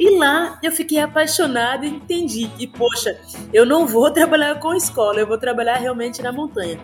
E 0.00 0.16
lá 0.16 0.58
eu 0.62 0.72
fiquei 0.72 0.98
apaixonada 0.98 1.84
e 1.84 1.90
entendi 1.90 2.48
que, 2.56 2.66
poxa, 2.66 3.20
eu 3.52 3.66
não 3.66 3.86
vou 3.86 4.08
trabalhar 4.10 4.58
com 4.58 4.72
escola, 4.72 5.20
eu 5.20 5.26
vou 5.26 5.36
trabalhar 5.36 5.76
realmente 5.76 6.22
na 6.22 6.32
montanha. 6.32 6.80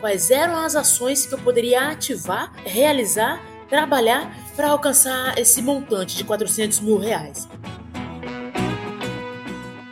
Quais 0.00 0.32
eram 0.32 0.56
as 0.56 0.74
ações 0.74 1.24
que 1.24 1.34
eu 1.34 1.38
poderia 1.38 1.88
ativar, 1.90 2.52
realizar, 2.64 3.40
trabalhar 3.68 4.36
para 4.56 4.70
alcançar 4.70 5.38
esse 5.38 5.62
montante 5.62 6.16
de 6.16 6.24
400 6.24 6.80
mil 6.80 6.98
reais? 6.98 7.48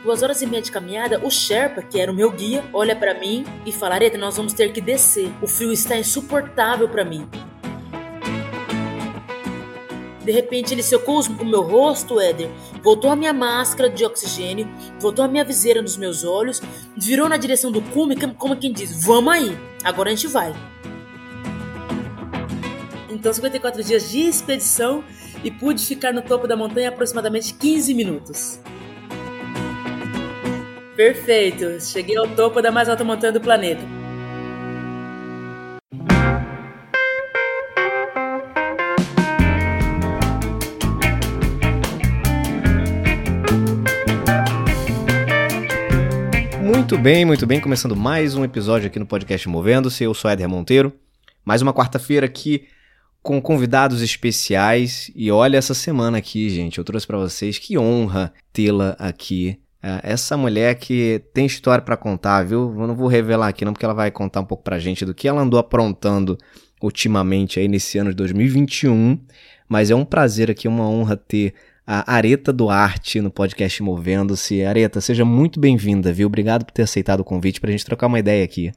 Duas 0.02 0.25
horas 0.25 0.43
e 0.43 0.46
meia 0.46 0.61
de 0.61 0.72
caminhada, 0.72 1.25
o 1.25 1.30
Sherpa, 1.30 1.82
que 1.82 2.00
era 2.00 2.11
o 2.11 2.14
meu 2.14 2.32
guia, 2.32 2.64
olha 2.72 2.96
para 2.96 3.14
mim 3.14 3.45
e 3.64 3.70
fala: 3.70 3.95
Areta, 3.95 4.18
nós 4.18 4.36
vamos 4.36 4.52
ter 4.52 4.72
que 4.72 4.80
descer. 4.80 5.30
O 5.41 5.46
frio 5.46 5.70
está 5.70 5.96
insuportável 5.96 6.88
para 6.88 7.04
mim. 7.04 7.29
De 10.30 10.36
repente 10.36 10.72
ele 10.72 10.82
secou 10.84 11.20
o 11.20 11.44
meu 11.44 11.61
rosto, 11.61 12.20
Éder, 12.20 12.48
voltou 12.84 13.11
a 13.11 13.16
minha 13.16 13.32
máscara 13.32 13.90
de 13.90 14.04
oxigênio, 14.04 14.68
voltou 15.00 15.25
a 15.25 15.29
minha 15.29 15.44
viseira 15.44 15.82
nos 15.82 15.96
meus 15.96 16.22
olhos, 16.22 16.62
virou 16.96 17.29
na 17.29 17.36
direção 17.36 17.72
do 17.72 17.82
cume, 17.82 18.14
como 18.14 18.57
quem 18.57 18.72
diz: 18.72 19.04
Vamos 19.04 19.35
aí, 19.35 19.58
agora 19.82 20.08
a 20.08 20.14
gente 20.14 20.29
vai. 20.29 20.54
Então, 23.11 23.32
54 23.32 23.82
dias 23.82 24.08
de 24.08 24.21
expedição 24.21 25.02
e 25.43 25.50
pude 25.50 25.85
ficar 25.85 26.12
no 26.12 26.22
topo 26.22 26.46
da 26.46 26.57
montanha 26.57 26.90
aproximadamente 26.90 27.52
15 27.54 27.93
minutos. 27.93 28.60
Perfeito, 30.94 31.80
cheguei 31.80 32.16
ao 32.16 32.28
topo 32.28 32.62
da 32.62 32.70
mais 32.70 32.88
alta 32.88 33.02
montanha 33.02 33.33
do 33.33 33.41
planeta. 33.41 34.00
Muito 46.91 47.05
bem, 47.05 47.24
muito 47.24 47.46
bem. 47.46 47.60
Começando 47.60 47.94
mais 47.94 48.34
um 48.34 48.42
episódio 48.42 48.88
aqui 48.88 48.98
no 48.98 49.06
podcast 49.06 49.48
Movendo-se. 49.48 50.02
Eu 50.02 50.12
sou 50.12 50.28
Éder 50.28 50.48
Monteiro. 50.48 50.92
Mais 51.44 51.62
uma 51.62 51.72
quarta-feira 51.72 52.27
aqui 52.27 52.66
com 53.22 53.41
convidados 53.41 54.02
especiais. 54.02 55.08
E 55.14 55.30
olha 55.30 55.56
essa 55.56 55.72
semana 55.72 56.18
aqui, 56.18 56.50
gente. 56.50 56.78
Eu 56.78 56.84
trouxe 56.84 57.06
para 57.06 57.16
vocês 57.16 57.61
que 57.61 57.78
honra 57.78 58.33
tê-la 58.52 58.96
aqui. 58.98 59.61
É, 59.80 60.00
essa 60.02 60.36
mulher 60.36 60.74
que 60.74 61.22
tem 61.33 61.46
história 61.46 61.80
para 61.80 61.96
contar, 61.96 62.42
viu? 62.42 62.74
Eu 62.77 62.88
não 62.88 62.96
vou 62.96 63.06
revelar 63.06 63.46
aqui 63.46 63.64
não, 63.64 63.72
porque 63.72 63.84
ela 63.84 63.94
vai 63.94 64.11
contar 64.11 64.41
um 64.41 64.44
pouco 64.44 64.64
pra 64.64 64.80
gente 64.80 65.05
do 65.05 65.14
que 65.14 65.28
ela 65.28 65.42
andou 65.42 65.61
aprontando 65.61 66.36
ultimamente 66.83 67.61
aí 67.61 67.68
nesse 67.68 67.98
ano 67.98 68.11
de 68.11 68.16
2021. 68.16 69.16
Mas 69.68 69.92
é 69.92 69.94
um 69.94 70.05
prazer 70.05 70.50
aqui, 70.50 70.66
uma 70.66 70.88
honra 70.88 71.16
ter 71.16 71.55
a 71.92 72.14
Areta 72.14 72.52
Duarte 72.52 73.20
no 73.20 73.33
podcast 73.33 73.83
Movendo-se. 73.83 74.64
Areta, 74.64 75.00
seja 75.00 75.24
muito 75.24 75.58
bem-vinda, 75.58 76.12
viu? 76.12 76.28
Obrigado 76.28 76.64
por 76.64 76.70
ter 76.70 76.83
aceitado 76.83 77.19
o 77.19 77.24
convite 77.24 77.60
para 77.60 77.69
a 77.69 77.72
gente 77.72 77.84
trocar 77.84 78.06
uma 78.06 78.20
ideia 78.20 78.44
aqui. 78.44 78.70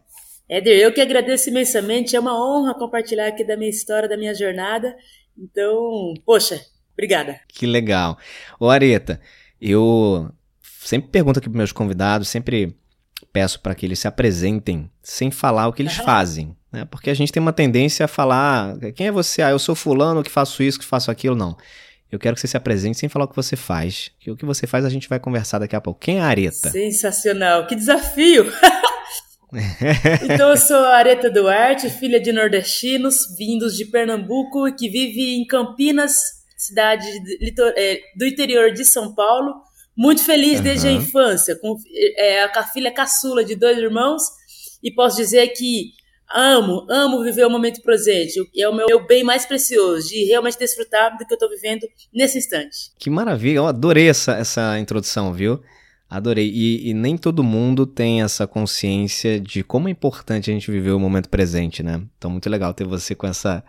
Éder, 0.50 0.80
eu 0.80 0.92
que 0.92 1.00
agradeço 1.00 1.48
imensamente. 1.48 2.16
É 2.16 2.20
uma 2.20 2.34
honra 2.34 2.74
compartilhar 2.74 3.28
aqui 3.28 3.44
da 3.44 3.56
minha 3.56 3.70
história, 3.70 4.10
da 4.10 4.18
minha 4.18 4.34
jornada. 4.34 4.96
Então, 5.38 6.16
poxa, 6.26 6.60
obrigada. 6.94 7.40
Que 7.48 7.68
legal. 7.68 8.18
Ô, 8.60 8.68
Areta, 8.68 9.22
eu 9.62 10.32
sempre 10.60 11.12
pergunto 11.12 11.38
aqui 11.38 11.48
para 11.48 11.58
meus 11.60 11.72
convidados, 11.72 12.30
sempre 12.30 12.76
peço 13.32 13.60
para 13.60 13.76
que 13.76 13.86
eles 13.86 14.00
se 14.00 14.08
apresentem 14.08 14.90
sem 15.04 15.30
falar 15.30 15.68
o 15.68 15.74
que 15.74 15.84
eles 15.84 15.98
fazem. 15.98 16.58
Né? 16.72 16.84
Porque 16.86 17.12
a 17.12 17.14
gente 17.14 17.32
tem 17.32 17.40
uma 17.40 17.54
tendência 17.54 18.06
a 18.06 18.08
falar: 18.08 18.76
quem 18.96 19.06
é 19.06 19.12
você? 19.12 19.44
Ah, 19.44 19.52
eu 19.52 19.60
sou 19.60 19.76
fulano 19.76 20.24
que 20.24 20.32
faço 20.32 20.64
isso, 20.64 20.80
que 20.80 20.86
faço 20.86 21.12
aquilo. 21.12 21.36
Não. 21.36 21.56
Eu 22.14 22.20
quero 22.20 22.36
que 22.36 22.42
você 22.42 22.48
se 22.48 22.56
apresente 22.56 23.00
sem 23.00 23.10
falar 23.10 23.26
o 23.26 23.28
que 23.28 23.36
você 23.36 23.56
faz. 23.56 24.12
Que 24.20 24.30
o 24.30 24.38
que 24.38 24.46
você 24.46 24.68
faz 24.68 24.86
a 24.86 24.90
gente 24.90 25.10
vai 25.10 25.20
conversar 25.20 25.58
daqui 25.58 25.76
a 25.76 25.82
pouco. 25.82 26.00
Quem 26.00 26.20
é 26.20 26.22
a 26.22 26.28
Areta? 26.28 26.70
Sensacional, 26.70 27.66
que 27.66 27.76
desafio! 27.76 28.46
então 30.24 30.52
eu 30.52 30.58
sou 30.58 30.78
a 30.78 30.98
Areta 30.98 31.28
Duarte, 31.28 31.90
filha 31.90 32.20
de 32.20 32.32
nordestinos, 32.32 33.36
vindos 33.36 33.76
de 33.76 33.86
Pernambuco 33.86 34.68
e 34.68 34.74
que 34.74 34.88
vive 34.88 35.36
em 35.36 35.44
Campinas, 35.48 36.14
cidade 36.56 37.08
é, 37.76 38.00
do 38.16 38.28
interior 38.28 38.72
de 38.72 38.86
São 38.86 39.16
Paulo. 39.16 39.64
Muito 39.98 40.24
feliz 40.24 40.58
uhum. 40.58 40.64
desde 40.64 40.88
a 40.90 40.92
infância, 40.92 41.56
com 41.56 41.76
é, 42.16 42.44
a 42.44 42.64
filha 42.68 42.92
caçula 42.92 43.44
de 43.44 43.56
dois 43.56 43.76
irmãos, 43.76 44.22
e 44.84 44.94
posso 44.94 45.18
dizer 45.18 45.48
que 45.48 45.94
amo, 46.34 46.86
amo 46.90 47.24
viver 47.24 47.46
o 47.46 47.50
momento 47.50 47.82
presente. 47.82 48.40
É 48.58 48.68
o 48.68 48.76
meu 48.76 49.06
bem 49.06 49.24
mais 49.24 49.46
precioso, 49.46 50.10
de 50.10 50.26
realmente 50.26 50.58
desfrutar 50.58 51.18
do 51.18 51.26
que 51.26 51.34
eu 51.34 51.36
estou 51.36 51.50
vivendo 51.50 51.88
nesse 52.14 52.38
instante. 52.38 52.92
Que 52.98 53.10
maravilha, 53.10 53.58
eu 53.58 53.68
adorei 53.68 54.10
essa, 54.10 54.34
essa 54.34 54.80
introdução, 54.80 55.32
viu? 55.34 55.62
Adorei. 56.10 56.48
E, 56.48 56.90
e, 56.90 56.94
nem 56.94 57.18
todo 57.18 57.44
mundo 57.44 57.88
tem 57.88 58.22
essa 58.22 58.46
consciência 58.46 59.40
de 59.40 59.64
como 59.64 59.88
é 59.88 59.92
importante 59.92 60.52
a 60.52 60.54
gente 60.54 60.70
viver 60.70 60.92
o 60.92 61.00
momento 61.00 61.30
presente, 61.30 61.82
né? 61.82 62.02
Então, 62.18 62.30
muito 62.30 62.50
legal 62.50 62.74
ter 62.74 62.86
você 62.86 63.16
com 63.16 63.26
essa. 63.26 63.64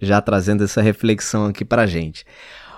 já 0.00 0.20
trazendo 0.20 0.64
essa 0.64 0.80
reflexão 0.80 1.46
aqui 1.46 1.64
pra 1.64 1.86
gente. 1.86 2.24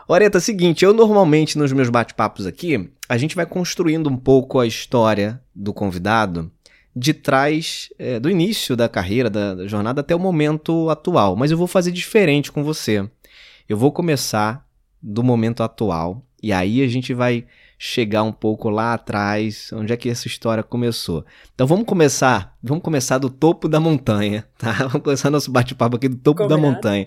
Oreta, 0.08 0.38
é 0.38 0.40
seguinte, 0.40 0.84
eu 0.84 0.92
normalmente 0.92 1.56
nos 1.56 1.72
meus 1.72 1.88
bate-papos 1.88 2.46
aqui, 2.46 2.90
a 3.08 3.16
gente 3.16 3.34
vai 3.34 3.46
construindo 3.46 4.10
um 4.10 4.16
pouco 4.16 4.58
a 4.58 4.66
história 4.66 5.40
do 5.54 5.72
convidado 5.72 6.50
de 6.94 7.12
trás 7.12 7.88
é, 7.98 8.20
do 8.20 8.30
início 8.30 8.76
da 8.76 8.88
carreira, 8.88 9.28
da, 9.28 9.54
da 9.54 9.66
jornada 9.66 10.00
até 10.00 10.14
o 10.14 10.18
momento 10.18 10.88
atual. 10.90 11.34
Mas 11.36 11.50
eu 11.50 11.56
vou 11.56 11.66
fazer 11.66 11.90
diferente 11.90 12.52
com 12.52 12.62
você. 12.62 13.08
Eu 13.68 13.76
vou 13.76 13.90
começar 13.90 14.66
do 15.02 15.22
momento 15.22 15.62
atual 15.62 16.24
e 16.42 16.52
aí 16.52 16.82
a 16.82 16.88
gente 16.88 17.12
vai 17.12 17.46
chegar 17.78 18.22
um 18.22 18.32
pouco 18.32 18.70
lá 18.70 18.94
atrás, 18.94 19.70
onde 19.72 19.92
é 19.92 19.96
que 19.96 20.08
essa 20.08 20.28
história 20.28 20.62
começou. 20.62 21.24
Então 21.54 21.66
vamos 21.66 21.84
começar, 21.84 22.56
vamos 22.62 22.82
começar 22.82 23.18
do 23.18 23.28
topo 23.28 23.68
da 23.68 23.80
montanha, 23.80 24.46
tá? 24.56 24.72
Vamos 24.72 25.02
começar 25.02 25.30
nosso 25.30 25.50
bate-papo 25.50 25.96
aqui 25.96 26.08
do 26.08 26.16
topo 26.16 26.42
Combinado. 26.42 26.62
da 26.62 26.68
montanha. 26.68 27.06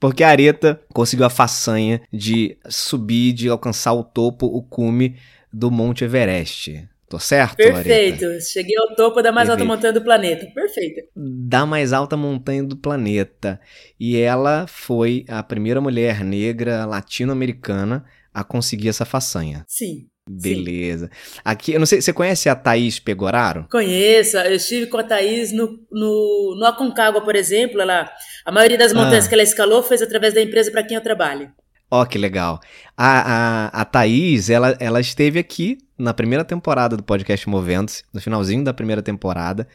Porque 0.00 0.24
a 0.24 0.28
Areta 0.28 0.80
conseguiu 0.92 1.24
a 1.24 1.30
façanha 1.30 2.02
de 2.12 2.58
subir, 2.68 3.32
de 3.32 3.48
alcançar 3.48 3.92
o 3.92 4.02
topo, 4.02 4.46
o 4.46 4.62
cume 4.62 5.16
do 5.52 5.70
Monte 5.70 6.04
Everest. 6.04 6.88
Tô 7.08 7.18
certo? 7.18 7.56
Perfeito. 7.56 8.40
Cheguei 8.40 8.76
ao 8.76 8.94
topo 8.94 9.22
da 9.22 9.30
mais 9.30 9.48
Perfeito. 9.48 9.68
alta 9.68 9.76
montanha 9.76 9.92
do 9.92 10.02
planeta. 10.02 10.46
Perfeito. 10.54 11.02
Da 11.14 11.66
mais 11.66 11.92
alta 11.92 12.16
montanha 12.16 12.64
do 12.64 12.76
planeta. 12.76 13.60
E 13.98 14.16
ela 14.16 14.66
foi 14.66 15.24
a 15.28 15.42
primeira 15.42 15.80
mulher 15.80 16.24
negra 16.24 16.84
latino-americana 16.86 18.04
a 18.32 18.42
conseguir 18.42 18.88
essa 18.88 19.04
façanha. 19.04 19.64
Sim. 19.68 20.08
Beleza. 20.28 21.10
Sim. 21.12 21.40
Aqui, 21.44 21.72
eu 21.74 21.78
não 21.78 21.86
sei, 21.86 22.00
você 22.00 22.12
conhece 22.12 22.48
a 22.48 22.54
Thaís 22.54 22.98
Pegoraro? 22.98 23.66
Conheço, 23.70 24.38
eu 24.38 24.54
estive 24.54 24.86
com 24.86 24.96
a 24.96 25.04
Thaís 25.04 25.52
no, 25.52 25.78
no, 25.92 26.56
no 26.58 26.64
Aconcagua, 26.64 27.22
por 27.22 27.36
exemplo. 27.36 27.80
Ela, 27.80 28.10
a 28.44 28.50
maioria 28.50 28.78
das 28.78 28.94
montanhas 28.94 29.26
ah. 29.26 29.28
que 29.28 29.34
ela 29.34 29.42
escalou 29.42 29.82
fez 29.82 30.00
através 30.00 30.32
da 30.32 30.40
empresa 30.40 30.70
para 30.70 30.82
quem 30.82 30.96
eu 30.96 31.02
trabalho. 31.02 31.52
Ó, 31.90 32.02
oh, 32.02 32.06
que 32.06 32.16
legal. 32.16 32.58
A, 32.96 33.66
a, 33.66 33.82
a 33.82 33.84
Thaís, 33.84 34.48
ela, 34.48 34.74
ela 34.80 35.00
esteve 35.00 35.38
aqui 35.38 35.78
na 35.98 36.12
primeira 36.12 36.44
temporada 36.44 36.96
do 36.96 37.02
podcast 37.02 37.48
Movendo-se, 37.48 38.04
no 38.12 38.20
finalzinho 38.20 38.64
da 38.64 38.74
primeira 38.74 39.02
temporada. 39.02 39.66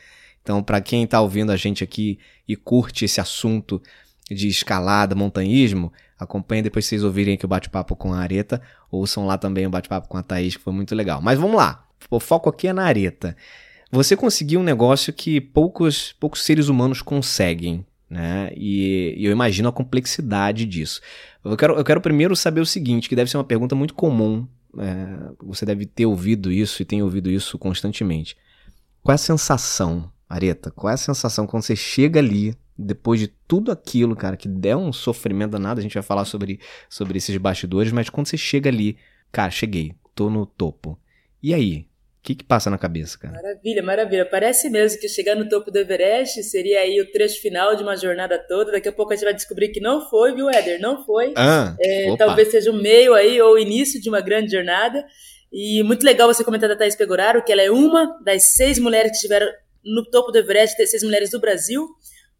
Então, 0.41 0.61
para 0.63 0.81
quem 0.81 1.03
está 1.03 1.21
ouvindo 1.21 1.51
a 1.51 1.55
gente 1.55 1.83
aqui 1.83 2.19
e 2.47 2.55
curte 2.55 3.05
esse 3.05 3.21
assunto 3.21 3.81
de 4.29 4.47
escalada, 4.47 5.15
montanhismo, 5.15 5.91
acompanhe 6.17 6.61
depois 6.61 6.85
vocês 6.85 7.03
ouvirem 7.03 7.35
aqui 7.35 7.45
o 7.45 7.47
bate-papo 7.47 7.95
com 7.95 8.13
a 8.13 8.19
Areta, 8.19 8.61
ouçam 8.91 9.25
lá 9.25 9.37
também 9.37 9.65
o 9.65 9.69
bate-papo 9.69 10.07
com 10.07 10.17
a 10.17 10.23
Thaís, 10.23 10.55
que 10.55 10.63
foi 10.63 10.73
muito 10.73 10.93
legal. 10.93 11.21
Mas 11.21 11.39
vamos 11.39 11.55
lá, 11.55 11.87
o 12.09 12.19
foco 12.19 12.49
aqui 12.49 12.67
é 12.67 12.73
na 12.73 12.83
Areta. 12.83 13.35
Você 13.91 14.15
conseguiu 14.15 14.59
um 14.59 14.63
negócio 14.63 15.11
que 15.11 15.41
poucos, 15.41 16.13
poucos 16.19 16.43
seres 16.43 16.67
humanos 16.67 17.01
conseguem, 17.01 17.83
né? 18.07 18.51
E, 18.55 19.15
e 19.17 19.25
eu 19.25 19.31
imagino 19.31 19.69
a 19.69 19.73
complexidade 19.73 20.65
disso. 20.65 21.01
Eu 21.43 21.57
quero, 21.57 21.75
eu 21.75 21.83
quero 21.83 22.01
primeiro 22.01 22.35
saber 22.35 22.61
o 22.61 22.65
seguinte, 22.65 23.09
que 23.09 23.15
deve 23.15 23.31
ser 23.31 23.37
uma 23.37 23.43
pergunta 23.43 23.73
muito 23.75 23.95
comum 23.95 24.47
é, 24.77 25.31
você 25.43 25.65
deve 25.65 25.85
ter 25.85 26.05
ouvido 26.05 26.51
isso 26.51 26.81
e 26.81 26.85
tem 26.85 27.01
ouvido 27.01 27.29
isso 27.29 27.57
constantemente. 27.57 28.37
Qual 29.01 29.13
é 29.13 29.15
a 29.15 29.17
sensação, 29.17 30.11
Areta? 30.27 30.71
Qual 30.71 30.91
é 30.91 30.93
a 30.93 30.97
sensação 30.97 31.47
quando 31.47 31.63
você 31.63 31.75
chega 31.75 32.19
ali, 32.19 32.55
depois 32.77 33.19
de 33.19 33.27
tudo 33.27 33.71
aquilo, 33.71 34.15
cara, 34.15 34.37
que 34.37 34.47
der 34.47 34.75
um 34.75 34.93
sofrimento 34.93 35.51
danado, 35.51 35.79
a 35.79 35.83
gente 35.83 35.93
vai 35.93 36.03
falar 36.03 36.25
sobre, 36.25 36.59
sobre 36.89 37.17
esses 37.17 37.35
bastidores, 37.37 37.91
mas 37.91 38.09
quando 38.09 38.27
você 38.27 38.37
chega 38.37 38.69
ali, 38.69 38.97
cara, 39.31 39.49
cheguei, 39.49 39.93
tô 40.13 40.29
no 40.29 40.45
topo. 40.45 40.99
E 41.41 41.53
aí? 41.53 41.88
O 42.19 42.21
que, 42.21 42.35
que 42.35 42.43
passa 42.43 42.69
na 42.69 42.77
cabeça, 42.77 43.17
cara? 43.17 43.33
Maravilha, 43.33 43.81
maravilha. 43.81 44.25
Parece 44.25 44.69
mesmo 44.69 44.99
que 44.99 45.07
chegar 45.07 45.35
no 45.35 45.47
topo 45.47 45.71
do 45.71 45.77
Everest 45.77 46.43
seria 46.43 46.81
aí 46.81 46.99
o 46.99 47.09
trecho 47.11 47.41
final 47.41 47.75
de 47.77 47.81
uma 47.81 47.95
jornada 47.95 48.37
toda. 48.37 48.73
Daqui 48.73 48.89
a 48.89 48.91
pouco 48.91 49.13
a 49.13 49.15
gente 49.15 49.23
vai 49.23 49.33
descobrir 49.33 49.69
que 49.69 49.79
não 49.79 50.07
foi, 50.09 50.35
viu, 50.35 50.49
Éder? 50.49 50.81
Não 50.81 51.03
foi. 51.05 51.33
Ah, 51.37 51.75
é, 51.79 52.13
talvez 52.17 52.51
seja 52.51 52.71
o 52.71 52.73
meio 52.73 53.13
aí 53.13 53.41
ou 53.41 53.53
o 53.53 53.57
início 53.57 54.01
de 54.01 54.09
uma 54.09 54.19
grande 54.19 54.51
jornada. 54.51 55.05
E 55.51 55.81
muito 55.83 56.03
legal 56.03 56.27
você 56.27 56.43
comentar 56.43 56.67
da 56.67 56.75
Thais 56.75 56.95
Pegoraro, 56.95 57.43
que 57.43 57.53
ela 57.53 57.61
é 57.61 57.71
uma 57.71 58.19
das 58.21 58.43
seis 58.53 58.77
mulheres 58.77 59.11
que 59.11 59.15
estiveram 59.15 59.47
no 59.83 60.03
topo 60.09 60.31
do 60.31 60.37
Everest, 60.37 60.75
seis 60.85 61.01
mulheres 61.03 61.31
do 61.31 61.39
Brasil. 61.39 61.87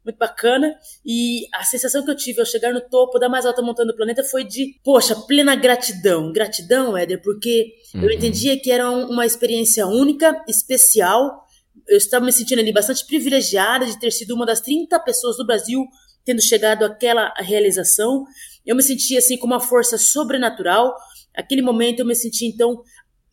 Muito 0.09 0.17
bacana. 0.17 0.75
E 1.06 1.47
a 1.53 1.63
sensação 1.63 2.03
que 2.03 2.11
eu 2.11 2.15
tive 2.15 2.39
ao 2.39 2.45
chegar 2.45 2.73
no 2.73 2.81
topo 2.81 3.19
da 3.19 3.29
mais 3.29 3.45
alta 3.45 3.61
montanha 3.61 3.88
do 3.88 3.95
planeta 3.95 4.23
foi 4.23 4.44
de, 4.44 4.79
poxa, 4.83 5.15
plena 5.15 5.56
gratidão. 5.56 6.31
Gratidão, 6.31 6.97
Éder, 6.97 7.21
porque 7.21 7.73
uhum. 7.95 8.03
eu 8.03 8.11
entendia 8.11 8.59
que 8.59 8.71
era 8.71 8.89
uma 8.89 9.25
experiência 9.25 9.88
única, 9.88 10.44
especial. 10.47 11.45
Eu 11.88 11.97
estava 11.97 12.25
me 12.25 12.31
sentindo 12.31 12.59
ali 12.59 12.73
bastante 12.73 13.06
privilegiada 13.06 13.85
de 13.85 14.00
ter 14.00 14.11
sido 14.11 14.35
uma 14.35 14.45
das 14.45 14.59
30 14.59 15.00
pessoas 15.00 15.38
do 15.38 15.45
Brasil 15.45 15.85
tendo 16.25 16.41
chegado 16.41 16.83
àquela 16.83 17.33
realização. 17.38 18.25
Eu 18.65 18.75
me 18.75 18.83
sentia 18.83 19.19
assim 19.19 19.38
com 19.38 19.47
uma 19.47 19.59
força 19.59 19.97
sobrenatural. 19.97 20.94
Aquele 21.35 21.61
momento 21.61 22.00
eu 22.00 22.06
me 22.06 22.15
senti 22.15 22.45
então 22.45 22.83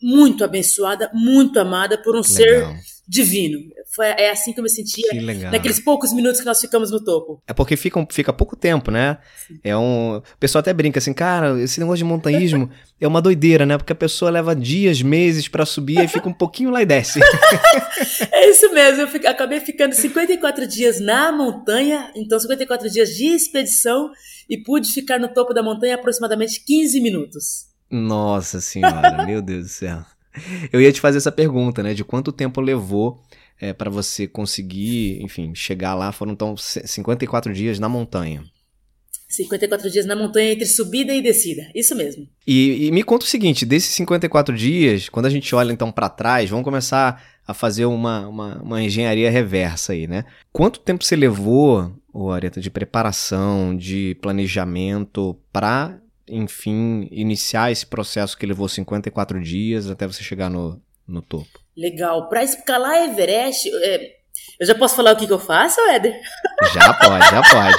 muito 0.02 0.44
abençoada, 0.44 1.10
muito 1.12 1.58
amada 1.58 1.96
por 1.98 2.14
um 2.14 2.20
Legal. 2.20 2.24
ser 2.24 2.96
divino. 3.08 3.58
Foi, 3.94 4.06
é 4.06 4.30
assim 4.30 4.52
que 4.52 4.58
eu 4.58 4.64
me 4.64 4.68
sentia 4.68 5.08
naqueles 5.50 5.78
poucos 5.78 6.12
minutos 6.12 6.40
que 6.40 6.46
nós 6.46 6.60
ficamos 6.60 6.90
no 6.90 7.02
topo. 7.02 7.40
É 7.46 7.54
porque 7.54 7.76
fica, 7.76 8.04
fica 8.10 8.32
pouco 8.32 8.56
tempo, 8.56 8.90
né? 8.90 9.18
Sim. 9.46 9.58
É 9.62 9.76
um. 9.76 10.16
O 10.16 10.38
pessoal 10.40 10.60
até 10.60 10.72
brinca 10.74 10.98
assim, 10.98 11.14
cara, 11.14 11.60
esse 11.62 11.78
negócio 11.78 11.98
de 11.98 12.04
montanhismo 12.04 12.68
é 13.00 13.06
uma 13.06 13.22
doideira, 13.22 13.64
né? 13.64 13.78
Porque 13.78 13.92
a 13.92 13.96
pessoa 13.96 14.30
leva 14.30 14.56
dias, 14.56 15.00
meses 15.02 15.46
para 15.46 15.64
subir 15.64 16.04
e 16.04 16.08
fica 16.08 16.28
um 16.28 16.32
pouquinho 16.32 16.70
lá 16.70 16.82
e 16.82 16.86
desce. 16.86 17.20
é 18.32 18.50
isso 18.50 18.72
mesmo, 18.72 19.02
eu 19.02 19.08
fico, 19.08 19.26
acabei 19.28 19.60
ficando 19.60 19.94
54 19.94 20.66
dias 20.66 21.00
na 21.00 21.30
montanha, 21.30 22.10
então 22.14 22.38
54 22.38 22.90
dias 22.90 23.10
de 23.10 23.26
expedição 23.26 24.10
e 24.50 24.58
pude 24.58 24.92
ficar 24.92 25.18
no 25.18 25.28
topo 25.28 25.54
da 25.54 25.62
montanha 25.62 25.94
aproximadamente 25.94 26.62
15 26.64 27.00
minutos. 27.00 27.75
Nossa 27.90 28.60
senhora, 28.60 29.24
meu 29.26 29.40
Deus 29.40 29.64
do 29.64 29.70
céu. 29.70 30.04
Eu 30.72 30.80
ia 30.80 30.92
te 30.92 31.00
fazer 31.00 31.18
essa 31.18 31.32
pergunta, 31.32 31.82
né? 31.82 31.94
De 31.94 32.04
quanto 32.04 32.32
tempo 32.32 32.60
levou 32.60 33.22
é, 33.60 33.72
para 33.72 33.90
você 33.90 34.26
conseguir, 34.26 35.22
enfim, 35.22 35.54
chegar 35.54 35.94
lá? 35.94 36.12
Foram 36.12 36.32
então 36.32 36.56
54 36.56 37.52
dias 37.52 37.78
na 37.78 37.88
montanha. 37.88 38.44
54 39.28 39.90
dias 39.90 40.06
na 40.06 40.14
montanha 40.14 40.52
entre 40.52 40.66
subida 40.66 41.12
e 41.12 41.20
descida, 41.20 41.68
isso 41.74 41.96
mesmo. 41.96 42.28
E, 42.46 42.86
e 42.86 42.92
me 42.92 43.02
conta 43.02 43.24
o 43.24 43.28
seguinte: 43.28 43.66
desses 43.66 43.90
54 43.94 44.54
dias, 44.54 45.08
quando 45.08 45.26
a 45.26 45.30
gente 45.30 45.54
olha 45.54 45.72
então 45.72 45.90
para 45.90 46.08
trás, 46.08 46.48
vamos 46.48 46.64
começar 46.64 47.22
a 47.46 47.54
fazer 47.54 47.86
uma, 47.86 48.26
uma, 48.26 48.62
uma, 48.62 48.82
engenharia 48.82 49.30
reversa 49.30 49.92
aí, 49.92 50.06
né? 50.06 50.24
Quanto 50.52 50.80
tempo 50.80 51.04
você 51.04 51.16
levou, 51.16 51.92
o 52.12 52.30
Areta, 52.30 52.60
de 52.60 52.70
preparação, 52.70 53.76
de 53.76 54.16
planejamento 54.20 55.36
para 55.52 55.98
enfim, 56.28 57.08
iniciar 57.10 57.70
esse 57.70 57.86
processo 57.86 58.36
que 58.36 58.46
levou 58.46 58.68
54 58.68 59.40
dias 59.42 59.88
até 59.88 60.06
você 60.06 60.22
chegar 60.22 60.50
no, 60.50 60.80
no 61.06 61.22
topo? 61.22 61.60
Legal. 61.76 62.28
Para 62.28 62.42
escalar 62.42 63.04
Everest, 63.04 63.68
é, 63.82 64.16
eu 64.58 64.66
já 64.66 64.74
posso 64.74 64.96
falar 64.96 65.12
o 65.12 65.16
que, 65.16 65.26
que 65.26 65.32
eu 65.32 65.38
faço, 65.38 65.80
Éder? 65.90 66.18
Já 66.72 66.94
pode, 66.94 67.30
já 67.30 67.42
pode. 67.42 67.76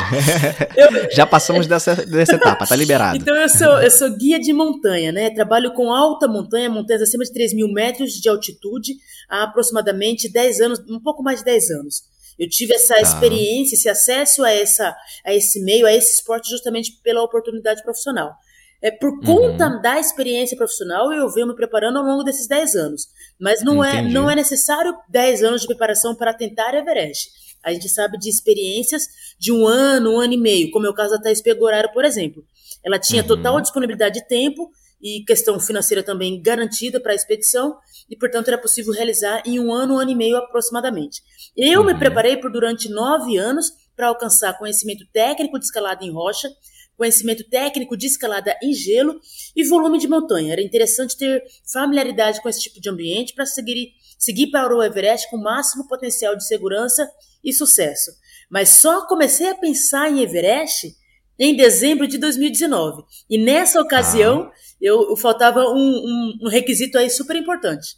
Eu... 0.78 1.12
já 1.12 1.26
passamos 1.26 1.66
dessa, 1.66 1.96
dessa 1.96 2.36
etapa, 2.36 2.66
tá 2.66 2.76
liberado. 2.76 3.18
Então 3.18 3.36
eu 3.36 3.50
sou, 3.50 3.82
eu 3.82 3.90
sou 3.90 4.16
guia 4.16 4.40
de 4.40 4.54
montanha, 4.54 5.12
né? 5.12 5.32
Trabalho 5.32 5.74
com 5.74 5.92
alta 5.92 6.28
montanha, 6.28 6.70
montanhas 6.70 7.02
acima 7.02 7.24
de 7.24 7.34
3 7.34 7.56
mil 7.56 7.68
metros 7.74 8.14
de 8.14 8.30
altitude, 8.30 8.94
há 9.28 9.44
aproximadamente 9.44 10.32
10 10.32 10.62
anos, 10.62 10.80
um 10.88 11.00
pouco 11.00 11.24
mais 11.24 11.40
de 11.40 11.46
10 11.46 11.72
anos. 11.72 12.04
Eu 12.38 12.48
tive 12.50 12.74
essa 12.74 12.96
tá. 12.96 13.02
experiência, 13.02 13.76
esse 13.76 13.90
acesso 13.90 14.44
a, 14.44 14.52
essa, 14.52 14.96
a 15.26 15.34
esse 15.34 15.60
meio, 15.64 15.86
a 15.86 15.94
esse 15.94 16.16
esporte, 16.16 16.50
justamente 16.50 17.00
pela 17.04 17.24
oportunidade 17.24 17.82
profissional. 17.84 18.36
É 18.82 18.92
por 18.92 19.20
conta 19.22 19.68
uhum. 19.68 19.82
da 19.82 20.00
experiência 20.00 20.56
profissional 20.56 21.12
eu 21.12 21.28
venho 21.32 21.48
me 21.48 21.56
preparando 21.56 21.98
ao 21.98 22.06
longo 22.06 22.24
desses 22.24 22.48
10 22.48 22.76
anos. 22.76 23.08
Mas 23.40 23.64
não 23.64 23.84
é, 23.84 24.02
não 24.04 24.30
é 24.30 24.36
necessário 24.36 24.96
10 25.10 25.44
anos 25.44 25.62
de 25.62 25.68
preparação 25.68 26.14
para 26.14 26.34
tentar 26.34 26.76
Everest. 26.76 27.32
A 27.64 27.74
gente 27.74 27.90
sabe 27.90 28.20
de 28.20 28.30
experiências 28.30 29.08
de 29.40 29.52
um 29.52 29.68
ano, 29.68 30.12
um 30.12 30.20
ano 30.20 30.34
e 30.34 30.38
meio, 30.38 30.70
como 30.70 30.86
é 30.86 30.90
o 30.90 30.94
caso 30.94 31.16
da 31.16 31.22
Thais 31.22 31.42
Pegoraro, 31.42 31.92
por 31.92 32.06
exemplo. 32.06 32.44
Ela 32.84 33.00
tinha 33.00 33.24
uhum. 33.24 33.28
total 33.28 33.60
disponibilidade 33.60 34.22
de 34.22 34.28
tempo 34.28 34.72
e 35.02 35.24
questão 35.26 35.60
financeira 35.60 36.04
também 36.04 36.42
garantida 36.42 37.00
para 37.00 37.12
a 37.12 37.16
expedição, 37.16 37.78
e 38.10 38.16
portanto 38.16 38.48
era 38.48 38.58
possível 38.58 38.94
realizar 38.94 39.44
em 39.46 39.60
um 39.60 39.72
ano, 39.72 39.96
um 39.96 40.00
ano 40.00 40.12
e 40.12 40.16
meio 40.16 40.38
aproximadamente. 40.38 41.22
Eu 41.56 41.82
uhum. 41.82 41.88
me 41.88 41.98
preparei 41.98 42.38
por 42.38 42.52
durante 42.52 42.90
nove 42.90 43.38
anos 43.38 43.72
para 43.96 44.08
alcançar 44.08 44.58
conhecimento 44.58 45.06
técnico 45.12 45.60
de 45.60 45.66
escalada 45.66 46.04
em 46.04 46.12
rocha, 46.12 46.50
conhecimento 46.98 47.48
técnico 47.48 47.96
de 47.96 48.08
escalada 48.08 48.58
em 48.62 48.74
gelo 48.74 49.20
e 49.56 49.64
volume 49.64 50.00
de 50.00 50.08
montanha. 50.08 50.54
Era 50.54 50.62
interessante 50.62 51.16
ter 51.16 51.44
familiaridade 51.72 52.42
com 52.42 52.50
esse 52.50 52.62
tipo 52.62 52.82
de 52.82 52.90
ambiente 52.90 53.34
para 53.34 53.46
seguir, 53.46 53.92
seguir 54.18 54.50
para 54.50 54.76
o 54.76 54.82
Everest 54.82 55.30
com 55.30 55.38
o 55.38 55.44
máximo 55.44 55.88
potencial 55.88 56.36
de 56.36 56.46
segurança 56.46 57.08
e 57.44 57.54
sucesso. 57.54 58.12
Mas 58.50 58.70
só 58.70 59.06
comecei 59.08 59.50
a 59.50 59.56
pensar 59.56 60.10
em 60.10 60.22
Everest 60.22 60.96
em 61.40 61.56
dezembro 61.56 62.08
de 62.08 62.18
2019. 62.18 63.04
E 63.30 63.38
nessa 63.38 63.82
ocasião, 63.82 64.44
ah. 64.44 64.52
eu, 64.82 65.10
eu, 65.10 65.18
faltava 65.18 65.62
um, 65.62 65.76
um, 65.76 66.38
um, 66.44 66.50
requisito 66.50 66.98
aí 66.98 67.10
super 67.10 67.36
importante, 67.36 67.96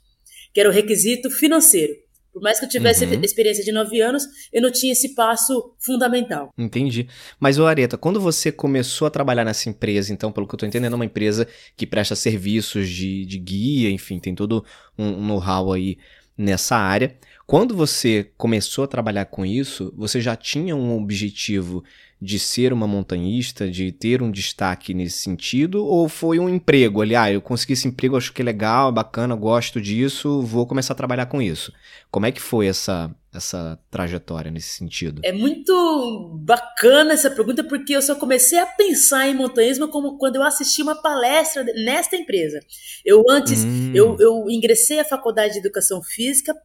que 0.54 0.60
era 0.60 0.70
o 0.70 0.74
requisito 0.74 1.30
financeiro. 1.30 1.94
Por 2.32 2.44
mais 2.44 2.60
que 2.60 2.66
eu 2.66 2.70
tivesse 2.70 3.06
uhum. 3.06 3.22
experiência 3.22 3.64
de 3.64 3.72
nove 3.72 4.00
anos, 4.02 4.24
eu 4.54 4.62
não 4.62 4.72
tinha 4.72 4.94
esse 4.94 5.16
passo 5.16 5.74
fundamental. 5.80 6.54
Entendi. 6.58 7.08
Mas, 7.40 7.58
o 7.58 7.66
Areta, 7.66 7.98
quando 7.98 8.22
você 8.22 8.52
começou 8.52 9.08
a 9.08 9.12
trabalhar 9.12 9.44
nessa 9.44 9.68
empresa, 9.68 10.14
então, 10.14 10.32
pelo 10.32 10.48
que 10.48 10.54
eu 10.54 10.58
estou 10.58 10.70
entendendo, 10.70 10.94
é 10.94 10.96
uma 10.96 11.06
empresa 11.06 11.48
que 11.76 11.88
presta 11.88 12.16
serviços 12.16 12.88
de, 12.88 13.26
de 13.26 13.40
guia, 13.40 13.90
enfim, 13.90 14.20
tem 14.20 14.36
todo 14.36 14.64
um 14.98 15.26
know-how 15.26 15.74
aí 15.74 15.98
nessa 16.38 16.78
área. 16.78 17.18
Quando 17.48 17.76
você 17.76 18.32
começou 18.38 18.84
a 18.84 18.88
trabalhar 18.88 19.26
com 19.26 19.44
isso, 19.44 19.92
você 19.98 20.22
já 20.22 20.36
tinha 20.36 20.76
um 20.76 20.96
objetivo 20.96 21.84
de 22.22 22.38
ser 22.38 22.74
uma 22.74 22.86
montanhista, 22.86 23.70
de 23.70 23.92
ter 23.92 24.22
um 24.22 24.30
destaque 24.30 24.94
nesse 24.94 25.20
sentido? 25.20 25.86
Ou 25.86 26.10
foi 26.10 26.38
um 26.38 26.50
emprego 26.50 27.02
ali? 27.02 27.16
Ah, 27.16 27.32
eu 27.32 27.42
consegui 27.42 27.74
esse 27.74 27.88
emprego, 27.88 28.18
acho 28.18 28.34
que 28.34 28.42
é 28.42 28.46
legal, 28.46 28.92
bacana, 28.92 29.36
gosto 29.36 29.80
disso, 29.80 30.42
vou 30.42 30.68
começar 30.68 30.94
a 30.94 30.98
trabalhar 30.98 31.28
com 31.28 31.42
isso. 31.42 31.72
Como 32.12 32.26
é 32.26 32.32
que 32.32 32.42
foi 32.42 32.68
essa, 32.68 33.10
essa 33.34 33.80
trajetória 33.90 34.52
nesse 34.52 34.70
sentido? 34.70 35.22
É 35.24 35.32
muito 35.32 36.38
bacana 36.44 37.14
essa 37.14 37.32
pergunta, 37.32 37.64
porque 37.64 37.96
eu 37.96 38.02
só 38.02 38.16
comecei 38.16 38.60
a 38.60 38.66
pensar 38.66 39.28
em 39.28 39.36
montanhismo 39.36 39.88
como 39.88 40.18
quando 40.18 40.36
eu 40.36 40.44
assisti 40.44 40.82
uma 40.82 41.02
palestra 41.02 41.64
nesta 41.64 42.18
empresa. 42.18 42.60
Eu 43.06 43.24
antes, 43.30 43.64
hum. 43.64 43.94
eu, 43.96 44.18
eu 44.20 44.50
ingressei 44.50 45.00
à 45.00 45.06
faculdade 45.06 45.54
de 45.54 45.60
educação 45.60 46.02
física 46.04 46.54
é, 46.54 46.58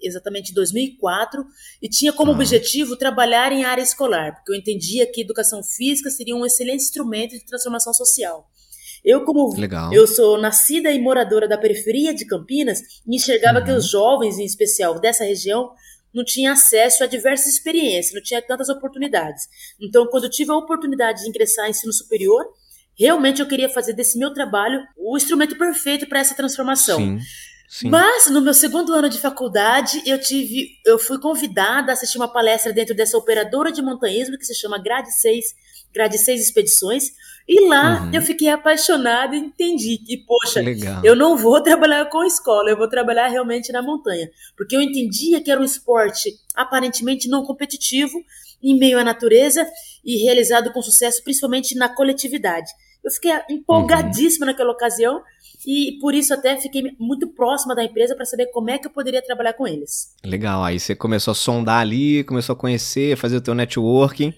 exatamente 0.00 0.50
em 0.50 0.54
2004 0.54 1.44
e 1.82 1.88
tinha 1.88 2.12
como 2.12 2.32
objetivo 2.32 2.96
trabalhar 2.96 3.52
em 3.52 3.64
área 3.64 3.82
escolar, 3.82 4.34
porque 4.34 4.52
eu 4.52 4.56
entendia 4.56 5.10
que 5.10 5.22
educação 5.22 5.62
física 5.62 6.10
seria 6.10 6.36
um 6.36 6.46
excelente 6.46 6.82
instrumento 6.82 7.32
de 7.32 7.44
transformação 7.44 7.92
social. 7.92 8.48
Eu, 9.04 9.24
como 9.24 9.54
Legal. 9.56 9.92
eu 9.92 10.06
sou 10.06 10.36
nascida 10.36 10.90
e 10.90 11.00
moradora 11.00 11.46
da 11.46 11.56
periferia 11.56 12.12
de 12.12 12.26
Campinas, 12.26 12.80
enxergava 13.06 13.60
uhum. 13.60 13.64
que 13.64 13.70
os 13.70 13.88
jovens, 13.88 14.38
em 14.38 14.44
especial 14.44 14.98
dessa 14.98 15.24
região, 15.24 15.70
não 16.12 16.24
tinham 16.24 16.52
acesso 16.52 17.04
a 17.04 17.06
diversas 17.06 17.46
experiências, 17.52 18.14
não 18.14 18.22
tinha 18.22 18.42
tantas 18.42 18.68
oportunidades. 18.68 19.44
Então, 19.80 20.06
quando 20.06 20.24
eu 20.24 20.30
tive 20.30 20.50
a 20.50 20.56
oportunidade 20.56 21.22
de 21.22 21.28
ingressar 21.28 21.66
em 21.66 21.70
ensino 21.70 21.92
superior, 21.92 22.44
realmente 22.98 23.40
eu 23.40 23.46
queria 23.46 23.68
fazer 23.68 23.92
desse 23.92 24.18
meu 24.18 24.32
trabalho 24.32 24.82
o 24.96 25.16
instrumento 25.16 25.56
perfeito 25.56 26.08
para 26.08 26.18
essa 26.18 26.34
transformação. 26.34 26.98
Sim. 26.98 27.18
Sim. 27.68 27.90
Mas 27.90 28.30
no 28.30 28.40
meu 28.40 28.54
segundo 28.54 28.92
ano 28.92 29.08
de 29.08 29.18
faculdade, 29.18 30.02
eu 30.06 30.20
tive, 30.20 30.78
eu 30.84 30.98
fui 30.98 31.18
convidada 31.18 31.90
a 31.90 31.94
assistir 31.94 32.16
uma 32.16 32.32
palestra 32.32 32.72
dentro 32.72 32.94
dessa 32.94 33.18
operadora 33.18 33.72
de 33.72 33.82
montanhismo 33.82 34.38
que 34.38 34.44
se 34.44 34.54
chama 34.54 34.78
Grade 34.78 35.12
6, 35.12 35.44
Grade 35.92 36.18
6 36.18 36.40
Expedições, 36.40 37.12
e 37.48 37.68
lá 37.68 38.02
uhum. 38.02 38.10
eu 38.12 38.22
fiquei 38.22 38.48
apaixonada 38.48 39.34
e 39.34 39.38
entendi 39.38 39.98
que, 39.98 40.18
poxa, 40.18 40.60
Legal. 40.60 41.00
eu 41.04 41.14
não 41.14 41.36
vou 41.36 41.60
trabalhar 41.62 42.04
com 42.06 42.24
escola, 42.24 42.70
eu 42.70 42.76
vou 42.76 42.88
trabalhar 42.88 43.28
realmente 43.28 43.72
na 43.72 43.82
montanha, 43.82 44.30
porque 44.56 44.76
eu 44.76 44.80
entendia 44.80 45.40
que 45.40 45.50
era 45.50 45.60
um 45.60 45.64
esporte 45.64 46.34
aparentemente 46.54 47.28
não 47.28 47.44
competitivo, 47.44 48.18
em 48.62 48.78
meio 48.78 48.98
à 48.98 49.04
natureza 49.04 49.66
e 50.04 50.22
realizado 50.24 50.72
com 50.72 50.82
sucesso 50.82 51.22
principalmente 51.22 51.76
na 51.76 51.88
coletividade. 51.88 52.70
Eu 53.06 53.12
fiquei 53.12 53.30
empolgadíssima 53.48 54.44
uhum. 54.44 54.50
naquela 54.50 54.72
ocasião 54.72 55.22
e 55.64 55.96
por 56.00 56.12
isso 56.12 56.34
até 56.34 56.56
fiquei 56.60 56.82
muito 56.98 57.28
próxima 57.28 57.72
da 57.72 57.84
empresa 57.84 58.16
para 58.16 58.24
saber 58.24 58.46
como 58.46 58.68
é 58.68 58.78
que 58.78 58.88
eu 58.88 58.90
poderia 58.90 59.22
trabalhar 59.22 59.52
com 59.52 59.64
eles. 59.64 60.12
Legal, 60.24 60.64
aí 60.64 60.80
você 60.80 60.96
começou 60.96 61.30
a 61.30 61.34
sondar 61.36 61.82
ali, 61.82 62.24
começou 62.24 62.54
a 62.54 62.56
conhecer, 62.56 63.16
fazer 63.16 63.36
o 63.36 63.40
teu 63.40 63.54
networking, 63.54 64.34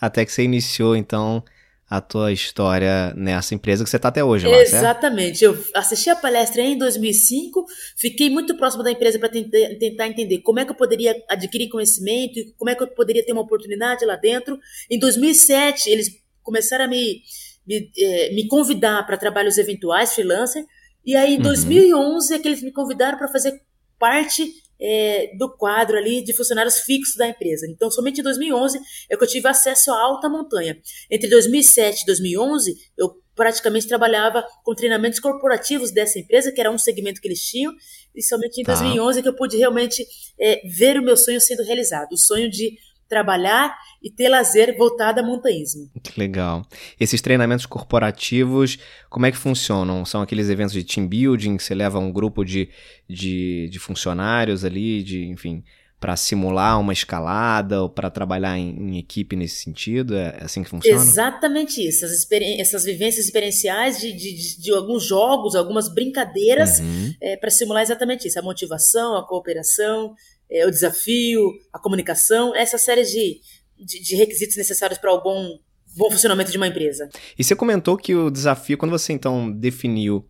até 0.00 0.24
que 0.24 0.32
você 0.32 0.42
iniciou 0.42 0.96
então 0.96 1.44
a 1.88 2.00
tua 2.00 2.32
história 2.32 3.14
nessa 3.14 3.54
empresa 3.54 3.84
que 3.84 3.88
você 3.88 3.96
está 3.96 4.08
até 4.08 4.22
hoje 4.22 4.48
lá, 4.48 4.56
Exatamente. 4.58 5.38
Certo? 5.38 5.56
Eu 5.56 5.64
assisti 5.80 6.10
a 6.10 6.16
palestra 6.16 6.60
em 6.60 6.76
2005, 6.76 7.64
fiquei 7.96 8.28
muito 8.28 8.56
próxima 8.56 8.82
da 8.82 8.90
empresa 8.90 9.16
para 9.16 9.28
tentar 9.28 10.08
entender 10.08 10.40
como 10.40 10.58
é 10.58 10.64
que 10.64 10.72
eu 10.72 10.76
poderia 10.76 11.14
adquirir 11.30 11.68
conhecimento 11.68 12.40
e 12.40 12.52
como 12.58 12.68
é 12.68 12.74
que 12.74 12.82
eu 12.82 12.88
poderia 12.88 13.24
ter 13.24 13.32
uma 13.32 13.42
oportunidade 13.42 14.04
lá 14.04 14.16
dentro. 14.16 14.58
Em 14.90 14.98
2007, 14.98 15.88
eles 15.88 16.10
começaram 16.42 16.84
a 16.84 16.88
me 16.88 17.22
me, 17.68 17.90
é, 17.98 18.32
me 18.32 18.48
convidar 18.48 19.06
para 19.06 19.18
trabalhos 19.18 19.58
eventuais, 19.58 20.14
freelancer. 20.14 20.64
E 21.04 21.14
aí, 21.14 21.34
em 21.34 21.36
uhum. 21.36 21.42
2011, 21.42 22.34
é 22.34 22.38
que 22.38 22.48
eles 22.48 22.62
me 22.62 22.72
convidaram 22.72 23.18
para 23.18 23.28
fazer 23.28 23.60
parte 23.98 24.50
é, 24.80 25.32
do 25.36 25.50
quadro 25.56 25.98
ali 25.98 26.22
de 26.22 26.32
funcionários 26.32 26.78
fixos 26.78 27.16
da 27.16 27.28
empresa. 27.28 27.66
Então, 27.68 27.90
somente 27.90 28.20
em 28.20 28.22
2011 28.22 28.78
é 29.10 29.16
que 29.16 29.22
eu 29.22 29.28
tive 29.28 29.48
acesso 29.48 29.90
à 29.90 30.00
alta 30.00 30.28
montanha. 30.28 30.78
Entre 31.10 31.28
2007 31.28 32.02
e 32.02 32.06
2011, 32.06 32.74
eu 32.96 33.16
praticamente 33.34 33.86
trabalhava 33.86 34.44
com 34.64 34.74
treinamentos 34.74 35.20
corporativos 35.20 35.92
dessa 35.92 36.18
empresa, 36.18 36.50
que 36.50 36.60
era 36.60 36.70
um 36.70 36.78
segmento 36.78 37.20
que 37.20 37.28
eles 37.28 37.40
tinham, 37.40 37.72
e 38.14 38.22
somente 38.22 38.60
em 38.60 38.64
tá. 38.64 38.72
2011 38.72 39.22
que 39.22 39.28
eu 39.28 39.36
pude 39.36 39.56
realmente 39.56 40.04
é, 40.40 40.60
ver 40.68 40.98
o 40.98 41.02
meu 41.02 41.16
sonho 41.16 41.40
sendo 41.40 41.62
realizado, 41.62 42.12
o 42.12 42.16
sonho 42.16 42.50
de 42.50 42.76
trabalhar 43.08 43.76
e 44.02 44.10
ter 44.10 44.28
lazer 44.28 44.76
voltado 44.76 45.20
a 45.20 45.22
montanhismo. 45.22 45.90
Que 46.02 46.18
legal. 46.18 46.64
Esses 47.00 47.20
treinamentos 47.20 47.66
corporativos, 47.66 48.78
como 49.08 49.26
é 49.26 49.30
que 49.30 49.36
funcionam? 49.36 50.04
São 50.04 50.22
aqueles 50.22 50.48
eventos 50.48 50.72
de 50.72 50.84
team 50.84 51.06
building 51.06 51.56
que 51.56 51.62
você 51.62 51.74
leva 51.74 51.98
um 51.98 52.12
grupo 52.12 52.44
de, 52.44 52.68
de, 53.08 53.68
de 53.70 53.78
funcionários 53.78 54.64
ali, 54.64 55.02
de, 55.02 55.26
enfim, 55.26 55.64
para 56.00 56.16
simular 56.16 56.80
uma 56.80 56.92
escalada 56.92 57.82
ou 57.82 57.88
para 57.88 58.08
trabalhar 58.08 58.56
em, 58.56 58.70
em, 58.70 58.98
equipe 58.98 59.34
nesse 59.34 59.64
sentido? 59.64 60.16
É 60.16 60.38
assim 60.42 60.62
que 60.62 60.70
funciona? 60.70 60.96
Exatamente 60.96 61.86
isso. 61.86 62.04
Essas, 62.04 62.26
essas 62.58 62.84
vivências 62.84 63.24
experienciais 63.24 64.00
de, 64.00 64.12
de, 64.12 64.60
de, 64.60 64.72
alguns 64.72 65.04
jogos, 65.04 65.56
algumas 65.56 65.92
brincadeiras, 65.92 66.78
uhum. 66.78 67.14
é, 67.20 67.36
para 67.36 67.50
simular 67.50 67.82
exatamente 67.82 68.28
isso: 68.28 68.38
a 68.38 68.42
motivação, 68.42 69.16
a 69.16 69.26
cooperação, 69.26 70.14
é, 70.50 70.66
o 70.66 70.70
desafio, 70.70 71.52
a 71.72 71.78
comunicação, 71.78 72.54
essa 72.54 72.78
série 72.78 73.04
de, 73.04 73.40
de, 73.78 74.00
de 74.02 74.16
requisitos 74.16 74.56
necessários 74.56 74.98
para 74.98 75.12
o 75.12 75.22
bom, 75.22 75.58
bom 75.96 76.10
funcionamento 76.10 76.50
de 76.50 76.56
uma 76.56 76.66
empresa. 76.66 77.08
E 77.38 77.44
você 77.44 77.54
comentou 77.54 77.96
que 77.96 78.14
o 78.14 78.30
desafio, 78.30 78.78
quando 78.78 78.92
você 78.92 79.12
então 79.12 79.50
definiu 79.50 80.26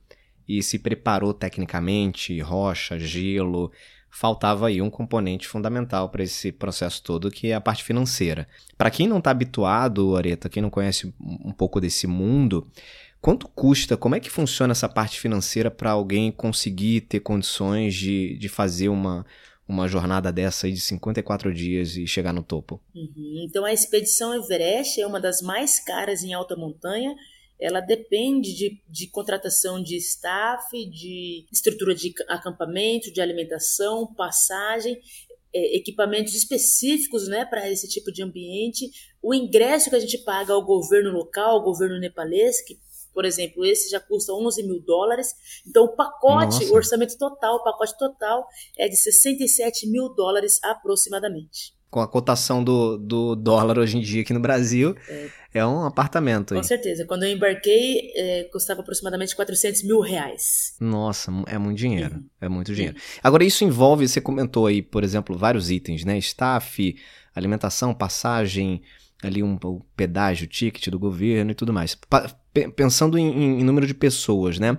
e 0.48 0.62
se 0.62 0.78
preparou 0.78 1.34
tecnicamente, 1.34 2.40
rocha, 2.40 2.98
gelo, 2.98 3.70
faltava 4.10 4.68
aí 4.68 4.80
um 4.80 4.90
componente 4.90 5.46
fundamental 5.46 6.08
para 6.08 6.22
esse 6.22 6.50
processo 6.50 7.02
todo, 7.02 7.30
que 7.30 7.48
é 7.48 7.54
a 7.54 7.60
parte 7.60 7.84
financeira. 7.84 8.48
Para 8.76 8.90
quem 8.90 9.06
não 9.06 9.18
está 9.18 9.30
habituado, 9.30 10.16
Areta, 10.16 10.48
quem 10.48 10.62
não 10.62 10.70
conhece 10.70 11.12
um 11.20 11.52
pouco 11.52 11.80
desse 11.80 12.06
mundo, 12.06 12.66
quanto 13.20 13.46
custa, 13.48 13.96
como 13.96 14.14
é 14.14 14.20
que 14.20 14.30
funciona 14.30 14.72
essa 14.72 14.88
parte 14.88 15.20
financeira 15.20 15.70
para 15.70 15.90
alguém 15.90 16.32
conseguir 16.32 17.02
ter 17.02 17.20
condições 17.20 17.94
de, 17.94 18.37
de 18.38 18.48
fazer 18.48 18.88
uma, 18.88 19.26
uma 19.68 19.87
jornada 19.87 20.32
dessa 20.32 20.66
aí 20.66 20.72
de 20.72 20.80
54 20.80 21.52
dias 21.52 21.96
e 21.96 22.06
chegar 22.06 22.32
no 22.32 22.42
topo? 22.42 22.80
Uhum. 22.94 23.44
Então 23.46 23.64
a 23.64 23.72
expedição 23.72 24.34
Everest 24.34 25.00
é 25.00 25.06
uma 25.06 25.20
das 25.20 25.42
mais 25.42 25.78
caras 25.78 26.22
em 26.22 26.32
alta 26.32 26.56
montanha. 26.56 27.14
Ela 27.60 27.80
depende 27.80 28.54
de, 28.54 28.80
de 28.88 29.08
contratação 29.08 29.82
de 29.82 29.96
staff, 29.96 30.64
de 30.90 31.44
estrutura 31.52 31.94
de 31.94 32.14
acampamento, 32.28 33.12
de 33.12 33.20
alimentação, 33.20 34.06
passagem, 34.14 34.98
é, 35.52 35.76
equipamentos 35.76 36.34
específicos 36.34 37.26
né, 37.26 37.44
para 37.44 37.70
esse 37.70 37.88
tipo 37.88 38.12
de 38.12 38.22
ambiente, 38.22 38.90
o 39.22 39.34
ingresso 39.34 39.90
que 39.90 39.96
a 39.96 40.00
gente 40.00 40.18
paga 40.18 40.52
ao 40.52 40.64
governo 40.64 41.10
local, 41.10 41.56
ao 41.56 41.64
governo 41.64 41.98
nepalês, 41.98 42.62
que 42.62 42.78
por 43.18 43.25
exemplo, 43.25 43.66
esse 43.66 43.90
já 43.90 43.98
custa 43.98 44.32
11 44.32 44.62
mil 44.62 44.80
dólares. 44.80 45.34
Então, 45.66 45.87
o 45.87 45.88
pacote, 45.88 46.60
Nossa. 46.60 46.72
o 46.72 46.76
orçamento 46.76 47.18
total, 47.18 47.56
o 47.56 47.64
pacote 47.64 47.98
total 47.98 48.46
é 48.78 48.88
de 48.88 48.96
67 48.96 49.88
mil 49.88 50.14
dólares 50.14 50.60
aproximadamente. 50.62 51.75
Com 51.90 51.98
a 51.98 52.06
cotação 52.06 52.62
do, 52.62 52.96
do 52.96 53.34
dólar 53.34 53.76
hoje 53.76 53.98
em 53.98 54.00
dia 54.00 54.22
aqui 54.22 54.32
no 54.32 54.38
Brasil, 54.38 54.94
é, 55.08 55.30
é 55.54 55.66
um 55.66 55.82
apartamento. 55.82 56.54
Com 56.54 56.62
certeza. 56.62 57.04
Quando 57.06 57.25
eu 57.25 57.32
embarquei, 57.32 58.12
é, 58.14 58.44
custava 58.52 58.82
aproximadamente 58.82 59.34
400 59.34 59.82
mil 59.82 59.98
reais. 59.98 60.76
Nossa, 60.78 61.32
é 61.48 61.58
muito 61.58 61.76
dinheiro. 61.76 62.14
Uhum. 62.14 62.26
É 62.40 62.48
muito 62.48 62.72
dinheiro. 62.72 62.96
Uhum. 62.96 63.20
Agora, 63.20 63.42
isso 63.42 63.64
envolve, 63.64 64.06
você 64.06 64.20
comentou 64.20 64.68
aí, 64.68 64.80
por 64.80 65.02
exemplo, 65.02 65.37
vários 65.37 65.72
itens, 65.72 66.04
né? 66.04 66.16
Staff, 66.18 66.94
alimentação, 67.34 67.92
passagem, 67.92 68.80
ali 69.22 69.42
um, 69.42 69.58
um 69.64 69.80
pedágio, 69.96 70.46
ticket 70.46 70.88
do 70.88 70.98
governo 70.98 71.50
e 71.50 71.54
tudo 71.54 71.72
mais. 71.72 71.94
Pa 71.94 72.28
pensando 72.75 73.16
em, 73.16 73.60
em, 73.60 73.64
número 73.64 73.87
de 73.87 73.94
pessoas, 73.94 74.58
né? 74.58 74.76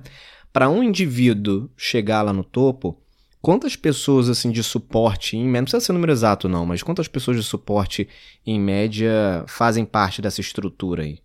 Para 0.51 0.69
um 0.69 0.83
indivíduo 0.83 1.69
chegar 1.77 2.21
lá 2.21 2.33
no 2.33 2.43
topo, 2.43 3.01
quantas 3.41 3.75
pessoas 3.75 4.27
assim 4.27 4.51
de 4.51 4.61
suporte, 4.61 5.37
em 5.37 5.45
média, 5.45 5.61
não 5.61 5.63
precisa 5.65 5.85
ser 5.85 5.93
número 5.93 6.11
exato 6.11 6.49
não, 6.49 6.65
mas 6.65 6.83
quantas 6.83 7.07
pessoas 7.07 7.37
de 7.37 7.43
suporte 7.43 8.09
em 8.45 8.59
média 8.59 9.45
fazem 9.47 9.85
parte 9.85 10.21
dessa 10.21 10.41
estrutura 10.41 11.03
aí? 11.03 11.19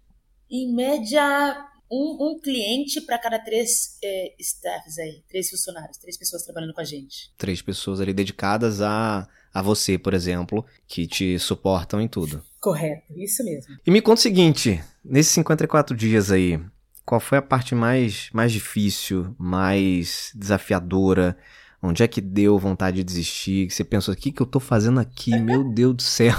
Em 0.48 0.72
média, 0.72 1.56
um, 1.90 2.16
um 2.20 2.38
cliente 2.38 3.00
para 3.00 3.18
cada 3.18 3.38
três 3.38 3.98
é, 4.02 4.34
staffs 4.38 4.98
aí, 4.98 5.22
três 5.28 5.50
funcionários, 5.50 5.96
três 5.96 6.16
pessoas 6.16 6.42
trabalhando 6.42 6.74
com 6.74 6.80
a 6.80 6.84
gente. 6.84 7.32
Três 7.36 7.60
pessoas 7.62 8.00
ali 8.00 8.12
dedicadas 8.12 8.80
a, 8.80 9.28
a 9.52 9.62
você, 9.62 9.98
por 9.98 10.14
exemplo, 10.14 10.64
que 10.86 11.06
te 11.06 11.38
suportam 11.38 12.00
em 12.00 12.06
tudo. 12.06 12.44
Correto, 12.64 13.12
isso 13.14 13.44
mesmo. 13.44 13.76
E 13.86 13.90
me 13.90 14.00
conta 14.00 14.20
o 14.20 14.22
seguinte, 14.22 14.82
nesses 15.04 15.34
54 15.34 15.94
dias 15.94 16.32
aí, 16.32 16.58
qual 17.04 17.20
foi 17.20 17.36
a 17.36 17.42
parte 17.42 17.74
mais, 17.74 18.30
mais 18.32 18.50
difícil, 18.50 19.36
mais 19.38 20.32
desafiadora? 20.34 21.36
Onde 21.82 22.02
é 22.02 22.08
que 22.08 22.22
deu 22.22 22.58
vontade 22.58 22.96
de 22.96 23.04
desistir? 23.04 23.66
Que 23.66 23.74
você 23.74 23.84
pensou, 23.84 24.14
o 24.14 24.16
que, 24.16 24.32
que 24.32 24.40
eu 24.40 24.46
tô 24.46 24.58
fazendo 24.58 24.98
aqui? 24.98 25.38
Meu 25.38 25.62
Deus 25.74 25.94
do 25.94 26.02
céu. 26.02 26.32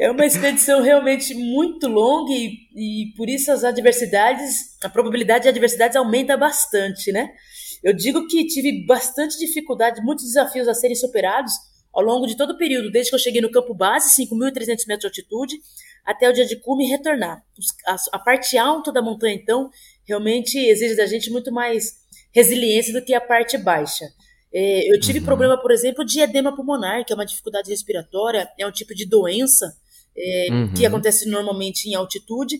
é 0.00 0.10
uma 0.10 0.24
expedição 0.24 0.80
realmente 0.80 1.34
muito 1.34 1.88
longa 1.88 2.32
e, 2.32 2.56
e 2.74 3.12
por 3.14 3.28
isso 3.28 3.52
as 3.52 3.64
adversidades, 3.64 4.82
a 4.82 4.88
probabilidade 4.88 5.42
de 5.42 5.50
adversidades 5.50 5.94
aumenta 5.94 6.38
bastante, 6.38 7.12
né? 7.12 7.28
Eu 7.84 7.92
digo 7.92 8.26
que 8.28 8.46
tive 8.46 8.86
bastante 8.86 9.38
dificuldade, 9.38 10.00
muitos 10.00 10.24
desafios 10.24 10.68
a 10.68 10.72
serem 10.72 10.96
superados, 10.96 11.52
ao 11.92 12.02
longo 12.02 12.26
de 12.26 12.36
todo 12.36 12.52
o 12.52 12.58
período, 12.58 12.90
desde 12.90 13.10
que 13.10 13.14
eu 13.14 13.20
cheguei 13.20 13.40
no 13.40 13.50
campo 13.50 13.74
base, 13.74 14.22
5.300 14.22 14.86
metros 14.86 14.98
de 14.98 15.06
altitude, 15.06 15.56
até 16.04 16.28
o 16.28 16.32
dia 16.32 16.46
de 16.46 16.56
cume 16.56 16.86
e 16.86 16.88
retornar. 16.88 17.44
A, 18.12 18.18
parte 18.18 18.56
alta 18.56 18.90
da 18.90 19.02
montanha, 19.02 19.34
então, 19.34 19.70
realmente 20.04 20.58
exige 20.58 20.96
da 20.96 21.06
gente 21.06 21.30
muito 21.30 21.52
mais 21.52 22.00
resiliência 22.32 22.92
do 22.92 23.04
que 23.04 23.14
a 23.14 23.20
parte 23.20 23.58
baixa. 23.58 24.06
É, 24.52 24.92
eu 24.92 24.98
tive 25.00 25.18
uhum. 25.20 25.24
problema, 25.24 25.60
por 25.60 25.70
exemplo, 25.70 26.04
de 26.04 26.20
edema 26.20 26.54
pulmonar, 26.54 27.04
que 27.04 27.12
é 27.12 27.16
uma 27.16 27.26
dificuldade 27.26 27.70
respiratória, 27.70 28.48
é 28.58 28.66
um 28.66 28.72
tipo 28.72 28.94
de 28.94 29.06
doença 29.06 29.74
é, 30.16 30.48
uhum. 30.50 30.74
que 30.74 30.84
acontece 30.84 31.28
normalmente 31.28 31.88
em 31.88 31.94
altitude. 31.94 32.58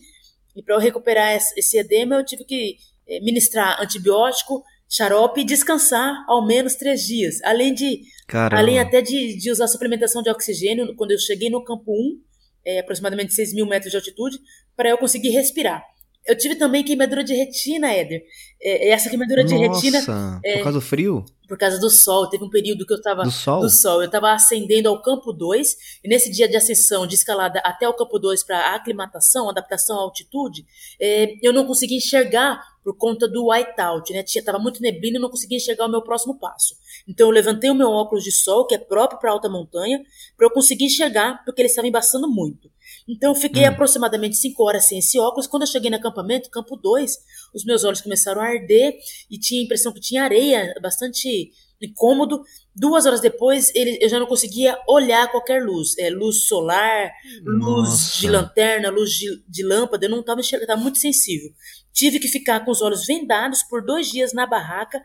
E 0.55 0.61
para 0.61 0.75
eu 0.75 0.79
recuperar 0.79 1.35
esse 1.35 1.77
edema, 1.77 2.15
eu 2.15 2.25
tive 2.25 2.45
que 2.45 2.77
é, 3.07 3.19
ministrar 3.19 3.81
antibiótico, 3.81 4.63
xarope 4.95 5.41
e 5.41 5.43
descansar 5.43 6.23
ao 6.27 6.45
menos 6.45 6.75
três 6.75 7.01
dias. 7.01 7.41
Além 7.43 7.73
de 7.73 8.01
Caramba. 8.27 8.61
além 8.61 8.79
até 8.79 9.01
de, 9.01 9.35
de 9.37 9.49
usar 9.49 9.67
suplementação 9.67 10.21
de 10.21 10.29
oxigênio 10.29 10.95
quando 10.95 11.11
eu 11.11 11.19
cheguei 11.19 11.49
no 11.49 11.63
campo 11.63 11.91
1, 11.91 12.21
é, 12.65 12.79
aproximadamente 12.79 13.33
6 13.33 13.53
mil 13.53 13.65
metros 13.65 13.89
de 13.89 13.97
altitude, 13.97 14.37
para 14.75 14.89
eu 14.89 14.97
conseguir 14.97 15.29
respirar. 15.29 15.83
Eu 16.25 16.37
tive 16.37 16.55
também 16.55 16.83
queimadura 16.83 17.23
de 17.23 17.33
retina, 17.33 17.91
Éder. 17.91 18.23
É, 18.61 18.89
essa 18.89 19.09
queimadura 19.09 19.43
Nossa, 19.43 19.55
de 19.55 19.61
retina. 19.61 20.39
É, 20.43 20.57
por 20.57 20.63
causa 20.63 20.79
do 20.79 20.81
frio? 20.81 21.25
Por 21.47 21.57
causa 21.57 21.79
do 21.79 21.89
sol. 21.89 22.29
Teve 22.29 22.45
um 22.45 22.49
período 22.49 22.85
que 22.85 22.93
eu 22.93 22.97
estava. 22.97 23.23
Do 23.23 23.31
sol? 23.31 23.61
Do 23.61 23.69
sol. 23.69 24.01
Eu 24.01 24.05
estava 24.05 24.31
ascendendo 24.31 24.87
ao 24.87 25.01
campo 25.01 25.33
2, 25.33 25.75
e 26.03 26.07
nesse 26.07 26.31
dia 26.31 26.47
de 26.47 26.55
ascensão, 26.55 27.05
de 27.05 27.15
escalada 27.15 27.59
até 27.59 27.87
o 27.87 27.93
campo 27.93 28.17
2 28.17 28.43
para 28.43 28.73
aclimatação, 28.73 29.49
adaptação 29.49 29.97
à 29.97 30.01
altitude, 30.01 30.65
é, 30.99 31.35
eu 31.41 31.51
não 31.51 31.65
consegui 31.65 31.97
enxergar 31.97 32.61
por 32.83 32.97
conta 32.97 33.27
do 33.27 33.49
whiteout, 33.49 34.13
né? 34.13 34.23
Tava 34.45 34.59
muito 34.59 34.81
neblina 34.81 35.17
e 35.17 35.21
não 35.21 35.29
conseguia 35.29 35.57
enxergar 35.57 35.85
o 35.85 35.91
meu 35.91 36.01
próximo 36.01 36.37
passo. 36.37 36.75
Então 37.07 37.27
eu 37.27 37.31
levantei 37.31 37.69
o 37.69 37.75
meu 37.75 37.89
óculos 37.89 38.23
de 38.23 38.31
sol, 38.31 38.65
que 38.65 38.75
é 38.75 38.77
próprio 38.77 39.19
para 39.19 39.31
alta 39.31 39.49
montanha, 39.49 40.01
para 40.37 40.47
eu 40.47 40.51
conseguir 40.51 40.85
enxergar, 40.85 41.43
porque 41.45 41.61
ele 41.61 41.69
estava 41.69 41.87
embaçando 41.87 42.29
muito. 42.29 42.69
Então 43.07 43.31
eu 43.31 43.35
fiquei 43.35 43.63
hum. 43.63 43.69
aproximadamente 43.69 44.35
5 44.37 44.63
horas 44.63 44.87
sem 44.87 44.99
esse 44.99 45.19
óculos. 45.19 45.47
Quando 45.47 45.63
eu 45.63 45.67
cheguei 45.67 45.89
no 45.89 45.97
acampamento, 45.97 46.49
campo 46.49 46.75
2, 46.75 47.17
os 47.53 47.65
meus 47.65 47.83
olhos 47.83 48.01
começaram 48.01 48.41
a 48.41 48.45
arder 48.45 48.93
e 49.29 49.37
tinha 49.37 49.61
a 49.61 49.63
impressão 49.65 49.93
que 49.93 49.99
tinha 49.99 50.23
areia, 50.23 50.73
bastante 50.81 51.51
incômodo. 51.81 52.41
Duas 52.75 53.05
horas 53.05 53.21
depois, 53.21 53.73
ele, 53.75 53.97
eu 54.01 54.09
já 54.09 54.19
não 54.19 54.25
conseguia 54.25 54.77
olhar 54.87 55.29
qualquer 55.29 55.63
luz. 55.63 55.97
É, 55.97 56.09
luz 56.09 56.45
solar, 56.45 57.11
Nossa. 57.43 57.91
luz 57.91 58.17
de 58.19 58.29
lanterna, 58.29 58.89
luz 58.89 59.11
de, 59.11 59.43
de 59.47 59.63
lâmpada. 59.63 60.05
Eu 60.05 60.09
não 60.09 60.21
estava 60.21 60.39
enxergando, 60.39 60.63
estava 60.63 60.81
muito 60.81 60.97
sensível. 60.97 61.49
Tive 61.91 62.19
que 62.19 62.27
ficar 62.27 62.61
com 62.63 62.71
os 62.71 62.81
olhos 62.81 63.05
vendados 63.05 63.61
por 63.63 63.85
dois 63.85 64.09
dias 64.09 64.33
na 64.33 64.47
barraca 64.47 65.01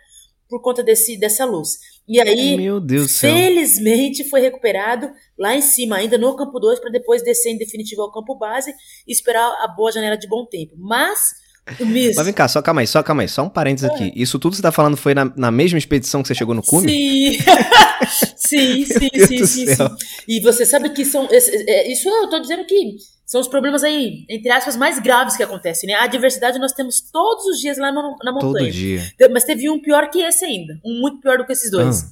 por 0.49 0.63
conta 0.63 0.83
desse, 0.83 1.19
dessa 1.19 1.45
luz. 1.45 1.79
E 2.09 2.21
aí, 2.21 2.57
Meu 2.57 2.81
Deus 2.81 3.21
felizmente, 3.21 4.29
foi 4.29 4.41
recuperado 4.41 5.11
lá 5.39 5.55
em 5.55 5.61
cima, 5.61 5.97
ainda 5.97 6.17
no 6.17 6.35
campo 6.35 6.59
2, 6.59 6.81
para 6.81 6.91
depois 6.91 7.23
descer 7.23 7.51
em 7.51 7.59
definitivo 7.59 8.03
ao 8.03 8.11
campo 8.11 8.35
base 8.35 8.73
e 9.07 9.13
esperar 9.13 9.47
a 9.63 9.69
boa 9.69 9.93
janela 9.93 10.17
de 10.17 10.27
bom 10.27 10.47
tempo. 10.47 10.75
Mas 10.79 11.19
mas 12.17 12.25
vem 12.25 12.33
cá, 12.33 12.49
só 12.49 12.63
calma 12.63 12.81
aí, 12.81 12.87
só 12.87 13.03
calma 13.03 13.23
aí, 13.23 13.29
só 13.29 13.43
um 13.43 13.49
parênteses 13.49 13.91
aqui. 13.91 14.05
É. 14.05 14.13
Isso 14.15 14.39
tudo 14.39 14.53
que 14.53 14.57
você 14.57 14.63
tá 14.63 14.73
falando 14.73 14.97
foi 14.97 15.15
na, 15.15 15.31
na 15.37 15.51
mesma 15.51 15.79
expedição 15.79 16.23
que 16.23 16.29
você 16.29 16.35
chegou 16.35 16.55
no 16.55 16.63
cume? 16.63 16.89
Sim, 16.89 17.39
sim, 18.07 18.85
sim, 18.85 19.09
sim, 19.27 19.47
sim, 19.47 19.67
sim, 19.67 19.85
E 20.27 20.41
você 20.41 20.65
sabe 20.65 20.91
que 20.91 21.05
são. 21.05 21.29
É, 21.31 21.91
isso 21.91 22.09
eu 22.09 22.29
tô 22.29 22.39
dizendo 22.39 22.65
que 22.65 22.97
são 23.27 23.41
os 23.41 23.49
problemas 23.49 23.85
aí, 23.85 24.25
entre 24.29 24.51
aspas, 24.51 24.77
mais 24.77 24.99
graves 24.99 25.37
que 25.37 25.43
acontecem, 25.43 25.89
né? 25.89 25.95
A 25.95 26.05
adversidade 26.05 26.59
nós 26.59 26.73
temos 26.73 27.01
todos 27.11 27.45
os 27.45 27.61
dias 27.61 27.77
lá 27.77 27.93
no, 27.93 28.17
na 28.23 28.33
montanha. 28.33 28.65
Todo 28.65 28.71
dia. 28.71 29.03
Mas 29.31 29.45
teve 29.45 29.69
um 29.69 29.81
pior 29.81 30.09
que 30.11 30.21
esse 30.21 30.45
ainda. 30.45 30.81
Um 30.85 31.01
muito 31.01 31.21
pior 31.21 31.37
do 31.37 31.45
que 31.45 31.53
esses 31.53 31.71
dois. 31.71 32.03
Ah. 32.03 32.07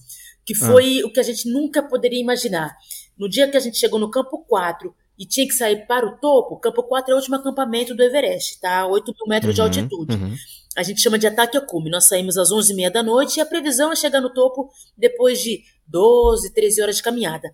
que 0.45 0.55
foi 0.55 1.01
ah. 1.03 1.07
o 1.07 1.13
que 1.13 1.19
a 1.19 1.23
gente 1.23 1.51
nunca 1.51 1.83
poderia 1.83 2.21
imaginar. 2.21 2.77
No 3.19 3.29
dia 3.29 3.49
que 3.49 3.57
a 3.57 3.61
gente 3.61 3.79
chegou 3.79 3.99
no 3.99 4.11
campo 4.11 4.45
4 4.47 4.95
e 5.19 5.25
tinha 5.25 5.47
que 5.47 5.55
sair 5.55 5.87
para 5.87 6.07
o 6.07 6.19
topo, 6.19 6.61
campo 6.61 6.83
4 6.83 7.11
é 7.11 7.15
o 7.15 7.17
último 7.17 7.37
acampamento 7.37 7.95
do 7.95 8.03
Everest, 8.03 8.61
tá? 8.61 8.87
8 8.87 9.07
mil 9.07 9.27
metros 9.27 9.51
uhum, 9.51 9.55
de 9.55 9.61
altitude. 9.63 10.17
Uhum. 10.17 10.35
A 10.77 10.83
gente 10.83 11.01
chama 11.01 11.19
de 11.19 11.27
ataque 11.27 11.57
ao 11.57 11.65
cume. 11.65 11.91
Nós 11.91 12.07
saímos 12.07 12.37
às 12.37 12.51
11h30 12.51 12.91
da 12.91 13.03
noite 13.03 13.39
e 13.39 13.41
a 13.41 13.47
previsão 13.47 13.91
é 13.91 13.97
chegar 13.97 14.21
no 14.21 14.33
topo 14.33 14.69
depois 14.97 15.43
de 15.43 15.63
12, 15.87 16.53
13 16.53 16.83
horas 16.83 16.97
de 16.97 17.03
caminhada. 17.03 17.49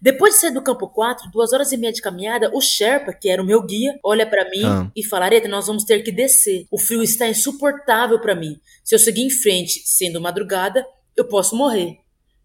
Depois 0.00 0.34
de 0.34 0.40
sair 0.40 0.52
do 0.52 0.62
campo 0.62 0.88
4, 0.88 1.30
duas 1.30 1.52
horas 1.52 1.72
e 1.72 1.76
meia 1.76 1.92
de 1.92 2.02
caminhada, 2.02 2.50
o 2.54 2.60
Sherpa, 2.60 3.12
que 3.14 3.28
era 3.28 3.42
o 3.42 3.46
meu 3.46 3.62
guia, 3.62 3.98
olha 4.04 4.26
para 4.26 4.48
mim 4.50 4.64
ah. 4.64 4.90
e 4.94 5.02
fala: 5.02 5.24
Areta, 5.24 5.48
nós 5.48 5.66
vamos 5.66 5.84
ter 5.84 6.02
que 6.02 6.12
descer. 6.12 6.66
O 6.70 6.78
frio 6.78 7.02
está 7.02 7.26
insuportável 7.26 8.20
para 8.20 8.34
mim. 8.34 8.60
Se 8.84 8.94
eu 8.94 8.98
seguir 8.98 9.22
em 9.22 9.30
frente, 9.30 9.80
sendo 9.84 10.20
madrugada, 10.20 10.84
eu 11.16 11.26
posso 11.26 11.56
morrer. 11.56 11.96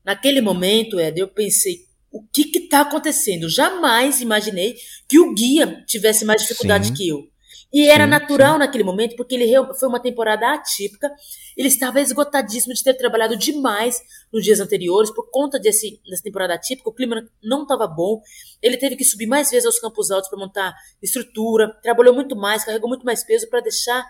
Naquele 0.03 0.39
momento, 0.39 0.99
Ed, 0.99 1.19
eu 1.19 1.27
pensei: 1.27 1.85
o 2.11 2.23
que 2.23 2.57
está 2.57 2.81
acontecendo? 2.81 3.49
Jamais 3.49 4.21
imaginei 4.21 4.75
que 5.07 5.19
o 5.19 5.33
guia 5.33 5.83
tivesse 5.85 6.23
mais 6.25 6.41
dificuldade 6.41 6.87
Sim. 6.87 6.93
que 6.93 7.07
eu. 7.09 7.30
E 7.73 7.89
era 7.89 8.03
sim, 8.03 8.09
natural 8.09 8.53
sim. 8.53 8.59
naquele 8.59 8.83
momento, 8.83 9.15
porque 9.15 9.35
ele 9.35 9.49
foi 9.79 9.87
uma 9.87 9.99
temporada 9.99 10.53
atípica. 10.53 11.09
Ele 11.55 11.69
estava 11.69 12.01
esgotadíssimo 12.01 12.73
de 12.73 12.83
ter 12.83 12.93
trabalhado 12.95 13.37
demais 13.37 14.01
nos 14.31 14.43
dias 14.43 14.59
anteriores, 14.59 15.09
por 15.09 15.29
conta 15.31 15.57
desse, 15.57 16.01
dessa 16.07 16.23
temporada 16.23 16.53
atípica, 16.53 16.89
o 16.89 16.93
clima 16.93 17.25
não 17.41 17.63
estava 17.63 17.87
bom. 17.87 18.21
Ele 18.61 18.77
teve 18.77 18.95
que 18.95 19.05
subir 19.05 19.25
mais 19.25 19.49
vezes 19.49 19.65
aos 19.65 19.79
campos 19.79 20.11
altos 20.11 20.29
para 20.29 20.39
montar 20.39 20.75
estrutura, 21.01 21.73
trabalhou 21.81 22.13
muito 22.13 22.35
mais, 22.35 22.65
carregou 22.65 22.89
muito 22.89 23.05
mais 23.05 23.23
peso 23.23 23.49
para 23.49 23.61
deixar 23.61 24.05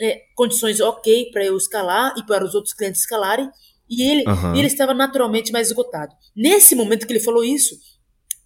é, 0.00 0.20
condições 0.34 0.80
ok 0.80 1.30
para 1.32 1.44
eu 1.44 1.56
escalar 1.56 2.14
e 2.18 2.26
para 2.26 2.44
os 2.44 2.54
outros 2.54 2.74
clientes 2.74 3.00
escalarem. 3.00 3.50
E 3.88 4.02
ele, 4.02 4.24
uhum. 4.28 4.56
ele 4.56 4.66
estava 4.66 4.92
naturalmente 4.92 5.52
mais 5.52 5.68
esgotado. 5.68 6.12
Nesse 6.34 6.74
momento 6.74 7.06
que 7.06 7.12
ele 7.12 7.20
falou 7.20 7.44
isso, 7.44 7.76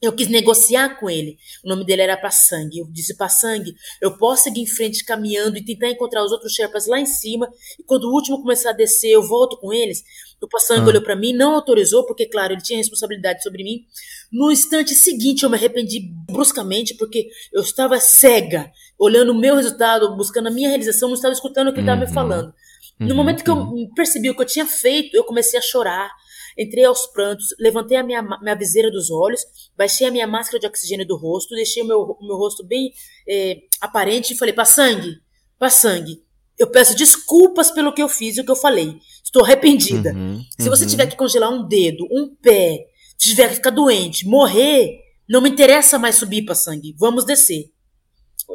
eu 0.00 0.12
quis 0.12 0.28
negociar 0.28 0.98
com 0.98 1.10
ele. 1.10 1.36
O 1.64 1.68
nome 1.68 1.84
dele 1.84 2.02
era 2.02 2.16
Passang. 2.16 2.70
Eu 2.74 2.86
disse, 2.90 3.16
Passang, 3.16 3.74
eu 4.00 4.16
posso 4.16 4.44
seguir 4.44 4.62
em 4.62 4.66
frente 4.66 5.04
caminhando 5.04 5.58
e 5.58 5.64
tentar 5.64 5.90
encontrar 5.90 6.24
os 6.24 6.32
outros 6.32 6.54
Sherpas 6.54 6.86
lá 6.86 6.98
em 6.98 7.06
cima. 7.06 7.48
E 7.78 7.82
quando 7.82 8.04
o 8.04 8.14
último 8.14 8.40
começar 8.40 8.70
a 8.70 8.72
descer, 8.74 9.10
eu 9.10 9.22
volto 9.22 9.58
com 9.58 9.72
eles. 9.72 10.02
O 10.40 10.48
Passang 10.48 10.80
ah. 10.80 10.86
olhou 10.86 11.02
para 11.02 11.14
mim, 11.14 11.34
não 11.34 11.54
autorizou, 11.54 12.06
porque, 12.06 12.24
claro, 12.24 12.54
ele 12.54 12.62
tinha 12.62 12.78
responsabilidade 12.78 13.42
sobre 13.42 13.62
mim. 13.62 13.84
No 14.32 14.50
instante 14.50 14.94
seguinte, 14.94 15.42
eu 15.42 15.50
me 15.50 15.56
arrependi 15.56 16.00
bruscamente, 16.26 16.94
porque 16.94 17.28
eu 17.52 17.60
estava 17.60 18.00
cega, 18.00 18.72
olhando 18.98 19.32
o 19.32 19.38
meu 19.38 19.54
resultado, 19.54 20.16
buscando 20.16 20.46
a 20.46 20.50
minha 20.50 20.68
realização, 20.68 21.08
não 21.08 21.16
estava 21.16 21.34
escutando 21.34 21.68
o 21.68 21.72
que 21.72 21.80
ele 21.80 21.86
estava 21.86 22.00
me 22.00 22.06
uhum. 22.06 22.12
falando. 22.14 22.54
No 22.98 23.10
uhum, 23.10 23.16
momento 23.16 23.44
que 23.44 23.50
eu 23.50 23.56
uhum. 23.56 23.90
percebi 23.94 24.30
o 24.30 24.34
que 24.34 24.42
eu 24.42 24.46
tinha 24.46 24.66
feito, 24.66 25.14
eu 25.14 25.24
comecei 25.24 25.58
a 25.58 25.62
chorar. 25.62 26.10
Entrei 26.58 26.84
aos 26.84 27.06
prantos, 27.06 27.46
levantei 27.58 27.96
a 27.96 28.02
minha, 28.02 28.22
minha 28.22 28.54
viseira 28.54 28.90
dos 28.90 29.10
olhos, 29.10 29.40
baixei 29.76 30.06
a 30.06 30.10
minha 30.10 30.26
máscara 30.26 30.58
de 30.58 30.66
oxigênio 30.66 31.06
do 31.06 31.16
rosto, 31.16 31.54
deixei 31.54 31.82
o 31.82 31.86
meu, 31.86 32.00
o 32.00 32.26
meu 32.26 32.36
rosto 32.36 32.64
bem 32.64 32.92
é, 33.28 33.58
aparente 33.80 34.32
e 34.32 34.36
falei: 34.36 34.54
para 34.54 34.64
sangue, 34.64 35.18
para 35.58 35.70
sangue. 35.70 36.22
Eu 36.58 36.66
peço 36.66 36.94
desculpas 36.94 37.70
pelo 37.70 37.92
que 37.94 38.02
eu 38.02 38.08
fiz 38.08 38.36
e 38.36 38.42
o 38.42 38.44
que 38.44 38.50
eu 38.50 38.56
falei. 38.56 38.98
Estou 39.24 39.42
arrependida. 39.42 40.12
Uhum, 40.12 40.44
Se 40.58 40.68
você 40.68 40.84
uhum. 40.84 40.90
tiver 40.90 41.06
que 41.06 41.16
congelar 41.16 41.50
um 41.50 41.66
dedo, 41.66 42.06
um 42.10 42.34
pé, 42.34 42.86
tiver 43.16 43.48
que 43.48 43.54
ficar 43.54 43.70
doente, 43.70 44.26
morrer, 44.26 44.98
não 45.26 45.40
me 45.40 45.48
interessa 45.48 45.98
mais 45.98 46.16
subir 46.16 46.44
para 46.44 46.54
sangue. 46.54 46.94
Vamos 46.98 47.24
descer. 47.24 47.70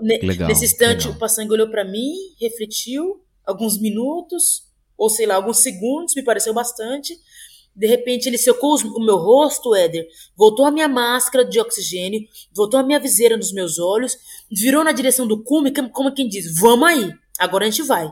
Legal, 0.02 0.48
Nesse 0.48 0.66
instante, 0.66 1.04
legal. 1.04 1.14
o 1.14 1.20
Passangue 1.20 1.54
olhou 1.54 1.70
para 1.70 1.86
mim, 1.86 2.14
refletiu 2.40 3.24
alguns 3.46 3.80
minutos, 3.80 4.64
ou 4.98 5.10
sei 5.10 5.25
lá, 5.25 5.36
alguns 5.36 5.60
segundos, 5.60 6.16
me 6.16 6.24
pareceu 6.24 6.54
bastante. 6.54 7.18
De 7.75 7.88
repente 7.88 8.27
ele 8.27 8.38
secou 8.38 8.77
o 8.77 9.05
meu 9.05 9.17
rosto, 9.17 9.75
Éder, 9.75 10.08
voltou 10.38 10.65
a 10.65 10.72
minha 10.72 10.88
máscara 10.88 11.44
de 11.44 11.60
oxigênio, 11.60 12.22
voltou 12.55 12.79
a 12.79 12.84
minha 12.84 13.00
viseira 13.00 13.36
nos 13.36 13.51
meus 13.51 13.77
olhos, 13.77 14.17
virou 14.50 14.84
na 14.84 14.91
direção 14.94 15.27
do 15.27 15.44
cume, 15.44 15.74
como 15.91 16.13
quem 16.13 16.27
diz, 16.27 16.58
vamos 16.60 16.88
aí, 16.88 17.12
agora 17.38 17.65
a 17.65 17.70
gente 17.70 17.84
vai. 17.84 18.10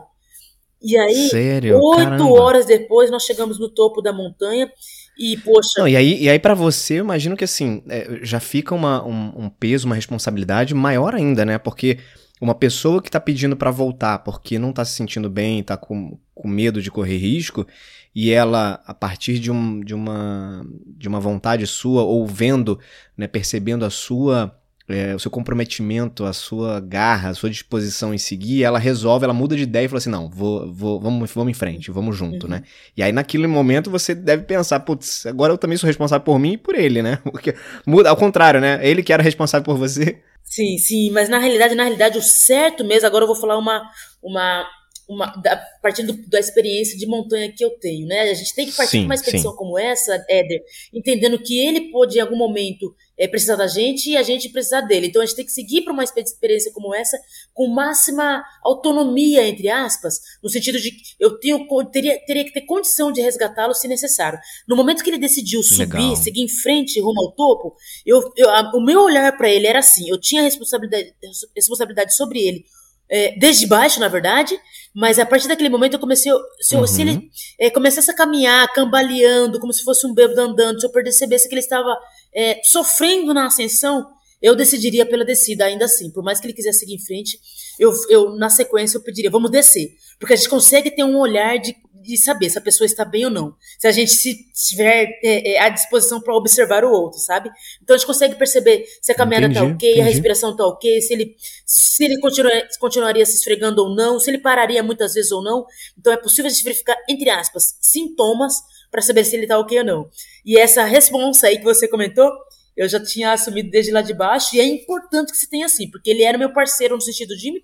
E 0.82 0.98
aí, 0.98 1.28
Sério? 1.30 1.78
oito 1.80 2.04
Caramba. 2.04 2.40
horas 2.40 2.66
depois, 2.66 3.10
nós 3.10 3.22
chegamos 3.22 3.58
no 3.58 3.70
topo 3.70 4.02
da 4.02 4.12
montanha 4.12 4.70
e, 5.18 5.36
poxa... 5.38 5.70
Não, 5.78 5.88
e 5.88 5.96
aí, 5.96 6.22
e 6.22 6.28
aí 6.28 6.38
para 6.38 6.52
você, 6.52 6.94
eu 6.94 7.04
imagino 7.04 7.36
que 7.36 7.44
assim, 7.44 7.82
é, 7.88 8.18
já 8.22 8.38
fica 8.38 8.74
uma, 8.74 9.02
um, 9.02 9.44
um 9.44 9.48
peso, 9.48 9.86
uma 9.86 9.94
responsabilidade 9.94 10.74
maior 10.74 11.14
ainda, 11.14 11.42
né? 11.44 11.56
Porque 11.56 12.00
uma 12.40 12.54
pessoa 12.54 13.00
que 13.00 13.08
está 13.08 13.20
pedindo 13.20 13.56
para 13.56 13.70
voltar 13.70 14.18
porque 14.18 14.58
não 14.58 14.70
está 14.70 14.84
se 14.84 14.92
sentindo 14.92 15.30
bem, 15.30 15.60
está 15.60 15.76
com, 15.76 16.18
com 16.34 16.48
medo 16.48 16.82
de 16.82 16.90
correr 16.90 17.16
risco, 17.16 17.66
e 18.14 18.30
ela, 18.30 18.80
a 18.86 18.94
partir 18.94 19.38
de, 19.38 19.50
um, 19.50 19.80
de, 19.80 19.94
uma, 19.94 20.64
de 20.86 21.08
uma 21.08 21.18
vontade 21.18 21.66
sua, 21.66 22.02
ou 22.02 22.26
vendo, 22.26 22.78
né, 23.16 23.26
percebendo 23.26 23.84
a 23.84 23.90
sua, 23.90 24.56
é, 24.88 25.14
o 25.14 25.18
seu 25.18 25.30
comprometimento, 25.30 26.24
a 26.24 26.32
sua 26.32 26.78
garra, 26.78 27.30
a 27.30 27.34
sua 27.34 27.50
disposição 27.50 28.14
em 28.14 28.18
seguir, 28.18 28.62
ela 28.62 28.78
resolve, 28.78 29.24
ela 29.24 29.34
muda 29.34 29.56
de 29.56 29.62
ideia 29.62 29.86
e 29.86 29.88
fala 29.88 29.98
assim, 29.98 30.10
não, 30.10 30.28
vou, 30.28 30.72
vou, 30.72 31.00
vamos, 31.00 31.32
vamos 31.32 31.50
em 31.50 31.54
frente, 31.54 31.90
vamos 31.90 32.16
junto, 32.16 32.46
né? 32.46 32.56
uhum. 32.56 32.62
né? 32.62 32.68
E 32.96 33.02
aí 33.02 33.10
naquele 33.10 33.48
momento 33.48 33.90
você 33.90 34.14
deve 34.14 34.44
pensar, 34.44 34.80
putz, 34.80 35.26
agora 35.26 35.52
eu 35.52 35.58
também 35.58 35.76
sou 35.76 35.86
responsável 35.86 36.24
por 36.24 36.38
mim 36.38 36.52
e 36.52 36.58
por 36.58 36.76
ele, 36.76 37.02
né? 37.02 37.18
Porque 37.24 37.54
muda, 37.84 38.10
ao 38.10 38.16
contrário, 38.16 38.60
né? 38.60 38.78
Ele 38.86 39.02
que 39.02 39.12
era 39.12 39.22
responsável 39.22 39.64
por 39.64 39.76
você. 39.76 40.20
Sim, 40.44 40.78
sim, 40.78 41.10
mas 41.10 41.28
na 41.28 41.38
realidade, 41.38 41.74
na 41.74 41.84
realidade, 41.84 42.18
o 42.18 42.22
certo 42.22 42.84
mesmo, 42.84 43.06
agora 43.06 43.24
eu 43.24 43.26
vou 43.26 43.36
falar 43.36 43.58
uma, 43.58 43.90
uma 44.22 44.66
uma, 45.08 45.26
da, 45.36 45.56
partindo 45.82 46.12
da 46.28 46.40
experiência 46.40 46.96
de 46.96 47.06
montanha 47.06 47.52
que 47.52 47.64
eu 47.64 47.70
tenho, 47.78 48.06
né? 48.06 48.22
A 48.22 48.34
gente 48.34 48.54
tem 48.54 48.66
que 48.66 48.72
partir 48.72 49.00
de 49.00 49.04
uma 49.04 49.14
expedição 49.14 49.50
sim. 49.50 49.56
como 49.56 49.78
essa, 49.78 50.24
Éder, 50.28 50.62
entendendo 50.92 51.38
que 51.38 51.58
ele 51.58 51.90
pode 51.90 52.16
em 52.16 52.20
algum 52.20 52.36
momento 52.36 52.94
é, 53.18 53.28
precisar 53.28 53.56
da 53.56 53.66
gente 53.66 54.10
e 54.10 54.16
a 54.16 54.22
gente 54.22 54.48
precisar 54.48 54.80
dele. 54.80 55.08
Então 55.08 55.20
a 55.20 55.26
gente 55.26 55.36
tem 55.36 55.44
que 55.44 55.52
seguir 55.52 55.82
para 55.82 55.92
uma 55.92 56.02
experiência 56.02 56.72
como 56.72 56.94
essa 56.94 57.18
com 57.52 57.68
máxima 57.68 58.42
autonomia, 58.62 59.46
entre 59.46 59.68
aspas, 59.68 60.20
no 60.42 60.48
sentido 60.48 60.80
de 60.80 60.90
que 60.90 61.02
eu 61.20 61.38
tenho, 61.38 61.66
teria, 61.90 62.18
teria 62.24 62.44
que 62.44 62.52
ter 62.52 62.62
condição 62.62 63.12
de 63.12 63.20
resgatá-lo 63.20 63.74
se 63.74 63.86
necessário. 63.86 64.38
No 64.66 64.76
momento 64.76 65.04
que 65.04 65.10
ele 65.10 65.18
decidiu 65.18 65.62
subir, 65.62 65.96
Legal. 65.96 66.16
seguir 66.16 66.42
em 66.42 66.48
frente 66.48 67.00
rumo 67.00 67.20
ao 67.20 67.32
topo, 67.32 67.76
eu, 68.06 68.32
eu 68.36 68.48
a, 68.50 68.72
o 68.74 68.80
meu 68.80 69.02
olhar 69.02 69.36
para 69.36 69.50
ele 69.50 69.66
era 69.66 69.80
assim: 69.80 70.08
eu 70.08 70.18
tinha 70.18 70.42
responsabilidade, 70.42 71.14
responsabilidade 71.54 72.16
sobre 72.16 72.40
ele 72.40 72.64
é, 73.08 73.36
desde 73.38 73.66
baixo, 73.66 74.00
na 74.00 74.08
verdade, 74.08 74.58
mas 74.94 75.18
a 75.18 75.26
partir 75.26 75.48
daquele 75.48 75.68
momento 75.68 75.94
eu 75.94 75.98
comecei, 75.98 76.32
se, 76.60 76.74
eu, 76.74 76.80
uhum. 76.80 76.86
se 76.86 77.02
ele 77.02 77.30
é, 77.58 77.68
começasse 77.68 78.08
a 78.10 78.14
caminhar, 78.14 78.72
cambaleando, 78.72 79.58
como 79.58 79.72
se 79.72 79.82
fosse 79.82 80.06
um 80.06 80.14
bêbado 80.14 80.40
andando, 80.40 80.80
se 80.80 80.86
eu 80.86 80.90
percebesse 80.90 81.48
que 81.48 81.54
ele 81.54 81.60
estava 81.60 81.96
é, 82.32 82.60
sofrendo 82.62 83.34
na 83.34 83.46
ascensão, 83.46 84.06
eu 84.40 84.54
decidiria 84.54 85.04
pela 85.04 85.24
descida, 85.24 85.64
ainda 85.64 85.86
assim. 85.86 86.10
Por 86.12 86.22
mais 86.22 86.38
que 86.38 86.46
ele 86.46 86.52
quisesse 86.52 86.80
seguir 86.80 86.94
em 86.94 87.04
frente, 87.04 87.40
eu, 87.78 87.92
eu 88.08 88.36
na 88.36 88.48
sequência 88.48 88.98
eu 88.98 89.02
pediria, 89.02 89.30
vamos 89.30 89.50
descer. 89.50 89.96
Porque 90.20 90.34
a 90.34 90.36
gente 90.36 90.48
consegue 90.48 90.90
ter 90.90 91.02
um 91.02 91.18
olhar 91.18 91.58
de 91.58 91.74
de 92.04 92.16
saber 92.18 92.50
se 92.50 92.58
a 92.58 92.60
pessoa 92.60 92.84
está 92.84 93.04
bem 93.04 93.24
ou 93.24 93.30
não. 93.30 93.54
Se 93.78 93.88
a 93.88 93.92
gente 93.92 94.12
se 94.12 94.36
tiver 94.52 95.18
é, 95.22 95.54
é, 95.54 95.60
à 95.60 95.70
disposição 95.70 96.20
para 96.20 96.36
observar 96.36 96.84
o 96.84 96.90
outro, 96.90 97.18
sabe? 97.18 97.50
Então 97.82 97.94
a 97.94 97.98
gente 97.98 98.06
consegue 98.06 98.34
perceber 98.34 98.84
se 99.00 99.10
a 99.10 99.14
caminhada 99.14 99.48
está 99.48 99.64
ok, 99.64 99.90
entendi. 99.90 100.00
a 100.00 100.04
respiração 100.04 100.50
está 100.50 100.66
ok, 100.66 101.00
se 101.00 101.12
ele, 101.14 101.34
se 101.64 102.04
ele 102.04 102.20
continua, 102.20 102.52
continuaria 102.78 103.24
se 103.24 103.36
esfregando 103.36 103.82
ou 103.82 103.94
não, 103.94 104.20
se 104.20 104.30
ele 104.30 104.38
pararia 104.38 104.82
muitas 104.82 105.14
vezes 105.14 105.32
ou 105.32 105.42
não. 105.42 105.64
Então 105.98 106.12
é 106.12 106.16
possível 106.16 106.50
a 106.50 106.52
gente 106.52 106.62
verificar, 106.62 106.96
entre 107.08 107.30
aspas, 107.30 107.76
sintomas 107.80 108.54
para 108.90 109.02
saber 109.02 109.24
se 109.24 109.34
ele 109.34 109.44
está 109.44 109.58
ok 109.58 109.78
ou 109.78 109.84
não. 109.84 110.10
E 110.44 110.58
essa 110.58 110.84
resposta 110.84 111.46
aí 111.46 111.58
que 111.58 111.64
você 111.64 111.88
comentou, 111.88 112.30
eu 112.76 112.88
já 112.88 113.02
tinha 113.02 113.32
assumido 113.32 113.70
desde 113.70 113.92
lá 113.92 114.02
de 114.02 114.12
baixo, 114.12 114.56
e 114.56 114.60
é 114.60 114.64
importante 114.64 115.30
que 115.30 115.38
se 115.38 115.48
tenha 115.48 115.66
assim, 115.66 115.90
porque 115.90 116.10
ele 116.10 116.22
era 116.22 116.36
meu 116.36 116.52
parceiro 116.52 116.94
no 116.94 117.00
sentido 117.00 117.36
de 117.36 117.52
me, 117.52 117.62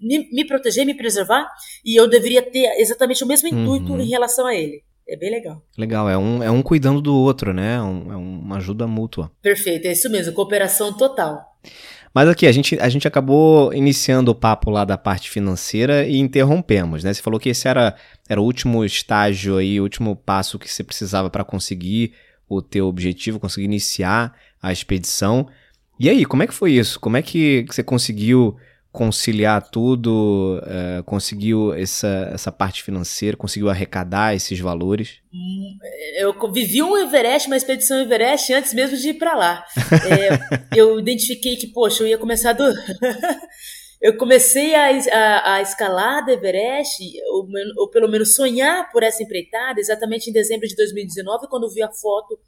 me, 0.00 0.30
me 0.32 0.46
proteger, 0.46 0.86
me 0.86 0.94
preservar, 0.94 1.46
e 1.84 1.94
eu 1.94 2.08
deveria 2.08 2.42
ter 2.42 2.66
exatamente 2.80 3.22
o 3.22 3.26
mesmo 3.26 3.48
intuito 3.48 3.92
uhum. 3.92 4.00
em 4.00 4.08
relação 4.08 4.46
a 4.46 4.54
ele. 4.54 4.82
É 5.08 5.16
bem 5.16 5.30
legal. 5.30 5.60
Legal, 5.76 6.08
é 6.08 6.16
um, 6.16 6.42
é 6.42 6.50
um 6.50 6.62
cuidando 6.62 7.00
do 7.00 7.14
outro, 7.14 7.52
né? 7.52 7.74
É, 7.74 7.82
um, 7.82 8.12
é 8.12 8.16
uma 8.16 8.56
ajuda 8.58 8.86
mútua. 8.86 9.30
Perfeito, 9.42 9.86
é 9.86 9.92
isso 9.92 10.08
mesmo, 10.08 10.32
cooperação 10.32 10.92
total. 10.92 11.44
Mas 12.14 12.28
aqui, 12.28 12.46
a 12.46 12.52
gente, 12.52 12.78
a 12.80 12.88
gente 12.88 13.06
acabou 13.06 13.72
iniciando 13.72 14.30
o 14.30 14.34
papo 14.34 14.70
lá 14.70 14.84
da 14.84 14.98
parte 14.98 15.30
financeira 15.30 16.06
e 16.06 16.16
interrompemos, 16.18 17.04
né? 17.04 17.12
Você 17.12 17.22
falou 17.22 17.38
que 17.38 17.48
esse 17.50 17.68
era, 17.68 17.94
era 18.28 18.40
o 18.40 18.44
último 18.44 18.84
estágio 18.84 19.58
aí, 19.58 19.80
o 19.80 19.82
último 19.82 20.16
passo 20.16 20.58
que 20.58 20.70
você 20.70 20.82
precisava 20.82 21.28
para 21.28 21.44
conseguir 21.44 22.12
o 22.50 22.60
teu 22.60 22.88
objetivo, 22.88 23.38
conseguir 23.38 23.66
iniciar 23.66 24.36
a 24.60 24.72
expedição. 24.72 25.46
E 25.98 26.10
aí, 26.10 26.26
como 26.26 26.42
é 26.42 26.46
que 26.48 26.52
foi 26.52 26.72
isso? 26.72 26.98
Como 26.98 27.16
é 27.16 27.22
que 27.22 27.64
você 27.70 27.82
conseguiu 27.82 28.56
conciliar 28.92 29.70
tudo, 29.70 30.60
uh, 30.64 31.04
conseguiu 31.04 31.72
essa, 31.72 32.28
essa 32.34 32.50
parte 32.50 32.82
financeira, 32.82 33.36
conseguiu 33.36 33.70
arrecadar 33.70 34.34
esses 34.34 34.58
valores? 34.58 35.18
Hum, 35.32 35.78
eu 36.16 36.34
vivi 36.52 36.82
um 36.82 36.96
Everest, 36.96 37.46
uma 37.46 37.56
expedição 37.56 38.00
Everest 38.00 38.52
antes 38.52 38.74
mesmo 38.74 38.96
de 38.96 39.10
ir 39.10 39.14
para 39.14 39.34
lá. 39.34 39.64
É, 40.10 40.66
eu 40.76 40.98
identifiquei 40.98 41.54
que, 41.54 41.68
poxa, 41.68 42.02
eu 42.02 42.08
ia 42.08 42.18
começar 42.18 42.52
do... 42.52 42.64
eu 44.00 44.16
comecei 44.16 44.74
a, 44.74 44.88
a, 44.88 45.54
a 45.54 45.62
escalar 45.62 46.26
Everest, 46.26 47.02
ou, 47.32 47.46
ou, 47.76 47.90
pelo 47.90 48.08
menos 48.08 48.34
sonhar 48.34 48.90
por 48.90 49.02
essa 49.02 49.22
empreitada, 49.22 49.78
exatamente 49.78 50.30
em 50.30 50.32
dezembro 50.32 50.66
de 50.66 50.74
2019, 50.74 51.48
quando 51.48 51.70
vi 51.70 51.82
a 51.82 51.90
foto, 51.92 52.38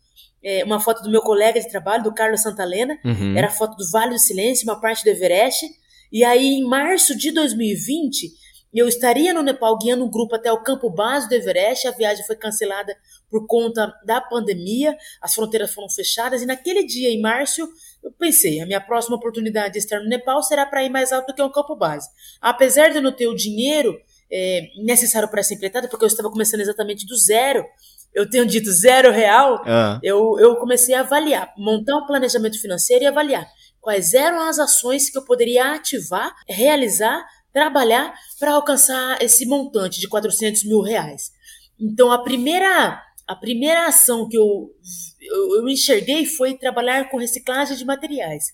é, 0.43 0.65
uma 0.65 0.81
foto 0.81 1.03
do 1.03 1.11
meu 1.11 1.21
colega 1.21 1.61
de 1.61 1.69
trabalho, 1.69 2.05
do 2.05 2.15
Carlos 2.15 2.43
Santalena, 2.43 2.99
uhum. 3.05 3.37
era 3.37 3.49
a 3.49 3.51
foto 3.51 3.77
do 3.77 3.91
Vale 3.91 4.15
do 4.15 4.19
Silêncio, 4.19 4.65
uma 4.67 4.81
parte 4.81 5.05
do 5.05 5.11
Everest, 5.11 5.67
e 6.11 6.25
aí 6.25 6.55
em 6.55 6.65
março 6.65 7.17
de 7.17 7.31
2020, 7.31 8.33
eu 8.73 8.89
estaria 8.89 9.35
no 9.35 9.43
Nepal 9.43 9.77
guiando 9.77 10.05
um 10.05 10.11
grupo 10.11 10.35
até 10.35 10.51
o 10.51 10.63
campo 10.63 10.89
base 10.89 11.29
do 11.29 11.35
Everest, 11.35 11.87
a 11.87 11.91
viagem 11.91 12.25
foi 12.25 12.37
cancelada 12.37 12.97
por 13.31 13.47
conta 13.47 13.93
da 14.07 14.23
pandemia, 14.23 14.97
as 15.21 15.35
fronteiras 15.35 15.75
foram 15.75 15.91
fechadas, 15.91 16.41
e 16.41 16.47
naquele 16.47 16.83
dia, 16.85 17.11
em 17.11 17.21
março, 17.21 17.69
eu 18.03 18.13
pensei, 18.13 18.61
a 18.61 18.67
minha 18.67 18.81
próxima 18.81 19.17
oportunidade 19.17 19.75
de 19.75 19.79
estar 19.79 20.01
no 20.01 20.09
Nepal 20.09 20.43
será 20.43 20.67
para 20.67 20.83
ir 20.85 20.91
mais 20.91 21.13
alto 21.13 21.29
do 21.29 21.35
que 21.35 21.43
um 21.43 21.51
campo 21.51 21.77
base. 21.77 22.09
Apesar 22.41 22.89
de 22.89 22.97
eu 22.97 23.03
não 23.03 23.13
ter 23.13 23.29
o 23.29 23.35
dinheiro 23.35 23.97
é, 24.31 24.63
necessário 24.85 25.29
para 25.29 25.41
essa 25.41 25.55
empreitada, 25.55 25.89
porque 25.89 26.05
eu 26.05 26.09
estava 26.09 26.31
começando 26.31 26.61
exatamente 26.61 27.07
do 27.07 27.17
zero, 27.17 27.65
eu 28.15 28.29
tenho 28.29 28.47
dito 28.47 28.71
zero 28.71 29.11
real, 29.11 29.63
uhum. 29.65 30.01
eu, 30.03 30.37
eu 30.39 30.57
comecei 30.57 30.95
a 30.95 31.01
avaliar, 31.01 31.53
montar 31.57 31.97
um 31.97 32.07
planejamento 32.07 32.61
financeiro 32.61 33.05
e 33.05 33.07
avaliar 33.07 33.47
quais 33.81 34.15
eram 34.15 34.41
as 34.41 34.59
ações 34.59 35.11
que 35.11 35.19
eu 35.19 35.25
poderia 35.25 35.75
ativar, 35.75 36.33
realizar, 36.49 37.25
trabalhar 37.53 38.15
para 38.39 38.53
alcançar 38.53 39.21
esse 39.21 39.45
montante 39.47 40.01
de 40.01 40.09
400 40.09 40.65
mil 40.65 40.81
reais. 40.81 41.33
Então, 41.79 42.13
a 42.13 42.23
primeira, 42.23 43.03
a 43.27 43.37
primeira 43.37 43.87
ação 43.87 44.29
que 44.29 44.37
eu 44.37 44.71
eu, 45.21 45.57
eu 45.57 45.69
enxerguei 45.69 46.27
foi 46.27 46.55
trabalhar 46.55 47.09
com 47.11 47.19
reciclagem 47.19 47.77
de 47.77 47.85
materiais, 47.85 48.45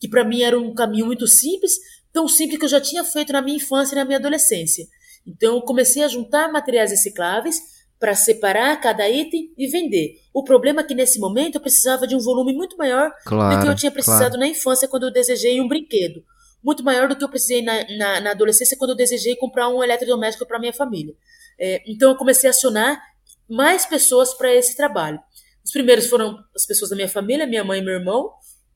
que 0.00 0.08
para 0.08 0.24
mim 0.24 0.42
era 0.42 0.58
um 0.58 0.74
caminho 0.74 1.06
muito 1.06 1.26
simples, 1.26 1.74
tão 2.12 2.26
simples 2.26 2.58
que 2.58 2.64
eu 2.64 2.68
já 2.68 2.80
tinha 2.80 3.04
feito 3.04 3.32
na 3.32 3.42
minha 3.42 3.56
infância 3.56 3.94
e 3.94 3.98
na 3.98 4.04
minha 4.04 4.18
adolescência. 4.18 4.86
Então 5.26 5.56
eu 5.56 5.62
comecei 5.62 6.02
a 6.02 6.08
juntar 6.08 6.50
materiais 6.50 6.90
recicláveis 6.90 7.60
para 7.98 8.14
separar 8.14 8.78
cada 8.80 9.08
item 9.08 9.52
e 9.56 9.66
vender. 9.66 10.20
O 10.32 10.42
problema 10.42 10.80
é 10.80 10.84
que 10.84 10.94
nesse 10.94 11.18
momento 11.18 11.56
eu 11.56 11.60
precisava 11.60 12.06
de 12.06 12.14
um 12.14 12.20
volume 12.20 12.52
muito 12.52 12.76
maior 12.76 13.10
claro, 13.24 13.56
do 13.56 13.62
que 13.62 13.70
eu 13.70 13.74
tinha 13.74 13.90
precisado 13.90 14.32
claro. 14.32 14.40
na 14.40 14.46
infância 14.46 14.88
quando 14.88 15.04
eu 15.04 15.12
desejei 15.12 15.60
um 15.60 15.68
brinquedo. 15.68 16.22
Muito 16.62 16.82
maior 16.82 17.08
do 17.08 17.16
que 17.16 17.24
eu 17.24 17.28
precisei 17.28 17.62
na, 17.62 17.84
na, 17.96 18.20
na 18.20 18.30
adolescência 18.32 18.76
quando 18.76 18.90
eu 18.90 18.96
desejei 18.96 19.36
comprar 19.36 19.68
um 19.68 19.82
eletrodoméstico 19.82 20.46
para 20.46 20.58
minha 20.58 20.72
família. 20.72 21.14
É, 21.58 21.82
então 21.86 22.10
eu 22.10 22.16
comecei 22.16 22.48
a 22.48 22.50
acionar 22.50 23.00
mais 23.48 23.86
pessoas 23.86 24.34
para 24.34 24.52
esse 24.54 24.76
trabalho. 24.76 25.18
Os 25.64 25.72
primeiros 25.72 26.06
foram 26.06 26.38
as 26.54 26.66
pessoas 26.66 26.90
da 26.90 26.96
minha 26.96 27.08
família, 27.08 27.46
minha 27.46 27.64
mãe 27.64 27.80
e 27.80 27.84
meu 27.84 27.94
irmão, 27.94 28.30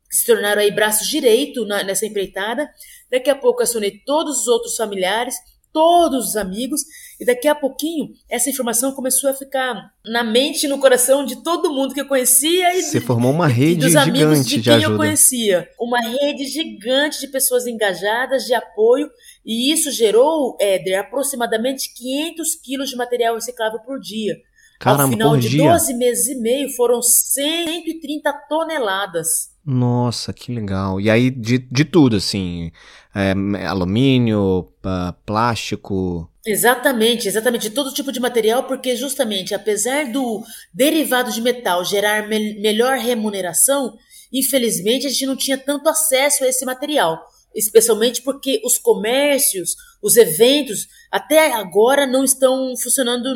que 0.08 0.16
se 0.16 0.26
tornaram 0.26 0.62
aí 0.62 0.70
braços 0.70 1.06
direito 1.06 1.66
na, 1.66 1.82
nessa 1.82 2.06
empreitada. 2.06 2.68
Daqui 3.10 3.28
a 3.28 3.34
pouco 3.34 3.62
acionei 3.62 4.02
todos 4.06 4.40
os 4.40 4.48
outros 4.48 4.74
familiares, 4.74 5.34
todos 5.70 6.30
os 6.30 6.36
amigos, 6.36 6.80
e 7.20 7.26
daqui 7.26 7.46
a 7.46 7.54
pouquinho 7.54 8.08
essa 8.28 8.48
informação 8.48 8.92
começou 8.92 9.28
a 9.28 9.34
ficar 9.34 9.92
na 10.04 10.24
mente 10.24 10.64
e 10.64 10.68
no 10.68 10.78
coração 10.78 11.24
de 11.24 11.42
todo 11.42 11.72
mundo 11.72 11.92
que 11.92 12.00
eu 12.00 12.08
conhecia 12.08 12.74
e 12.74 12.82
Você 12.82 13.00
formou 13.00 13.30
uma 13.30 13.46
rede 13.48 13.82
dos 13.82 13.94
amigos 13.94 14.46
de 14.46 14.62
quem 14.62 14.82
eu 14.82 14.96
conhecia. 14.96 15.68
Uma 15.78 16.00
rede 16.00 16.46
gigante 16.46 17.20
de 17.20 17.28
pessoas 17.28 17.66
engajadas, 17.66 18.44
de 18.44 18.54
apoio, 18.54 19.10
e 19.44 19.70
isso 19.72 19.90
gerou, 19.90 20.56
Éder, 20.60 21.00
aproximadamente 21.00 21.92
500 21.94 22.54
quilos 22.56 22.90
de 22.90 22.96
material 22.96 23.34
reciclável 23.34 23.80
por 23.80 24.00
dia. 24.00 24.36
Caramba, 24.78 25.04
Ao 25.04 25.10
final 25.10 25.36
de 25.36 25.48
dia. 25.48 25.72
12 25.72 25.94
meses 25.94 26.28
e 26.28 26.40
meio 26.40 26.70
foram 26.70 27.02
130 27.02 28.32
toneladas. 28.48 29.50
Nossa, 29.66 30.32
que 30.32 30.54
legal. 30.54 31.00
E 31.00 31.10
aí, 31.10 31.30
de, 31.30 31.58
de 31.58 31.84
tudo, 31.84 32.16
assim, 32.16 32.70
é, 33.14 33.32
alumínio, 33.66 34.72
plástico. 35.26 36.30
Exatamente, 36.46 37.28
exatamente, 37.28 37.68
de 37.68 37.74
todo 37.74 37.92
tipo 37.92 38.12
de 38.12 38.20
material, 38.20 38.64
porque 38.64 38.96
justamente, 38.96 39.54
apesar 39.54 40.10
do 40.10 40.42
derivado 40.72 41.30
de 41.32 41.42
metal 41.42 41.84
gerar 41.84 42.26
me 42.28 42.54
melhor 42.60 42.96
remuneração, 42.96 43.94
infelizmente 44.32 45.06
a 45.06 45.10
gente 45.10 45.26
não 45.26 45.36
tinha 45.36 45.58
tanto 45.58 45.88
acesso 45.88 46.44
a 46.44 46.48
esse 46.48 46.64
material 46.64 47.20
especialmente 47.54 48.22
porque 48.22 48.60
os 48.64 48.78
comércios, 48.78 49.74
os 50.02 50.16
eventos, 50.16 50.86
até 51.10 51.52
agora 51.52 52.06
não 52.06 52.24
estão 52.24 52.74
funcionando 52.76 53.28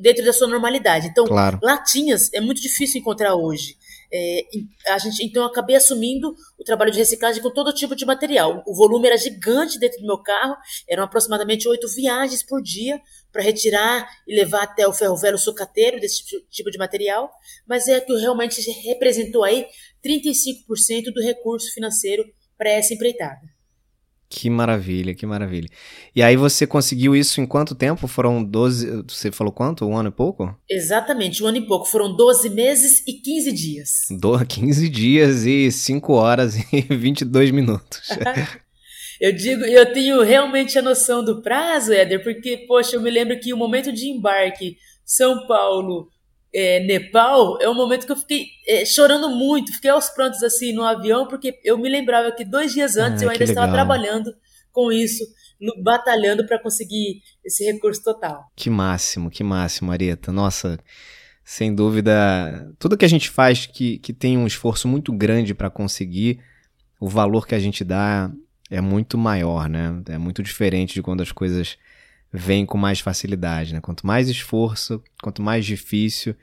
dentro 0.00 0.24
da 0.24 0.32
sua 0.32 0.46
normalidade. 0.46 1.08
Então, 1.08 1.24
claro. 1.26 1.58
latinhas 1.62 2.32
é 2.32 2.40
muito 2.40 2.60
difícil 2.60 3.00
encontrar 3.00 3.34
hoje. 3.34 3.76
É, 4.10 4.42
a 4.86 4.98
gente, 4.98 5.22
então, 5.22 5.42
eu 5.42 5.48
acabei 5.48 5.76
assumindo 5.76 6.34
o 6.58 6.64
trabalho 6.64 6.90
de 6.90 6.98
reciclagem 6.98 7.42
com 7.42 7.50
todo 7.50 7.74
tipo 7.74 7.94
de 7.94 8.06
material. 8.06 8.62
O 8.66 8.74
volume 8.74 9.06
era 9.06 9.16
gigante 9.16 9.78
dentro 9.78 10.00
do 10.00 10.06
meu 10.06 10.18
carro, 10.18 10.56
eram 10.88 11.04
aproximadamente 11.04 11.68
oito 11.68 11.86
viagens 11.88 12.42
por 12.42 12.62
dia 12.62 13.00
para 13.30 13.42
retirar 13.42 14.08
e 14.26 14.34
levar 14.34 14.62
até 14.62 14.88
o 14.88 14.92
ferro 14.92 15.16
velho 15.16 15.36
sucateiro 15.36 16.00
desse 16.00 16.24
tipo 16.50 16.70
de 16.70 16.78
material, 16.78 17.30
mas 17.66 17.86
é 17.86 18.00
que 18.00 18.14
realmente 18.16 18.62
representou 18.86 19.44
aí 19.44 19.66
35% 20.02 21.12
do 21.12 21.20
recurso 21.20 21.72
financeiro 21.74 22.24
para 22.56 22.70
essa 22.70 22.94
empreitada. 22.94 23.57
Que 24.30 24.50
maravilha, 24.50 25.14
que 25.14 25.24
maravilha. 25.24 25.68
E 26.14 26.22
aí 26.22 26.36
você 26.36 26.66
conseguiu 26.66 27.16
isso 27.16 27.40
em 27.40 27.46
quanto 27.46 27.74
tempo? 27.74 28.06
Foram 28.06 28.44
12, 28.44 29.04
você 29.08 29.32
falou 29.32 29.50
quanto? 29.50 29.86
Um 29.86 29.96
ano 29.96 30.10
e 30.10 30.12
pouco? 30.12 30.54
Exatamente, 30.68 31.42
um 31.42 31.46
ano 31.46 31.56
e 31.56 31.66
pouco. 31.66 31.86
Foram 31.86 32.14
12 32.14 32.50
meses 32.50 33.02
e 33.06 33.14
15 33.14 33.52
dias. 33.52 33.90
Do, 34.20 34.38
15 34.44 34.88
dias 34.90 35.46
e 35.46 35.72
5 35.72 36.12
horas 36.12 36.56
e 36.72 36.82
22 36.94 37.50
minutos. 37.50 38.02
eu 39.18 39.32
digo, 39.32 39.64
eu 39.64 39.90
tenho 39.94 40.22
realmente 40.22 40.78
a 40.78 40.82
noção 40.82 41.24
do 41.24 41.40
prazo, 41.40 41.92
Éder, 41.94 42.22
porque, 42.22 42.66
poxa, 42.68 42.96
eu 42.96 43.00
me 43.00 43.10
lembro 43.10 43.40
que 43.40 43.54
o 43.54 43.56
momento 43.56 43.90
de 43.90 44.08
embarque 44.10 44.76
São 45.06 45.46
Paulo, 45.46 46.10
é, 46.58 46.80
Nepal, 46.80 47.56
é 47.60 47.68
um 47.68 47.74
momento 47.74 48.04
que 48.04 48.10
eu 48.10 48.16
fiquei 48.16 48.46
é, 48.66 48.84
chorando 48.84 49.30
muito, 49.30 49.72
fiquei 49.72 49.90
aos 49.90 50.08
prantos 50.10 50.42
assim 50.42 50.72
no 50.72 50.82
avião, 50.82 51.28
porque 51.28 51.60
eu 51.62 51.78
me 51.78 51.88
lembrava 51.88 52.32
que 52.32 52.44
dois 52.44 52.72
dias 52.72 52.96
antes 52.96 53.22
ah, 53.22 53.26
eu 53.26 53.30
ainda 53.30 53.44
estava 53.44 53.72
trabalhando 53.72 54.34
com 54.72 54.90
isso, 54.90 55.24
batalhando 55.82 56.44
para 56.46 56.60
conseguir 56.60 57.22
esse 57.44 57.64
recurso 57.64 58.02
total. 58.02 58.44
Que 58.56 58.68
máximo, 58.68 59.30
que 59.30 59.44
máximo, 59.44 59.92
Areta. 59.92 60.32
Nossa, 60.32 60.80
sem 61.44 61.72
dúvida, 61.72 62.68
tudo 62.76 62.96
que 62.96 63.04
a 63.04 63.08
gente 63.08 63.30
faz 63.30 63.64
que, 63.64 63.98
que 63.98 64.12
tem 64.12 64.36
um 64.36 64.46
esforço 64.46 64.88
muito 64.88 65.12
grande 65.12 65.54
para 65.54 65.70
conseguir, 65.70 66.40
o 67.00 67.08
valor 67.08 67.46
que 67.46 67.54
a 67.54 67.60
gente 67.60 67.84
dá 67.84 68.32
é 68.68 68.80
muito 68.80 69.16
maior, 69.16 69.68
né? 69.68 70.02
É 70.08 70.18
muito 70.18 70.42
diferente 70.42 70.94
de 70.94 71.02
quando 71.02 71.22
as 71.22 71.30
coisas 71.30 71.78
vem 72.32 72.66
com 72.66 72.76
mais 72.76 73.00
facilidade, 73.00 73.72
né? 73.72 73.80
Quanto 73.80 74.06
mais 74.06 74.28
esforço, 74.28 75.02
quanto 75.22 75.42
mais 75.42 75.64
difícil, 75.64 76.34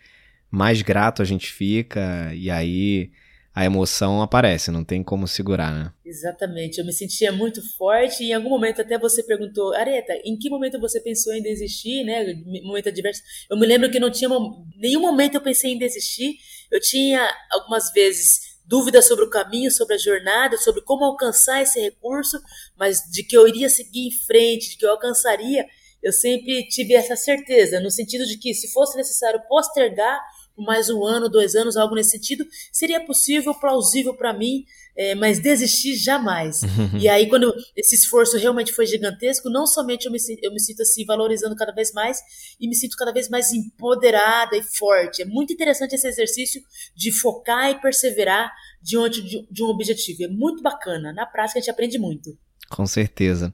mais 0.49 0.81
grato 0.81 1.21
a 1.21 1.25
gente 1.25 1.51
fica 1.51 2.33
e 2.33 2.49
aí 2.49 3.11
a 3.53 3.63
emoção 3.63 4.21
aparece, 4.21 4.69
não 4.69 4.83
tem 4.83 5.01
como 5.01 5.27
segurar, 5.27 5.73
né? 5.73 5.91
Exatamente, 6.05 6.79
eu 6.79 6.85
me 6.85 6.91
sentia 6.91 7.31
muito 7.31 7.61
forte 7.77 8.21
e 8.21 8.31
em 8.31 8.33
algum 8.33 8.49
momento 8.49 8.81
até 8.81 8.99
você 8.99 9.23
perguntou, 9.23 9.73
Areta, 9.73 10.13
em 10.25 10.37
que 10.37 10.49
momento 10.49 10.77
você 10.77 10.99
pensou 10.99 11.33
em 11.33 11.41
desistir, 11.41 12.03
né? 12.03 12.33
Momento 12.63 12.89
adverso. 12.89 13.21
Eu 13.49 13.57
me 13.57 13.65
lembro 13.65 13.89
que 13.89 13.99
não 13.99 14.11
tinha 14.11 14.29
nenhum 14.75 14.99
momento 14.99 15.35
eu 15.35 15.41
pensei 15.41 15.71
em 15.71 15.77
desistir. 15.77 16.35
Eu 16.69 16.81
tinha 16.81 17.25
algumas 17.49 17.93
vezes 17.93 18.54
dúvidas 18.67 19.07
sobre 19.07 19.25
o 19.25 19.29
caminho, 19.29 19.71
sobre 19.71 19.95
a 19.95 19.97
jornada, 19.97 20.57
sobre 20.57 20.81
como 20.81 21.05
alcançar 21.05 21.61
esse 21.61 21.79
recurso, 21.79 22.39
mas 22.77 23.01
de 23.11 23.23
que 23.23 23.37
eu 23.37 23.47
iria 23.47 23.69
seguir 23.69 24.07
em 24.07 24.11
frente, 24.11 24.71
de 24.71 24.77
que 24.77 24.85
eu 24.85 24.91
alcançaria, 24.91 25.65
eu 26.01 26.11
sempre 26.11 26.67
tive 26.67 26.93
essa 26.93 27.15
certeza, 27.15 27.79
no 27.79 27.89
sentido 27.89 28.25
de 28.25 28.37
que 28.37 28.53
se 28.53 28.71
fosse 28.71 28.95
necessário 28.97 29.41
postergar 29.47 30.19
mais 30.63 30.89
um 30.89 31.03
ano, 31.03 31.29
dois 31.29 31.55
anos, 31.55 31.75
algo 31.75 31.95
nesse 31.95 32.11
sentido, 32.11 32.45
seria 32.71 33.05
possível, 33.05 33.53
plausível 33.53 34.13
para 34.13 34.33
mim, 34.33 34.65
é, 34.95 35.13
mas 35.15 35.39
desistir 35.39 35.95
jamais. 35.95 36.61
e 36.99 37.07
aí, 37.07 37.27
quando 37.27 37.53
esse 37.75 37.95
esforço 37.95 38.37
realmente 38.37 38.71
foi 38.71 38.85
gigantesco, 38.85 39.49
não 39.49 39.67
somente 39.67 40.05
eu 40.05 40.11
me, 40.11 40.19
eu 40.41 40.51
me 40.51 40.59
sinto 40.59 40.81
assim 40.81 41.05
valorizando 41.05 41.55
cada 41.55 41.73
vez 41.73 41.91
mais, 41.91 42.19
e 42.59 42.67
me 42.67 42.75
sinto 42.75 42.95
cada 42.95 43.11
vez 43.11 43.29
mais 43.29 43.51
empoderada 43.51 44.55
e 44.55 44.63
forte. 44.63 45.21
É 45.21 45.25
muito 45.25 45.51
interessante 45.51 45.95
esse 45.95 46.07
exercício 46.07 46.61
de 46.95 47.11
focar 47.11 47.69
e 47.71 47.81
perseverar 47.81 48.51
diante 48.81 49.21
de, 49.21 49.47
de 49.51 49.63
um 49.63 49.67
objetivo. 49.67 50.23
É 50.23 50.27
muito 50.27 50.61
bacana. 50.61 51.11
Na 51.11 51.25
prática, 51.25 51.59
a 51.59 51.61
gente 51.61 51.71
aprende 51.71 51.97
muito. 51.97 52.37
Com 52.69 52.85
certeza. 52.85 53.53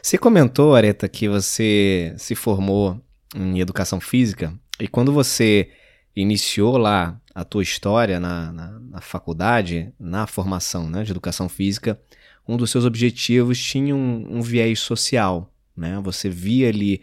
Você 0.00 0.16
comentou, 0.16 0.74
Areta, 0.74 1.08
que 1.08 1.28
você 1.28 2.14
se 2.16 2.34
formou 2.34 3.00
em 3.34 3.60
educação 3.60 4.00
física 4.00 4.52
e 4.78 4.86
quando 4.86 5.12
você 5.12 5.70
iniciou 6.14 6.76
lá 6.76 7.20
a 7.34 7.44
tua 7.44 7.62
história 7.62 8.20
na, 8.20 8.52
na, 8.52 8.80
na 8.80 9.00
faculdade, 9.00 9.92
na 9.98 10.26
formação 10.26 10.88
né, 10.88 11.02
de 11.02 11.10
educação 11.10 11.48
física, 11.48 12.00
um 12.46 12.56
dos 12.56 12.70
seus 12.70 12.84
objetivos 12.84 13.62
tinha 13.62 13.94
um, 13.94 14.38
um 14.38 14.42
viés 14.42 14.80
social. 14.80 15.52
Né? 15.76 15.98
Você 16.02 16.28
via 16.28 16.68
ali 16.68 17.02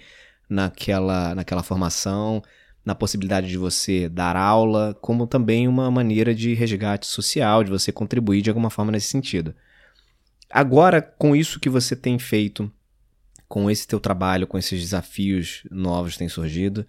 naquela, 0.49 1.33
naquela 1.33 1.63
formação 1.63 2.43
na 2.89 2.95
possibilidade 2.95 3.47
de 3.47 3.57
você 3.57 4.09
dar 4.09 4.35
aula, 4.35 4.97
como 5.01 5.27
também 5.27 5.67
uma 5.67 5.91
maneira 5.91 6.33
de 6.33 6.53
resgate 6.53 7.05
social, 7.05 7.63
de 7.63 7.69
você 7.69 7.91
contribuir 7.91 8.41
de 8.41 8.49
alguma 8.49 8.69
forma 8.69 8.91
nesse 8.91 9.07
sentido. 9.07 9.53
Agora, 10.49 11.01
com 11.01 11.35
isso 11.35 11.59
que 11.59 11.69
você 11.69 11.95
tem 11.95 12.17
feito, 12.17 12.71
com 13.47 13.69
esse 13.69 13.87
teu 13.87 13.99
trabalho, 13.99 14.47
com 14.47 14.57
esses 14.57 14.81
desafios 14.81 15.63
novos 15.69 16.13
que 16.13 16.19
têm 16.19 16.29
surgido, 16.29 16.85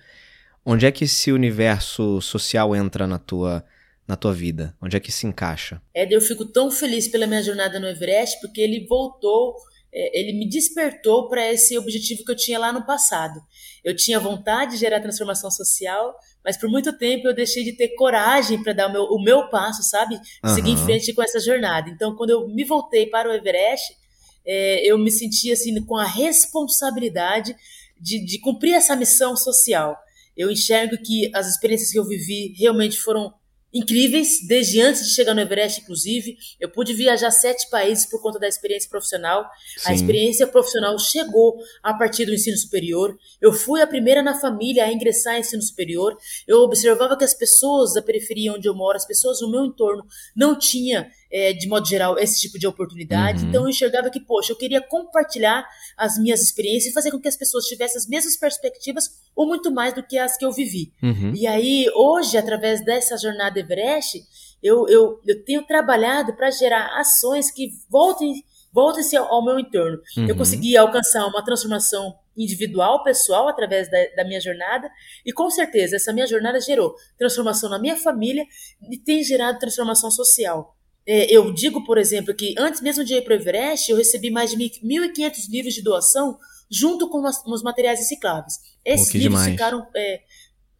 onde 0.64 0.86
é 0.86 0.92
que 0.92 1.04
esse 1.04 1.32
universo 1.32 2.20
social 2.20 2.74
entra 2.74 3.06
na 3.06 3.18
tua 3.18 3.64
na 4.10 4.16
tua 4.16 4.34
vida? 4.34 4.76
Onde 4.82 4.96
é 4.96 5.00
que 5.00 5.12
se 5.12 5.24
encaixa? 5.24 5.80
É, 5.94 6.12
eu 6.12 6.20
fico 6.20 6.44
tão 6.44 6.68
feliz 6.68 7.06
pela 7.06 7.28
minha 7.28 7.42
jornada 7.42 7.78
no 7.78 7.86
Everest, 7.86 8.40
porque 8.40 8.60
ele 8.60 8.84
voltou, 8.88 9.54
é, 9.92 10.20
ele 10.20 10.36
me 10.36 10.48
despertou 10.48 11.28
para 11.28 11.52
esse 11.52 11.78
objetivo 11.78 12.24
que 12.24 12.32
eu 12.32 12.36
tinha 12.36 12.58
lá 12.58 12.72
no 12.72 12.84
passado. 12.84 13.40
Eu 13.84 13.94
tinha 13.94 14.18
vontade 14.18 14.72
de 14.72 14.78
gerar 14.78 15.00
transformação 15.00 15.48
social, 15.48 16.16
mas 16.44 16.56
por 16.56 16.68
muito 16.68 16.92
tempo 16.98 17.28
eu 17.28 17.34
deixei 17.34 17.62
de 17.62 17.72
ter 17.72 17.90
coragem 17.90 18.60
para 18.60 18.72
dar 18.72 18.88
o 18.88 18.92
meu, 18.92 19.04
o 19.04 19.22
meu 19.22 19.48
passo, 19.48 19.84
sabe? 19.84 20.16
Uhum. 20.44 20.54
Seguir 20.56 20.72
em 20.72 20.76
frente 20.76 21.14
com 21.14 21.22
essa 21.22 21.38
jornada. 21.38 21.88
Então, 21.88 22.16
quando 22.16 22.30
eu 22.30 22.48
me 22.48 22.64
voltei 22.64 23.06
para 23.06 23.28
o 23.28 23.32
Everest, 23.32 23.96
é, 24.44 24.84
eu 24.84 24.98
me 24.98 25.10
senti 25.10 25.52
assim 25.52 25.80
com 25.84 25.96
a 25.96 26.04
responsabilidade 26.04 27.54
de, 28.00 28.24
de 28.24 28.40
cumprir 28.40 28.74
essa 28.74 28.96
missão 28.96 29.36
social. 29.36 29.96
Eu 30.36 30.50
enxergo 30.50 30.96
que 31.04 31.30
as 31.34 31.48
experiências 31.48 31.90
que 31.90 31.98
eu 31.98 32.06
vivi 32.06 32.54
realmente 32.58 32.98
foram 32.98 33.32
incríveis, 33.72 34.46
desde 34.46 34.80
antes 34.80 35.04
de 35.04 35.14
chegar 35.14 35.34
no 35.34 35.40
Everest, 35.40 35.80
inclusive. 35.80 36.36
Eu 36.58 36.68
pude 36.68 36.92
viajar 36.92 37.30
sete 37.30 37.68
países 37.70 38.06
por 38.06 38.20
conta 38.20 38.38
da 38.38 38.48
experiência 38.48 38.90
profissional. 38.90 39.48
Sim. 39.76 39.90
A 39.90 39.94
experiência 39.94 40.46
profissional 40.46 40.98
chegou 40.98 41.56
a 41.82 41.94
partir 41.94 42.26
do 42.26 42.34
ensino 42.34 42.56
superior. 42.56 43.16
Eu 43.40 43.52
fui 43.52 43.80
a 43.80 43.86
primeira 43.86 44.22
na 44.22 44.38
família 44.38 44.84
a 44.84 44.92
ingressar 44.92 45.36
em 45.36 45.40
ensino 45.40 45.62
superior. 45.62 46.16
Eu 46.46 46.58
observava 46.58 47.16
que 47.16 47.24
as 47.24 47.34
pessoas 47.34 47.94
da 47.94 48.02
periferia 48.02 48.52
onde 48.52 48.68
eu 48.68 48.74
moro, 48.74 48.96
as 48.96 49.06
pessoas 49.06 49.40
no 49.40 49.50
meu 49.50 49.64
entorno, 49.64 50.04
não 50.34 50.58
tinham 50.58 51.06
é, 51.30 51.52
de 51.52 51.68
modo 51.68 51.86
geral, 51.86 52.18
esse 52.18 52.40
tipo 52.40 52.58
de 52.58 52.66
oportunidade. 52.66 53.42
Uhum. 53.42 53.48
Então 53.48 53.62
eu 53.62 53.68
enxergava 53.68 54.10
que, 54.10 54.20
poxa, 54.20 54.52
eu 54.52 54.56
queria 54.56 54.80
compartilhar 54.80 55.66
as 55.96 56.18
minhas 56.18 56.42
experiências 56.42 56.90
e 56.90 56.94
fazer 56.94 57.10
com 57.10 57.20
que 57.20 57.28
as 57.28 57.36
pessoas 57.36 57.64
tivessem 57.66 57.98
as 57.98 58.06
mesmas 58.06 58.36
perspectivas 58.36 59.10
ou 59.34 59.46
muito 59.46 59.70
mais 59.70 59.94
do 59.94 60.02
que 60.02 60.18
as 60.18 60.36
que 60.36 60.44
eu 60.44 60.52
vivi. 60.52 60.92
Uhum. 61.02 61.32
E 61.34 61.46
aí, 61.46 61.86
hoje, 61.94 62.36
através 62.36 62.84
dessa 62.84 63.16
jornada 63.16 63.60
Everest, 63.60 64.22
eu, 64.62 64.86
eu, 64.88 65.20
eu 65.26 65.44
tenho 65.44 65.62
trabalhado 65.62 66.34
para 66.34 66.50
gerar 66.50 66.98
ações 66.98 67.50
que 67.50 67.70
voltem 67.88 68.34
voltem-se 68.72 69.16
ao 69.16 69.44
meu 69.44 69.58
entorno. 69.58 69.98
Uhum. 70.16 70.28
Eu 70.28 70.36
consegui 70.36 70.76
alcançar 70.76 71.26
uma 71.26 71.44
transformação 71.44 72.14
individual, 72.36 73.02
pessoal, 73.02 73.48
através 73.48 73.90
da, 73.90 73.98
da, 74.16 74.24
minha 74.24 74.40
jornada, 74.40 74.88
e 75.26 75.32
com 75.32 75.50
certeza 75.50 75.96
essa 75.96 76.12
minha 76.12 76.26
jornada 76.26 76.60
gerou 76.60 76.94
transformação 77.18 77.68
na 77.68 77.78
minha 77.78 77.96
família 77.96 78.44
e 78.90 78.96
tem 78.96 79.22
gerado 79.22 79.58
transformação 79.58 80.10
social. 80.10 80.76
É, 81.06 81.34
eu 81.34 81.52
digo, 81.52 81.84
por 81.84 81.98
exemplo, 81.98 82.34
que 82.34 82.54
antes 82.58 82.80
mesmo 82.80 83.04
de 83.04 83.14
ir 83.14 83.22
para 83.22 83.32
o 83.32 83.36
Everest, 83.36 83.90
eu 83.90 83.96
recebi 83.96 84.30
mais 84.30 84.50
de 84.50 84.56
1.500 84.56 85.48
livros 85.50 85.74
de 85.74 85.82
doação 85.82 86.38
junto 86.70 87.08
com 87.08 87.22
os 87.22 87.62
materiais 87.62 87.98
recicláveis. 87.98 88.54
Esses 88.84 89.12
livros 89.12 89.40
demais. 89.40 89.50
ficaram 89.50 89.86
é, 89.94 90.20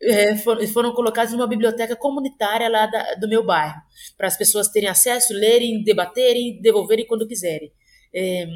é, 0.03 0.37
foram, 0.37 0.67
foram, 0.69 0.95
colocados 0.95 1.33
numa 1.33 1.47
biblioteca 1.47 1.95
comunitária 1.95 2.69
lá 2.69 2.87
da, 2.87 3.15
do 3.15 3.29
meu 3.29 3.45
bairro, 3.45 3.81
para 4.17 4.29
as 4.29 4.37
pessoas 4.37 4.69
terem 4.69 4.89
acesso, 4.89 5.35
lerem, 5.35 5.83
debaterem, 5.83 6.61
devolverem 6.61 7.07
quando 7.07 7.27
quiserem. 7.27 7.73
É, 8.15 8.47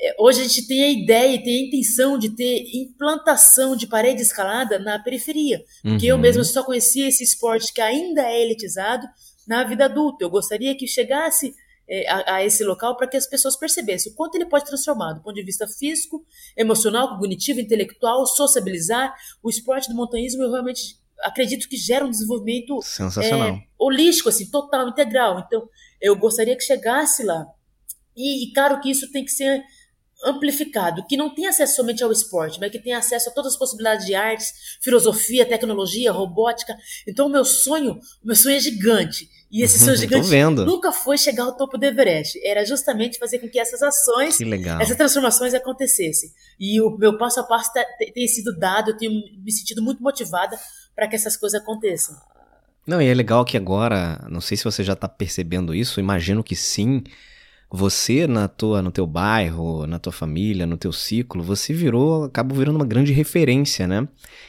é, 0.00 0.14
hoje 0.18 0.40
a 0.40 0.44
gente 0.44 0.66
tem 0.66 0.82
a 0.82 0.90
ideia 0.90 1.34
e 1.34 1.42
tem 1.42 1.58
a 1.58 1.66
intenção 1.66 2.18
de 2.18 2.30
ter 2.30 2.64
implantação 2.74 3.76
de 3.76 3.86
parede 3.86 4.22
escalada 4.22 4.78
na 4.78 4.98
periferia, 4.98 5.58
uhum. 5.84 5.92
porque 5.92 6.06
eu 6.06 6.16
uhum. 6.16 6.22
mesmo 6.22 6.44
só 6.44 6.62
conhecia 6.62 7.08
esse 7.08 7.22
esporte 7.22 7.72
que 7.72 7.80
ainda 7.80 8.22
é 8.22 8.42
elitizado 8.42 9.06
na 9.48 9.64
vida 9.64 9.86
adulta. 9.86 10.24
Eu 10.24 10.30
gostaria 10.30 10.76
que 10.76 10.86
chegasse 10.86 11.54
é, 11.88 12.08
a, 12.08 12.34
a, 12.34 12.44
esse 12.44 12.62
local 12.62 12.96
para 12.96 13.08
que 13.08 13.16
as 13.16 13.26
pessoas 13.26 13.56
percebessem 13.56 14.12
o 14.12 14.14
quanto 14.14 14.34
ele 14.34 14.44
pode 14.44 14.66
transformar 14.66 15.14
do 15.14 15.22
ponto 15.22 15.34
de 15.34 15.42
vista 15.42 15.66
físico, 15.66 16.24
emocional, 16.56 17.08
cognitivo, 17.08 17.60
intelectual, 17.60 18.26
sociabilizar. 18.26 19.14
O 19.42 19.48
esporte 19.48 19.88
do 19.88 19.96
montanhismo 19.96 20.42
eu 20.42 20.50
realmente 20.50 20.98
acredito 21.20 21.68
que 21.68 21.76
gera 21.76 22.04
um 22.04 22.10
desenvolvimento 22.10 22.80
sensacional, 22.82 23.48
é, 23.48 23.62
holístico, 23.78 24.28
assim, 24.28 24.48
total, 24.50 24.88
integral. 24.88 25.42
Então, 25.46 25.68
eu 26.00 26.14
gostaria 26.14 26.54
que 26.54 26.62
chegasse 26.62 27.24
lá. 27.24 27.46
E, 28.14 28.44
e 28.44 28.52
claro 28.52 28.80
que 28.80 28.90
isso 28.90 29.10
tem 29.10 29.24
que 29.24 29.32
ser 29.32 29.64
amplificado, 30.24 31.06
que 31.06 31.16
não 31.16 31.32
tem 31.32 31.46
acesso 31.46 31.76
somente 31.76 32.02
ao 32.02 32.10
esporte, 32.10 32.58
mas 32.58 32.70
que 32.70 32.78
tem 32.78 32.92
acesso 32.92 33.28
a 33.28 33.32
todas 33.32 33.52
as 33.52 33.58
possibilidades 33.58 34.04
de 34.04 34.14
artes, 34.14 34.52
filosofia, 34.82 35.46
tecnologia, 35.46 36.12
robótica. 36.12 36.76
Então, 37.06 37.26
o 37.26 37.30
meu 37.30 37.44
sonho, 37.44 38.00
o 38.22 38.26
meu 38.26 38.36
sonho 38.36 38.56
é 38.56 38.60
gigante. 38.60 39.28
E 39.50 39.62
esse 39.62 39.78
sonho 39.78 39.96
gigante 39.96 40.28
nunca 40.66 40.92
foi 40.92 41.16
chegar 41.16 41.44
ao 41.44 41.56
topo 41.56 41.78
do 41.78 41.84
Everest. 41.84 42.38
Era 42.44 42.64
justamente 42.64 43.18
fazer 43.18 43.38
com 43.38 43.48
que 43.48 43.58
essas 43.58 43.82
ações, 43.82 44.38
essas 44.80 44.96
transformações 44.96 45.54
acontecessem. 45.54 46.30
E 46.60 46.80
o 46.80 46.96
meu 46.98 47.16
passo 47.16 47.40
a 47.40 47.42
passo 47.44 47.72
tá, 47.72 47.82
tem 48.14 48.28
sido 48.28 48.54
dado, 48.58 48.90
eu 48.90 48.96
tenho 48.96 49.12
me 49.42 49.50
sentido 49.50 49.82
muito 49.82 50.02
motivada 50.02 50.58
para 50.94 51.08
que 51.08 51.16
essas 51.16 51.36
coisas 51.36 51.60
aconteçam. 51.60 52.14
Não, 52.86 53.00
e 53.00 53.06
é 53.06 53.14
legal 53.14 53.44
que 53.44 53.56
agora, 53.56 54.26
não 54.30 54.40
sei 54.40 54.56
se 54.56 54.64
você 54.64 54.82
já 54.82 54.94
está 54.94 55.08
percebendo 55.08 55.74
isso, 55.74 56.00
imagino 56.00 56.42
que 56.42 56.56
sim 56.56 57.02
você 57.70 58.26
na 58.26 58.48
tua, 58.48 58.80
no 58.80 58.90
teu 58.90 59.06
bairro, 59.06 59.86
na 59.86 59.98
tua 59.98 60.12
família, 60.12 60.66
no 60.66 60.78
teu 60.78 60.92
ciclo, 60.92 61.42
você 61.42 61.72
virou, 61.74 62.24
acabou 62.24 62.56
virando 62.56 62.76
uma 62.76 62.86
grande 62.86 63.12
referência, 63.12 63.86
né? 63.86 64.08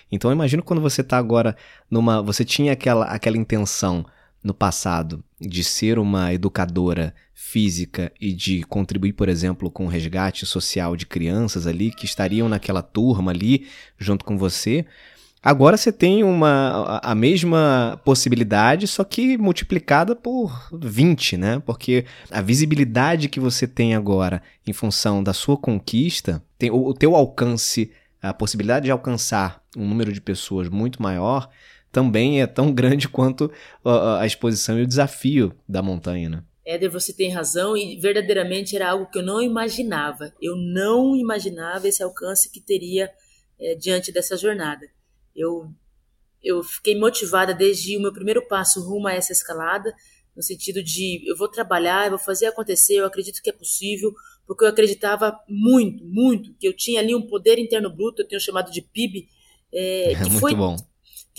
Então 0.09 0.31
eu 0.31 0.35
imagino 0.35 0.63
quando 0.63 0.81
você 0.81 1.03
tá 1.03 1.17
agora 1.17 1.55
numa, 1.91 2.21
você 2.21 2.45
tinha 2.45 2.71
aquela, 2.71 3.05
aquela 3.05 3.37
intenção 3.37 4.05
no 4.43 4.53
passado 4.53 5.23
de 5.39 5.63
ser 5.63 5.99
uma 5.99 6.33
educadora 6.33 7.13
física 7.33 8.11
e 8.19 8.33
de 8.33 8.63
contribuir, 8.63 9.13
por 9.13 9.29
exemplo, 9.29 9.71
com 9.71 9.85
o 9.85 9.89
resgate 9.89 10.45
social 10.45 10.95
de 10.95 11.05
crianças 11.05 11.65
ali 11.65 11.91
que 11.91 12.05
estariam 12.05 12.47
naquela 12.49 12.81
turma 12.81 13.31
ali 13.31 13.67
junto 13.97 14.23
com 14.23 14.37
você, 14.37 14.85
Agora 15.41 15.77
você 15.77 15.91
tem 15.91 16.21
uma, 16.21 16.99
a 17.01 17.15
mesma 17.15 17.99
possibilidade, 18.03 18.87
só 18.87 19.05
que 19.05 19.37
multiplicada 19.37 20.13
por 20.13 20.67
20, 20.73 21.37
né? 21.37 21.63
Porque 21.65 22.05
a 22.29 22.41
visibilidade 22.41 23.29
que 23.29 23.39
você 23.39 23.65
tem 23.65 23.95
agora 23.95 24.43
em 24.67 24.73
função 24.73 25.23
da 25.23 25.31
sua 25.31 25.55
conquista, 25.55 26.43
tem 26.57 26.69
o, 26.69 26.87
o 26.87 26.93
teu 26.93 27.15
alcance, 27.15 27.89
a 28.21 28.33
possibilidade 28.33 28.85
de 28.85 28.91
alcançar 28.91 29.63
um 29.77 29.87
número 29.87 30.11
de 30.11 30.19
pessoas 30.19 30.67
muito 30.67 31.01
maior, 31.01 31.49
também 31.91 32.41
é 32.41 32.47
tão 32.47 32.71
grande 32.73 33.07
quanto 33.07 33.51
a, 33.83 34.21
a 34.21 34.25
exposição 34.25 34.79
e 34.79 34.83
o 34.83 34.87
desafio 34.87 35.53
da 35.67 35.81
montanha, 35.81 36.29
né? 36.29 36.43
Éder, 36.65 36.91
você 36.91 37.11
tem 37.11 37.31
razão 37.31 37.75
e 37.75 37.97
verdadeiramente 37.97 38.75
era 38.75 38.91
algo 38.91 39.09
que 39.09 39.17
eu 39.17 39.23
não 39.23 39.41
imaginava. 39.41 40.31
Eu 40.39 40.55
não 40.55 41.15
imaginava 41.15 41.87
esse 41.87 42.03
alcance 42.03 42.51
que 42.51 42.59
teria 42.61 43.09
é, 43.59 43.73
diante 43.73 44.11
dessa 44.11 44.37
jornada. 44.37 44.87
Eu, 45.35 45.73
eu 46.43 46.63
fiquei 46.63 46.95
motivada 46.97 47.55
desde 47.55 47.97
o 47.97 48.01
meu 48.01 48.13
primeiro 48.13 48.47
passo 48.47 48.83
rumo 48.87 49.07
a 49.07 49.13
essa 49.13 49.33
escalada, 49.33 49.91
no 50.35 50.43
sentido 50.43 50.83
de 50.83 51.27
eu 51.29 51.35
vou 51.35 51.47
trabalhar, 51.47 52.05
eu 52.05 52.11
vou 52.11 52.19
fazer 52.19 52.45
acontecer, 52.45 52.95
eu 52.95 53.05
acredito 53.05 53.41
que 53.41 53.49
é 53.49 53.53
possível, 53.53 54.13
porque 54.45 54.63
eu 54.63 54.69
acreditava 54.69 55.37
muito, 55.47 56.05
muito, 56.05 56.53
que 56.53 56.67
eu 56.67 56.73
tinha 56.73 57.01
ali 57.01 57.13
um 57.13 57.27
poder 57.27 57.59
interno 57.59 57.89
bruto, 57.89 58.21
eu 58.21 58.27
tenho 58.27 58.39
chamado 58.39 58.71
de 58.71 58.81
PIB, 58.81 59.27
é, 59.73 60.13
é 60.13 60.15
que 60.23 60.29
muito 60.29 60.39
foi, 60.39 60.55
bom. 60.55 60.77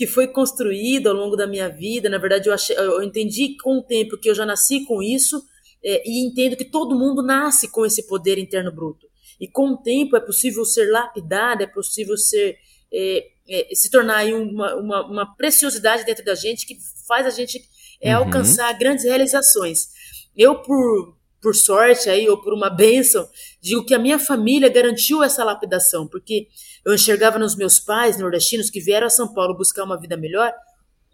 Que 0.01 0.07
foi 0.07 0.27
construído 0.27 1.09
ao 1.09 1.13
longo 1.13 1.35
da 1.35 1.45
minha 1.45 1.69
vida. 1.69 2.09
Na 2.09 2.17
verdade, 2.17 2.49
eu, 2.49 2.53
achei, 2.55 2.75
eu 2.75 3.03
entendi 3.03 3.55
com 3.61 3.77
o 3.77 3.83
tempo 3.83 4.17
que 4.17 4.27
eu 4.27 4.33
já 4.33 4.43
nasci 4.47 4.83
com 4.83 4.99
isso 4.99 5.39
é, 5.83 6.01
e 6.03 6.25
entendo 6.25 6.57
que 6.57 6.65
todo 6.65 6.97
mundo 6.97 7.21
nasce 7.21 7.69
com 7.69 7.85
esse 7.85 8.07
poder 8.07 8.39
interno 8.39 8.71
bruto. 8.71 9.05
E 9.39 9.47
com 9.47 9.73
o 9.73 9.77
tempo 9.77 10.17
é 10.17 10.19
possível 10.19 10.65
ser 10.65 10.89
lapidado, 10.89 11.61
é 11.61 11.67
possível 11.67 12.17
ser 12.17 12.57
é, 12.91 13.27
é, 13.47 13.75
se 13.75 13.91
tornar 13.91 14.25
uma, 14.25 14.73
uma, 14.73 15.05
uma, 15.05 15.35
preciosidade 15.35 16.03
dentro 16.03 16.25
da 16.25 16.33
gente 16.33 16.65
que 16.65 16.79
faz 17.07 17.27
a 17.27 17.29
gente 17.29 17.61
é, 18.01 18.17
uhum. 18.17 18.23
alcançar 18.23 18.73
grandes 18.79 19.05
realizações. 19.05 19.89
Eu, 20.35 20.63
por, 20.63 21.15
por 21.41 21.55
sorte 21.55 22.09
aí, 22.09 22.29
ou 22.29 22.39
por 22.41 22.53
uma 22.53 22.69
bênção, 22.69 23.27
digo 23.59 23.85
que 23.85 23.93
a 23.93 23.99
minha 23.99 24.19
família 24.19 24.69
garantiu 24.69 25.23
essa 25.23 25.43
lapidação, 25.43 26.07
porque 26.07 26.47
eu 26.85 26.93
enxergava 26.93 27.39
nos 27.39 27.55
meus 27.55 27.79
pais 27.79 28.17
nordestinos 28.19 28.69
que 28.69 28.79
vieram 28.79 29.07
a 29.07 29.09
São 29.09 29.33
Paulo 29.33 29.57
buscar 29.57 29.83
uma 29.83 29.99
vida 29.99 30.15
melhor, 30.15 30.53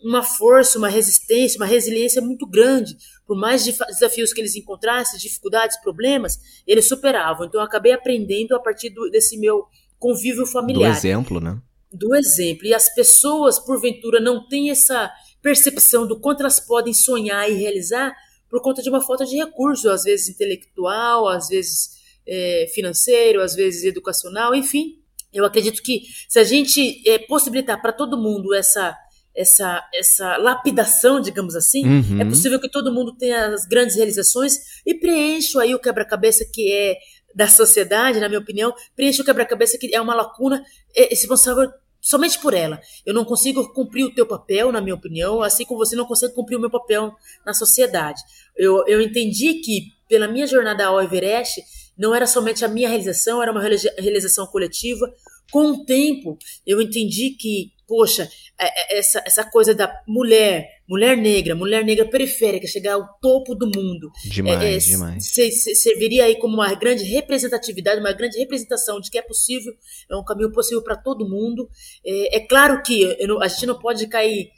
uma 0.03 0.21
força, 0.21 0.77
uma 0.77 0.89
resistência, 0.89 1.57
uma 1.57 1.65
resiliência 1.65 2.21
muito 2.21 2.45
grande. 2.45 2.95
Por 3.25 3.35
mais 3.35 3.63
desafios 3.63 4.31
que 4.31 4.39
eles 4.39 4.55
encontrassem, 4.55 5.19
dificuldades, 5.19 5.81
problemas, 5.81 6.37
eles 6.67 6.87
superavam. 6.87 7.47
Então 7.47 7.59
eu 7.59 7.65
acabei 7.65 7.93
aprendendo 7.93 8.55
a 8.55 8.59
partir 8.59 8.89
do, 8.89 9.09
desse 9.09 9.37
meu 9.37 9.65
convívio 9.97 10.45
familiar. 10.45 10.91
Do 10.91 10.97
exemplo, 10.97 11.39
né? 11.39 11.59
do 11.91 12.15
exemplo. 12.15 12.65
E 12.65 12.73
as 12.73 12.93
pessoas, 12.93 13.59
porventura, 13.59 14.19
não 14.19 14.47
têm 14.47 14.69
essa 14.69 15.11
percepção 15.41 16.07
do 16.07 16.19
quanto 16.19 16.41
elas 16.41 16.59
podem 16.59 16.93
sonhar 16.93 17.49
e 17.49 17.55
realizar 17.55 18.15
por 18.49 18.61
conta 18.61 18.81
de 18.81 18.89
uma 18.89 19.01
falta 19.01 19.25
de 19.25 19.35
recurso, 19.35 19.89
às 19.89 20.03
vezes 20.03 20.29
intelectual, 20.29 21.27
às 21.27 21.49
vezes 21.49 21.97
é, 22.27 22.69
financeiro, 22.73 23.41
às 23.41 23.55
vezes 23.55 23.83
educacional, 23.83 24.53
enfim. 24.55 24.99
Eu 25.33 25.45
acredito 25.45 25.81
que 25.83 26.03
se 26.27 26.39
a 26.39 26.43
gente 26.43 27.01
é, 27.07 27.19
possibilitar 27.19 27.81
para 27.81 27.91
todo 27.93 28.17
mundo 28.17 28.53
essa 28.53 28.95
essa, 29.37 29.87
essa 29.93 30.35
lapidação, 30.37 31.21
digamos 31.21 31.55
assim. 31.55 31.85
Uhum. 31.85 32.19
É 32.19 32.25
possível 32.25 32.59
que 32.59 32.67
todo 32.67 32.91
mundo 32.91 33.15
tenha 33.15 33.53
as 33.53 33.65
grandes 33.65 33.95
realizações 33.95 34.57
e 34.83 34.95
preencho 34.95 35.59
aí 35.59 35.75
o 35.75 35.79
quebra-cabeça 35.79 36.43
que 36.51 36.73
é 36.73 36.97
da 37.35 37.47
sociedade, 37.47 38.19
na 38.19 38.27
minha 38.27 38.39
opinião, 38.39 38.73
preenche 38.95 39.21
o 39.21 39.23
quebra-cabeça 39.23 39.77
que 39.77 39.93
é 39.93 40.01
uma 40.01 40.15
lacuna 40.15 40.63
é, 40.95 41.03
responsável 41.09 41.69
somente 42.01 42.39
por 42.39 42.53
ela. 42.53 42.79
Eu 43.05 43.13
não 43.13 43.25
consigo 43.25 43.73
cumprir 43.73 44.05
o 44.05 44.13
teu 44.13 44.25
papel, 44.25 44.71
na 44.71 44.81
minha 44.81 44.95
opinião, 44.95 45.41
assim 45.41 45.65
como 45.65 45.85
você 45.85 45.95
não 45.95 46.05
consegue 46.05 46.33
cumprir 46.33 46.55
o 46.55 46.59
meu 46.59 46.69
papel 46.69 47.13
na 47.45 47.53
sociedade. 47.53 48.21
Eu, 48.55 48.85
eu 48.87 49.01
entendi 49.01 49.55
que, 49.55 49.93
pela 50.07 50.27
minha 50.27 50.47
jornada 50.47 50.85
ao 50.85 51.01
Everest, 51.01 51.61
não 51.97 52.13
era 52.13 52.27
somente 52.27 52.63
a 52.63 52.67
minha 52.67 52.87
realização, 52.87 53.41
era 53.41 53.51
uma 53.51 53.61
realização 53.61 54.45
coletiva. 54.47 55.11
Com 55.51 55.71
o 55.71 55.85
tempo, 55.85 56.37
eu 56.65 56.81
entendi 56.81 57.31
que 57.31 57.71
poxa, 57.87 58.29
é, 58.59 58.95
é, 58.95 58.99
essa, 58.99 59.23
essa 59.25 59.43
coisa 59.43 59.73
da 59.73 60.01
mulher, 60.07 60.67
mulher 60.87 61.15
negra, 61.15 61.55
mulher 61.55 61.83
negra 61.83 62.05
periférica, 62.05 62.67
chegar 62.67 62.93
ao 62.93 63.07
topo 63.21 63.55
do 63.55 63.65
mundo. 63.65 64.11
Demais, 64.25 64.61
é, 64.61 64.75
é, 64.75 64.77
demais. 64.77 65.25
Se, 65.25 65.51
se, 65.51 65.75
serviria 65.75 66.25
aí 66.25 66.35
como 66.35 66.55
uma 66.55 66.73
grande 66.73 67.03
representatividade, 67.05 67.99
uma 67.99 68.13
grande 68.13 68.37
representação 68.37 68.99
de 68.99 69.09
que 69.09 69.17
é 69.17 69.21
possível, 69.21 69.73
é 70.09 70.15
um 70.15 70.23
caminho 70.23 70.51
possível 70.51 70.83
para 70.83 70.97
todo 70.97 71.27
mundo. 71.27 71.69
É, 72.05 72.37
é 72.37 72.39
claro 72.41 72.81
que 72.83 73.17
não, 73.25 73.41
a 73.41 73.47
gente 73.47 73.65
não 73.65 73.79
pode 73.79 74.05
cair 74.07 74.49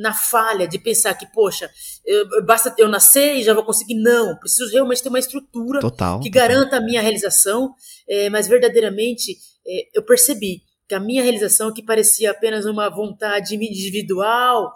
na 0.00 0.12
falha 0.12 0.68
de 0.68 0.78
pensar 0.78 1.14
que, 1.14 1.26
poxa, 1.26 1.70
eu, 2.04 2.44
basta 2.44 2.74
eu 2.78 2.88
nascer 2.88 3.36
e 3.36 3.42
já 3.42 3.52
vou 3.52 3.64
conseguir. 3.64 3.94
Não, 3.94 4.36
preciso 4.38 4.72
realmente 4.72 5.02
ter 5.02 5.08
uma 5.08 5.18
estrutura 5.18 5.80
total, 5.80 6.20
que 6.20 6.30
total. 6.30 6.48
garanta 6.48 6.76
a 6.76 6.80
minha 6.80 7.00
realização, 7.00 7.74
é, 8.08 8.30
mas 8.30 8.46
verdadeiramente 8.46 9.36
é, 9.66 9.88
eu 9.94 10.02
percebi 10.02 10.62
que 10.88 10.94
a 10.94 11.00
minha 11.00 11.22
realização, 11.22 11.72
que 11.72 11.82
parecia 11.82 12.30
apenas 12.30 12.66
uma 12.66 12.88
vontade 12.88 13.54
individual, 13.54 14.72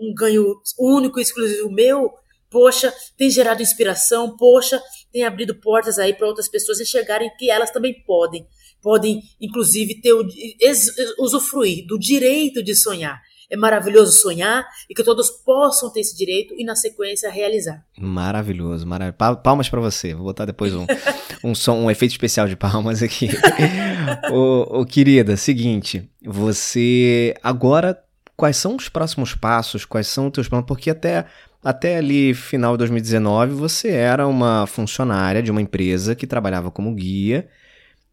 um 0.00 0.14
ganho 0.14 0.54
único 0.78 1.18
e 1.18 1.22
exclusivo 1.22 1.70
meu, 1.70 2.10
poxa, 2.50 2.92
tem 3.16 3.30
gerado 3.30 3.62
inspiração, 3.62 4.36
poxa, 4.36 4.80
tem 5.12 5.24
abrido 5.24 5.54
portas 5.60 5.98
aí 5.98 6.14
para 6.14 6.26
outras 6.26 6.48
pessoas 6.48 6.80
enxergarem 6.80 7.30
que 7.38 7.50
elas 7.50 7.70
também 7.70 8.02
podem, 8.04 8.46
podem 8.82 9.20
inclusive 9.40 10.00
ter 10.00 10.12
o, 10.12 10.26
usufruir 11.18 11.86
do 11.86 11.98
direito 11.98 12.62
de 12.62 12.74
sonhar. 12.74 13.20
É 13.48 13.56
maravilhoso 13.56 14.10
sonhar 14.12 14.66
e 14.90 14.94
que 14.94 15.04
todos 15.04 15.30
possam 15.30 15.92
ter 15.92 16.00
esse 16.00 16.16
direito 16.16 16.52
e, 16.58 16.64
na 16.64 16.74
sequência, 16.74 17.30
realizar. 17.30 17.84
Maravilhoso, 17.96 18.84
maravilhoso. 18.84 19.40
Palmas 19.40 19.68
para 19.68 19.80
você. 19.80 20.14
Vou 20.14 20.24
botar 20.24 20.46
depois 20.46 20.74
um, 20.74 20.84
um 21.42 21.54
som, 21.54 21.76
um 21.76 21.90
efeito 21.90 22.12
especial 22.12 22.48
de 22.48 22.56
palmas 22.56 23.02
aqui. 23.02 23.28
ô, 24.30 24.80
ô, 24.80 24.86
querida, 24.86 25.36
seguinte, 25.36 26.08
você 26.24 27.34
agora, 27.42 27.98
quais 28.36 28.56
são 28.56 28.76
os 28.76 28.88
próximos 28.88 29.34
passos? 29.34 29.84
Quais 29.84 30.06
são 30.06 30.26
os 30.26 30.32
teus 30.32 30.48
planos? 30.48 30.66
Porque 30.66 30.90
até 30.90 31.26
até 31.64 31.96
ali, 31.96 32.32
final 32.32 32.74
de 32.74 32.78
2019, 32.78 33.54
você 33.54 33.90
era 33.90 34.26
uma 34.26 34.66
funcionária 34.68 35.42
de 35.42 35.50
uma 35.50 35.60
empresa 35.60 36.14
que 36.14 36.26
trabalhava 36.26 36.70
como 36.70 36.94
guia 36.94 37.48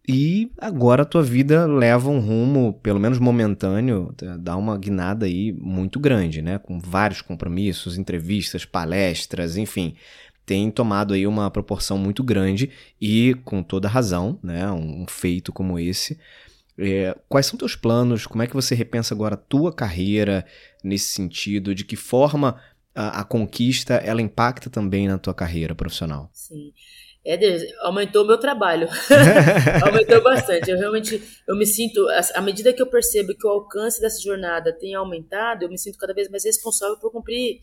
e 0.07 0.51
agora 0.57 1.03
a 1.03 1.05
tua 1.05 1.23
vida 1.23 1.65
leva 1.65 2.09
um 2.09 2.19
rumo, 2.19 2.73
pelo 2.83 2.99
menos 2.99 3.19
momentâneo, 3.19 4.13
dá 4.37 4.57
uma 4.57 4.77
guinada 4.77 5.25
aí 5.25 5.53
muito 5.53 5.97
grande, 5.97 6.41
né? 6.41 6.57
Com 6.57 6.77
vários 6.77 7.21
compromissos, 7.21 7.97
entrevistas, 7.97 8.65
palestras, 8.65 9.55
enfim. 9.55 9.95
Tem 10.45 10.69
tomado 10.69 11.13
aí 11.13 11.25
uma 11.25 11.49
proporção 11.49 11.97
muito 11.97 12.23
grande 12.23 12.69
e 12.99 13.33
com 13.45 13.63
toda 13.63 13.87
razão, 13.87 14.39
né? 14.43 14.69
Um, 14.71 15.05
feito 15.07 15.53
como 15.53 15.79
esse. 15.79 16.19
É, 16.77 17.15
quais 17.29 17.45
são 17.45 17.57
teus 17.57 17.75
planos? 17.75 18.25
Como 18.25 18.41
é 18.43 18.47
que 18.47 18.53
você 18.53 18.75
repensa 18.75 19.13
agora 19.13 19.35
a 19.35 19.37
tua 19.37 19.71
carreira 19.71 20.45
nesse 20.83 21.07
sentido? 21.07 21.73
De 21.73 21.85
que 21.85 21.95
forma 21.95 22.59
a, 22.93 23.21
a 23.21 23.23
conquista 23.23 23.95
ela 23.95 24.21
impacta 24.21 24.69
também 24.69 25.07
na 25.07 25.17
tua 25.17 25.33
carreira 25.33 25.73
profissional? 25.73 26.29
Sim. 26.33 26.73
Éder, 27.25 27.73
aumentou 27.79 28.25
o 28.25 28.27
meu 28.27 28.37
trabalho. 28.37 28.89
aumentou 29.85 30.21
bastante. 30.21 30.69
Eu 30.69 30.77
realmente, 30.77 31.23
eu 31.47 31.55
me 31.55 31.65
sinto, 31.65 32.05
à 32.35 32.41
medida 32.41 32.73
que 32.73 32.81
eu 32.81 32.87
percebo 32.87 33.33
que 33.33 33.47
o 33.47 33.49
alcance 33.49 34.01
dessa 34.01 34.21
jornada 34.21 34.73
tem 34.73 34.93
aumentado, 34.93 35.63
eu 35.63 35.69
me 35.69 35.77
sinto 35.77 35.97
cada 35.97 36.13
vez 36.13 36.29
mais 36.29 36.43
responsável 36.43 36.97
por 36.97 37.11
cumprir, 37.11 37.61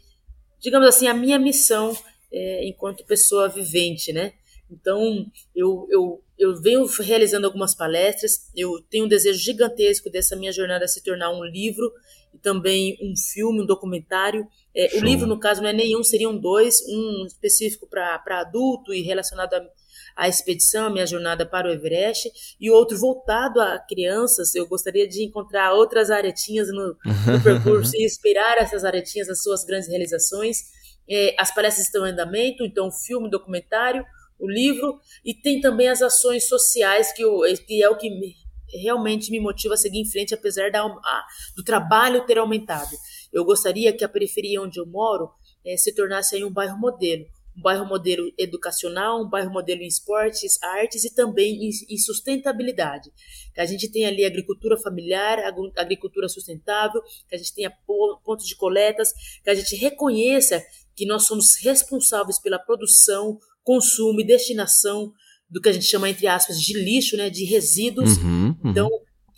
digamos 0.59 0.89
assim, 0.89 1.09
a 1.09 1.15
minha 1.15 1.39
missão 1.39 1.95
é, 2.33 2.67
enquanto 2.67 3.05
pessoa 3.05 3.49
vivente, 3.49 4.13
né? 4.13 4.33
Então, 4.71 5.27
eu, 5.55 5.87
eu, 5.91 6.23
eu 6.39 6.61
venho 6.61 6.87
realizando 6.87 7.47
algumas 7.47 7.75
palestras, 7.75 8.51
eu 8.57 8.81
tenho 8.89 9.05
um 9.05 9.09
desejo 9.09 9.39
gigantesco 9.39 10.09
dessa 10.09 10.37
minha 10.37 10.53
jornada 10.53 10.87
se 10.87 11.03
tornar 11.03 11.31
um 11.31 11.45
livro 11.45 11.93
e 12.33 12.39
também 12.39 12.97
um 13.03 13.13
filme, 13.17 13.63
um 13.63 13.67
documentário. 13.67 14.47
É, 14.75 14.97
o 14.97 15.01
livro, 15.01 15.27
no 15.27 15.41
caso, 15.41 15.61
não 15.61 15.69
é 15.69 15.73
nenhum, 15.73 16.05
seriam 16.05 16.37
dois, 16.37 16.81
um 16.89 17.27
específico 17.27 17.89
para 17.89 18.41
adulto 18.41 18.95
e 18.95 19.03
relacionado 19.03 19.55
a 19.55 19.67
a 20.17 20.29
expedição, 20.29 20.87
a 20.87 20.91
minha 20.91 21.07
jornada 21.07 21.47
para 21.47 21.69
o 21.69 21.73
Everest, 21.73 22.31
e 22.61 22.71
outro 22.71 22.99
voltado 22.99 23.61
a 23.61 23.79
crianças. 23.79 24.55
Eu 24.55 24.67
gostaria 24.67 25.09
de 25.09 25.25
encontrar 25.25 25.73
outras 25.73 26.11
aretinhas 26.11 26.69
no, 26.69 26.89
no 26.89 27.41
percurso 27.43 27.93
e 27.97 28.05
inspirar 28.05 28.59
essas 28.59 28.85
aretinhas 28.85 29.29
nas 29.29 29.43
suas 29.43 29.65
grandes 29.65 29.89
realizações. 29.89 30.59
É, 31.09 31.35
as 31.39 31.55
palestras 31.55 31.87
estão 31.87 32.07
em 32.07 32.11
andamento, 32.11 32.65
então 32.65 32.91
filme, 32.91 33.31
documentário, 33.31 34.05
o 34.39 34.49
livro, 34.49 34.99
e 35.25 35.35
tem 35.35 35.61
também 35.61 35.89
as 35.89 36.01
ações 36.01 36.49
sociais, 36.49 37.13
que, 37.13 37.23
eu, 37.23 37.41
que 37.67 37.83
é 37.83 37.89
o 37.89 37.97
que 37.97 38.09
me, 38.09 38.35
realmente 38.73 39.31
me 39.31 39.41
motiva 39.41 39.75
a 39.75 39.77
seguir 39.77 40.01
em 40.01 40.11
frente, 40.11 40.35
apesar 40.35 40.71
da, 40.71 40.83
a, 40.83 41.27
do 41.57 41.63
trabalho 41.63 42.25
ter 42.27 42.39
aumentado. 42.39 42.97
Eu 43.33 43.45
gostaria 43.45 43.93
que 43.93 44.05
a 44.05 44.09
periferia 44.09 44.63
onde 44.63 44.81
eu 44.81 44.87
moro 44.87 45.31
é, 45.65 45.77
se 45.77 45.95
tornasse 45.95 46.43
um 46.43 46.53
bairro 46.53 46.79
modelo, 46.79 47.27
um 47.57 47.63
bairro 47.63 47.85
modelo 47.85 48.33
educacional, 48.39 49.23
um 49.23 49.29
bairro 49.29 49.53
modelo 49.53 49.83
em 49.83 49.87
esportes, 49.87 50.61
artes 50.63 51.05
e 51.05 51.15
também 51.15 51.67
em, 51.67 51.71
em 51.91 51.99
sustentabilidade. 51.99 53.11
Que 53.55 53.61
a 53.61 53.67
gente 53.67 53.91
tenha 53.91 54.09
ali 54.09 54.25
agricultura 54.25 54.79
familiar, 54.79 55.39
agricultura 55.77 56.29
sustentável, 56.29 57.03
que 57.29 57.35
a 57.35 57.39
gente 57.39 57.55
tenha 57.55 57.73
pontos 58.25 58.47
de 58.47 58.57
coletas, 58.57 59.13
que 59.43 59.51
a 59.51 59.55
gente 59.55 59.77
reconheça 59.77 60.63
que 61.01 61.07
nós 61.07 61.27
somos 61.27 61.57
responsáveis 61.63 62.39
pela 62.39 62.59
produção, 62.59 63.39
consumo 63.65 64.21
e 64.21 64.27
destinação 64.27 65.11
do 65.49 65.59
que 65.59 65.71
a 65.71 65.73
gente 65.73 65.87
chama, 65.87 66.11
entre 66.11 66.27
aspas, 66.27 66.61
de 66.61 66.75
lixo, 66.75 67.17
né, 67.17 67.31
de 67.31 67.43
resíduos. 67.45 68.19
Uhum, 68.19 68.49
uhum. 68.49 68.71
Então, 68.71 68.91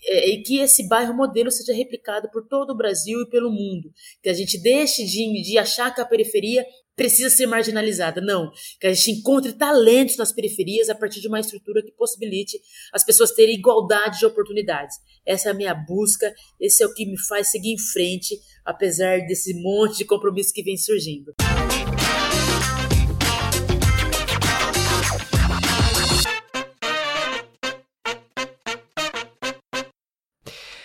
é, 0.04 0.30
e 0.30 0.42
que 0.42 0.58
esse 0.58 0.88
bairro 0.88 1.14
modelo 1.14 1.52
seja 1.52 1.72
replicado 1.72 2.28
por 2.32 2.48
todo 2.48 2.70
o 2.70 2.76
Brasil 2.76 3.20
e 3.20 3.30
pelo 3.30 3.48
mundo. 3.48 3.92
Que 4.20 4.28
a 4.28 4.34
gente 4.34 4.60
deixe 4.60 5.04
de, 5.04 5.40
de 5.40 5.56
achar 5.56 5.94
que 5.94 6.00
a 6.00 6.04
periferia 6.04 6.66
precisa 6.96 7.30
ser 7.30 7.46
marginalizada. 7.46 8.20
Não. 8.20 8.50
Que 8.80 8.86
a 8.86 8.92
gente 8.92 9.12
encontre 9.12 9.52
talentos 9.52 10.16
nas 10.16 10.32
periferias 10.32 10.88
a 10.88 10.94
partir 10.94 11.20
de 11.20 11.28
uma 11.28 11.40
estrutura 11.40 11.82
que 11.82 11.92
possibilite 11.92 12.58
as 12.92 13.04
pessoas 13.04 13.32
terem 13.32 13.56
igualdade 13.56 14.18
de 14.18 14.26
oportunidades. 14.26 14.96
Essa 15.24 15.48
é 15.48 15.52
a 15.52 15.54
minha 15.54 15.74
busca, 15.74 16.32
esse 16.60 16.82
é 16.82 16.86
o 16.86 16.94
que 16.94 17.06
me 17.06 17.18
faz 17.18 17.50
seguir 17.50 17.72
em 17.72 17.78
frente, 17.78 18.38
apesar 18.64 19.18
desse 19.26 19.54
monte 19.62 19.98
de 19.98 20.04
compromissos 20.04 20.52
que 20.52 20.62
vem 20.62 20.76
surgindo. 20.76 21.32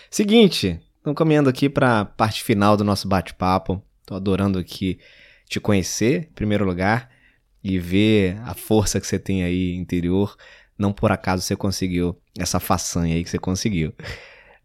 Seguinte, 0.09 0.81
estamos 0.97 1.15
caminhando 1.15 1.47
aqui 1.47 1.69
para 1.69 1.99
a 1.99 2.05
parte 2.05 2.43
final 2.43 2.75
do 2.75 2.83
nosso 2.83 3.07
bate-papo. 3.07 3.83
Estou 4.01 4.17
adorando 4.17 4.57
aqui 4.57 4.97
te 5.47 5.59
conhecer, 5.59 6.27
em 6.29 6.33
primeiro 6.33 6.65
lugar, 6.65 7.09
e 7.63 7.79
ver 7.79 8.37
a 8.43 8.53
força 8.53 8.99
que 8.99 9.07
você 9.07 9.17
tem 9.19 9.43
aí 9.43 9.73
interior. 9.75 10.35
Não 10.77 10.93
por 10.93 11.11
acaso 11.11 11.41
você 11.41 11.55
conseguiu 11.55 12.17
essa 12.37 12.59
façanha 12.59 13.15
aí 13.15 13.23
que 13.23 13.29
você 13.29 13.39
conseguiu. 13.39 13.93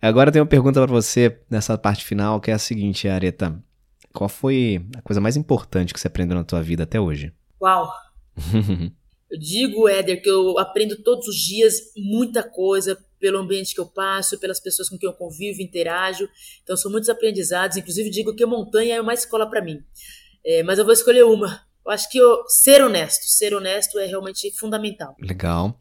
Agora 0.01 0.29
eu 0.29 0.33
tenho 0.33 0.45
uma 0.45 0.49
pergunta 0.49 0.81
para 0.81 0.93
você 0.93 1.39
nessa 1.49 1.79
parte 1.79 2.05
final, 2.05 2.41
que 2.41 2.51
é 2.51 2.55
a 2.55 2.59
seguinte, 2.59 3.09
Areta. 3.09 3.63
Qual 4.13 4.29
foi 4.29 4.85
a 4.97 5.03
coisa 5.03 5.21
mais 5.21 5.37
importante 5.37 5.95
que 5.95 6.01
você 6.01 6.09
aprendeu 6.09 6.37
na 6.37 6.45
tua 6.45 6.63
vida 6.63 6.83
até 6.83 7.01
hoje? 7.01 7.33
Uau! 7.61 7.91
eu 9.31 9.39
digo, 9.39 9.89
Éder, 9.89 10.21
que 10.21 10.29
eu 10.29 10.59
aprendo 10.59 10.97
todos 11.03 11.29
os 11.29 11.37
dias 11.37 11.93
muita 11.97 12.43
coisa, 12.43 12.99
pelo 13.19 13.39
ambiente 13.39 13.75
que 13.75 13.81
eu 13.81 13.87
passo, 13.87 14.39
pelas 14.39 14.59
pessoas 14.59 14.89
com 14.89 14.99
quem 14.99 15.09
eu 15.09 15.15
convivo, 15.15 15.63
interajo. 15.63 16.29
Então 16.63 16.77
são 16.77 16.91
muitos 16.91 17.09
aprendizados. 17.09 17.77
Inclusive 17.77 18.11
digo 18.11 18.35
que 18.35 18.43
a 18.43 18.47
montanha 18.47 18.97
é 18.97 19.01
uma 19.01 19.15
escola 19.15 19.49
para 19.49 19.63
mim. 19.63 19.83
É, 20.45 20.63
mas 20.63 20.79
eu 20.79 20.85
vou 20.85 20.93
escolher 20.93 21.25
uma. 21.25 21.61
Eu 21.85 21.91
acho 21.91 22.09
que 22.11 22.19
eu, 22.19 22.45
ser 22.49 22.83
honesto, 22.83 23.25
ser 23.25 23.55
honesto 23.55 23.99
é 23.99 24.07
realmente 24.07 24.51
fundamental. 24.53 25.17
Legal. 25.21 25.79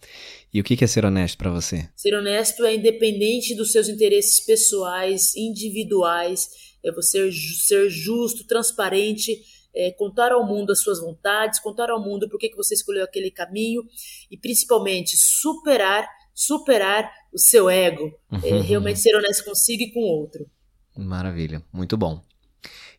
E 0.54 0.60
o 0.60 0.64
que 0.64 0.84
é 0.84 0.88
ser 0.88 1.06
honesto 1.06 1.38
para 1.38 1.52
você? 1.52 1.90
Ser 1.96 2.16
honesto 2.16 2.66
é 2.66 2.76
independente 2.76 3.56
dos 3.56 3.72
seus 3.72 3.88
interesses 3.88 4.44
pessoais, 4.44 5.36
individuais. 5.36 6.50
É 6.84 6.92
você 6.92 7.32
ser 7.32 7.90
justo, 7.90 8.48
transparente, 8.48 9.40
é, 9.76 9.92
contar 9.92 10.32
ao 10.32 10.46
mundo 10.46 10.72
as 10.72 10.82
suas 10.82 11.00
vontades, 11.00 11.60
contar 11.60 11.92
ao 11.92 12.04
mundo 12.04 12.28
por 12.28 12.40
que, 12.40 12.50
que 12.50 12.58
você 12.58 12.74
escolheu 12.74 13.04
aquele 13.04 13.30
caminho 13.30 13.84
e 14.30 14.38
principalmente 14.38 15.16
superar 15.16 16.08
superar 16.34 17.12
o 17.32 17.40
seu 17.40 17.70
ego, 17.70 18.12
é, 18.32 18.36
uhum. 18.36 18.60
é, 18.60 18.62
realmente 18.62 19.00
ser 19.00 19.16
honesto 19.16 19.46
consigo 19.46 19.84
e 19.84 19.94
com 19.94 20.00
o 20.00 20.22
outro. 20.22 20.50
Maravilha, 20.98 21.64
muito 21.72 21.96
bom. 21.96 22.22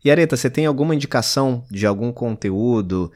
E 0.05 0.11
Areta, 0.11 0.37
você 0.37 0.51
tem 0.51 0.67
alguma 0.67 0.95
indicação 0.95 1.65
de 1.71 1.87
algum 1.87 2.13
conteúdo, 2.13 3.13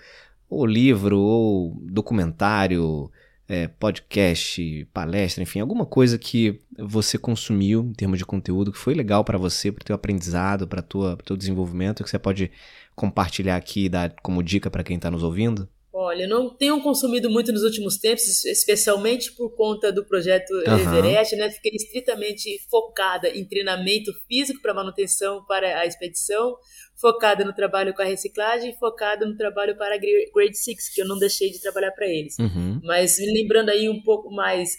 ou 0.49 0.65
livro, 0.65 1.19
ou 1.19 1.77
documentário, 1.83 3.11
é, 3.49 3.69
podcast, 3.69 4.89
palestra, 4.93 5.43
enfim, 5.43 5.61
alguma 5.61 5.87
coisa 5.87 6.19
que 6.19 6.61
você 6.79 7.17
consumiu 7.17 7.83
em 7.85 7.93
termos 7.93 8.19
de 8.19 8.27
conteúdo 8.27 8.73
que 8.73 8.79
foi 8.79 8.95
legal 8.95 9.25
para 9.25 9.39
você, 9.39 9.71
para 9.71 9.83
o 9.83 9.85
teu 9.85 9.95
aprendizado, 9.95 10.67
para 10.67 10.81
o 10.81 11.17
teu 11.17 11.37
desenvolvimento, 11.37 12.03
que 12.03 12.11
você 12.11 12.19
pode 12.19 12.51
compartilhar 12.95 13.57
aqui 13.57 13.85
e 13.85 13.89
dar 13.89 14.15
como 14.23 14.43
dica 14.43 14.71
para 14.71 14.83
quem 14.83 14.97
está 14.97 15.11
nos 15.11 15.23
ouvindo? 15.23 15.69
Olha, 15.99 16.25
eu 16.25 16.29
não 16.29 16.55
tenho 16.55 16.79
consumido 16.83 17.31
muito 17.31 17.51
nos 17.51 17.63
últimos 17.63 17.97
tempos, 17.97 18.45
especialmente 18.45 19.33
por 19.33 19.57
conta 19.57 19.91
do 19.91 20.05
projeto 20.05 20.51
uhum. 20.51 20.79
Everest, 20.79 21.35
né? 21.37 21.49
Fiquei 21.49 21.73
estritamente 21.75 22.61
focada 22.71 23.31
em 23.31 23.49
treinamento 23.49 24.13
físico 24.29 24.61
para 24.61 24.75
manutenção 24.75 25.43
para 25.47 25.81
a 25.81 25.87
expedição, 25.87 26.55
focada 27.01 27.47
no 27.47 27.55
trabalho 27.55 27.95
com 27.95 28.03
a 28.03 28.05
reciclagem 28.05 28.73
e 28.73 28.79
focada 28.79 29.25
no 29.25 29.39
trabalho 29.39 29.75
para 29.79 29.95
a 29.95 29.99
Grade 29.99 30.59
6, 30.59 30.91
que 30.91 31.01
eu 31.01 31.09
não 31.09 31.19
deixei 31.19 31.51
de 31.51 31.63
trabalhar 31.63 31.93
para 31.93 32.07
eles. 32.07 32.39
Uhum. 32.39 32.79
Mas 32.85 33.19
me 33.19 33.33
lembrando 33.33 33.71
aí 33.71 33.89
um 33.89 34.03
pouco 34.03 34.31
mais 34.31 34.77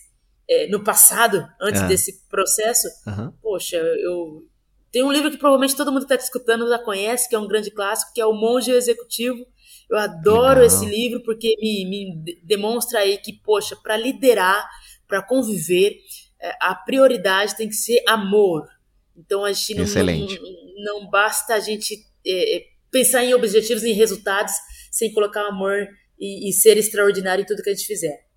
é, 0.48 0.68
no 0.68 0.84
passado, 0.84 1.48
antes 1.60 1.82
é. 1.82 1.88
desse 1.88 2.28
processo, 2.30 2.88
uhum. 3.08 3.34
poxa, 3.42 3.78
eu 3.78 4.46
tem 4.92 5.04
um 5.04 5.12
livro 5.12 5.32
que 5.32 5.38
provavelmente 5.38 5.76
todo 5.76 5.92
mundo 5.92 6.06
que 6.06 6.14
está 6.14 6.24
escutando 6.24 6.68
já 6.68 6.80
conhece, 6.80 7.28
que 7.28 7.36
é 7.36 7.40
um 7.40 7.48
grande 7.48 7.72
clássico, 7.72 8.14
que 8.14 8.22
é 8.22 8.26
O 8.26 8.34
Monge 8.34 8.72
Executivo, 8.72 9.46
eu 9.90 9.98
adoro 9.98 10.60
Legal. 10.60 10.66
esse 10.66 10.86
livro 10.86 11.24
porque 11.24 11.56
me, 11.62 11.86
me 11.86 12.40
demonstra 12.44 13.00
aí 13.00 13.18
que, 13.18 13.34
poxa, 13.34 13.76
para 13.76 13.96
liderar, 13.96 14.68
para 15.08 15.22
conviver, 15.22 15.98
é, 16.42 16.52
a 16.62 16.76
prioridade 16.76 17.56
tem 17.56 17.70
que 17.70 17.76
ser 17.76 18.04
amor. 18.08 18.68
Então 19.16 19.46
a 19.46 19.52
gente 19.52 19.76
não, 19.76 19.86
não, 19.86 21.02
não, 21.02 21.10
basta 21.10 21.56
a 21.56 21.60
gente 21.60 21.96
é, 22.26 22.58
é, 22.58 22.64
pensar 22.92 23.24
em 23.24 23.34
objetivos, 23.34 23.84
em 23.84 23.94
resultados, 23.94 24.54
sem 24.92 25.12
colocar 25.14 25.48
amor 25.48 25.88
e, 26.20 26.50
e 26.50 26.54
ser 26.54 26.78
extraordinário 26.78 27.42
em 27.42 27.46
tudo 27.46 27.64
que 27.64 27.70
a 27.70 27.74
gente 27.74 27.88
fizer. 27.88 28.28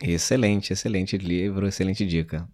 Excelente, 0.00 0.72
excelente 0.72 1.16
livro, 1.18 1.66
excelente 1.66 2.06
dica. 2.06 2.48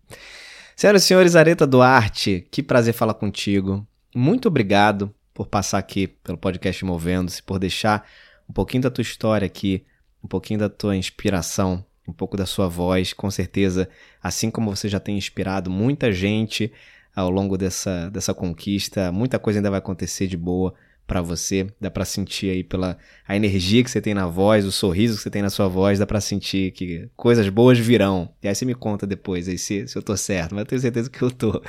Senhoras 0.74 1.04
e 1.04 1.06
senhores, 1.06 1.36
Areta 1.36 1.66
Duarte, 1.66 2.46
que 2.50 2.62
prazer 2.62 2.94
falar 2.94 3.14
contigo. 3.14 3.86
Muito 4.14 4.48
obrigado 4.48 5.14
por 5.34 5.46
passar 5.46 5.78
aqui 5.78 6.06
pelo 6.06 6.38
podcast 6.38 6.84
Movendo-se, 6.84 7.42
por 7.42 7.58
deixar 7.58 8.06
um 8.50 8.52
pouquinho 8.52 8.82
da 8.82 8.90
tua 8.90 9.02
história 9.02 9.46
aqui, 9.46 9.84
um 10.22 10.26
pouquinho 10.26 10.58
da 10.58 10.68
tua 10.68 10.96
inspiração, 10.96 11.84
um 12.06 12.12
pouco 12.12 12.36
da 12.36 12.44
sua 12.44 12.66
voz. 12.66 13.12
Com 13.12 13.30
certeza, 13.30 13.88
assim 14.20 14.50
como 14.50 14.74
você 14.74 14.88
já 14.88 14.98
tem 14.98 15.16
inspirado 15.16 15.70
muita 15.70 16.10
gente 16.10 16.72
ao 17.14 17.30
longo 17.30 17.56
dessa, 17.56 18.10
dessa 18.10 18.34
conquista, 18.34 19.12
muita 19.12 19.38
coisa 19.38 19.60
ainda 19.60 19.70
vai 19.70 19.78
acontecer 19.78 20.26
de 20.26 20.36
boa 20.36 20.74
para 21.06 21.22
você. 21.22 21.68
Dá 21.80 21.92
para 21.92 22.04
sentir 22.04 22.50
aí 22.50 22.64
pela 22.64 22.98
a 23.26 23.36
energia 23.36 23.84
que 23.84 23.90
você 23.90 24.00
tem 24.00 24.14
na 24.14 24.26
voz, 24.26 24.64
o 24.64 24.72
sorriso 24.72 25.16
que 25.16 25.22
você 25.22 25.30
tem 25.30 25.42
na 25.42 25.50
sua 25.50 25.68
voz, 25.68 26.00
dá 26.00 26.06
para 26.06 26.20
sentir 26.20 26.72
que 26.72 27.08
coisas 27.16 27.48
boas 27.48 27.78
virão. 27.78 28.32
E 28.42 28.48
aí 28.48 28.54
você 28.54 28.64
me 28.64 28.74
conta 28.74 29.06
depois 29.06 29.48
aí 29.48 29.58
se, 29.58 29.86
se 29.86 29.96
eu 29.96 30.02
tô 30.02 30.16
certo, 30.16 30.56
mas 30.56 30.62
eu 30.62 30.66
tenho 30.66 30.80
certeza 30.80 31.08
que 31.08 31.22
eu 31.22 31.30
tô. 31.30 31.62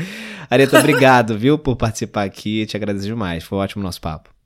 Areta, 0.50 0.80
obrigado, 0.80 1.38
viu, 1.38 1.60
por 1.60 1.76
participar 1.76 2.24
aqui. 2.24 2.66
Te 2.66 2.76
agradeço 2.76 3.06
demais. 3.06 3.44
Foi 3.44 3.60
um 3.60 3.62
ótimo 3.62 3.84
nosso 3.84 4.02
papo. 4.02 4.41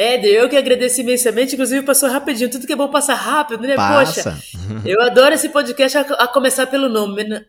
Éder, 0.00 0.32
eu 0.32 0.48
que 0.48 0.56
agradeço 0.56 0.98
imensamente, 1.02 1.52
inclusive 1.52 1.84
passou 1.84 2.08
rapidinho, 2.08 2.50
tudo 2.50 2.66
que 2.66 2.72
é 2.72 2.76
bom 2.76 2.88
passa 2.88 3.12
rápido, 3.12 3.60
né? 3.66 3.74
Passa. 3.74 4.32
Poxa, 4.32 4.42
eu 4.82 4.98
adoro 5.02 5.34
esse 5.34 5.50
podcast 5.50 5.98
a, 5.98 6.00
a 6.00 6.26
começar 6.26 6.66
pelo 6.68 6.88
nome, 6.88 7.22
né? 7.22 7.44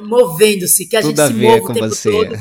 movendo-se, 0.00 0.88
que 0.88 0.96
a 0.96 1.02
tudo 1.02 1.10
gente 1.10 1.20
a 1.20 1.26
se 1.26 1.34
move 1.34 1.60
o 1.60 1.72
tempo 1.74 1.88
você. 1.90 2.10
todo 2.10 2.34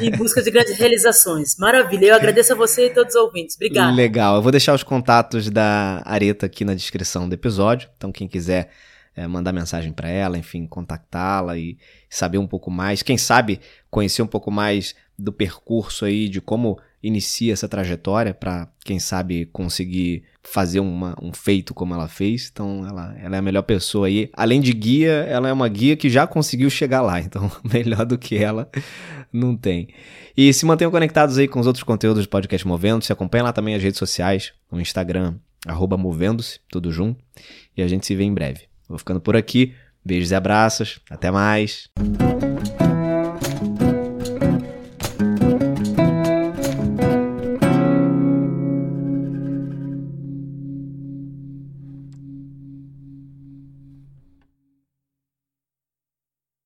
em 0.00 0.12
busca 0.12 0.40
de 0.40 0.50
grandes 0.52 0.78
realizações. 0.78 1.56
Maravilha, 1.58 2.06
eu 2.06 2.14
agradeço 2.14 2.52
a 2.52 2.56
você 2.56 2.86
e 2.86 2.90
todos 2.90 3.16
os 3.16 3.20
ouvintes. 3.20 3.56
Obrigado. 3.56 3.92
Legal, 3.96 4.36
eu 4.36 4.42
vou 4.42 4.52
deixar 4.52 4.74
os 4.74 4.84
contatos 4.84 5.50
da 5.50 6.02
Areta 6.04 6.46
aqui 6.46 6.64
na 6.64 6.74
descrição 6.74 7.28
do 7.28 7.34
episódio, 7.34 7.88
então 7.96 8.12
quem 8.12 8.28
quiser 8.28 8.70
é, 9.16 9.26
mandar 9.26 9.52
mensagem 9.52 9.92
para 9.92 10.08
ela, 10.08 10.38
enfim, 10.38 10.68
contactá-la 10.68 11.58
e 11.58 11.76
saber 12.08 12.38
um 12.38 12.46
pouco 12.46 12.70
mais, 12.70 13.02
quem 13.02 13.18
sabe 13.18 13.58
conhecer 13.90 14.22
um 14.22 14.28
pouco 14.28 14.52
mais 14.52 14.94
do 15.18 15.32
percurso 15.32 16.04
aí, 16.04 16.28
de 16.28 16.40
como 16.40 16.78
inicia 17.02 17.52
essa 17.52 17.68
trajetória 17.68 18.34
para 18.34 18.68
quem 18.84 18.98
sabe 18.98 19.46
conseguir 19.46 20.24
fazer 20.42 20.80
uma, 20.80 21.16
um 21.20 21.32
feito 21.32 21.72
como 21.74 21.94
ela 21.94 22.08
fez. 22.08 22.50
Então 22.52 22.86
ela, 22.86 23.16
ela 23.18 23.36
é 23.36 23.38
a 23.38 23.42
melhor 23.42 23.62
pessoa 23.62 24.06
aí. 24.06 24.30
Além 24.34 24.60
de 24.60 24.72
guia, 24.72 25.26
ela 25.28 25.48
é 25.48 25.52
uma 25.52 25.68
guia 25.68 25.96
que 25.96 26.08
já 26.08 26.26
conseguiu 26.26 26.68
chegar 26.70 27.02
lá. 27.02 27.20
Então 27.30 27.50
melhor 27.62 28.04
do 28.04 28.18
que 28.18 28.36
ela 28.36 28.68
não 29.32 29.56
tem. 29.56 29.88
E 30.36 30.52
se 30.52 30.66
mantenham 30.66 30.90
conectados 30.90 31.38
aí 31.38 31.46
com 31.46 31.60
os 31.60 31.66
outros 31.66 31.82
conteúdos 31.84 32.24
do 32.24 32.28
podcast 32.28 32.66
Movendo. 32.66 33.04
Se 33.04 33.12
acompanha 33.12 33.44
lá 33.44 33.52
também 33.52 33.74
as 33.74 33.82
redes 33.82 33.98
sociais, 33.98 34.52
no 34.70 34.80
Instagram, 34.80 35.34
arroba 35.66 35.96
Movendo-se, 35.96 36.60
tudo 36.68 36.90
junto. 36.90 37.22
E 37.76 37.82
a 37.82 37.88
gente 37.88 38.06
se 38.06 38.14
vê 38.14 38.24
em 38.24 38.34
breve. 38.34 38.62
Vou 38.88 38.98
ficando 38.98 39.20
por 39.20 39.36
aqui. 39.36 39.74
Beijos 40.04 40.30
e 40.30 40.34
abraços. 40.34 41.00
Até 41.10 41.30
mais. 41.30 41.88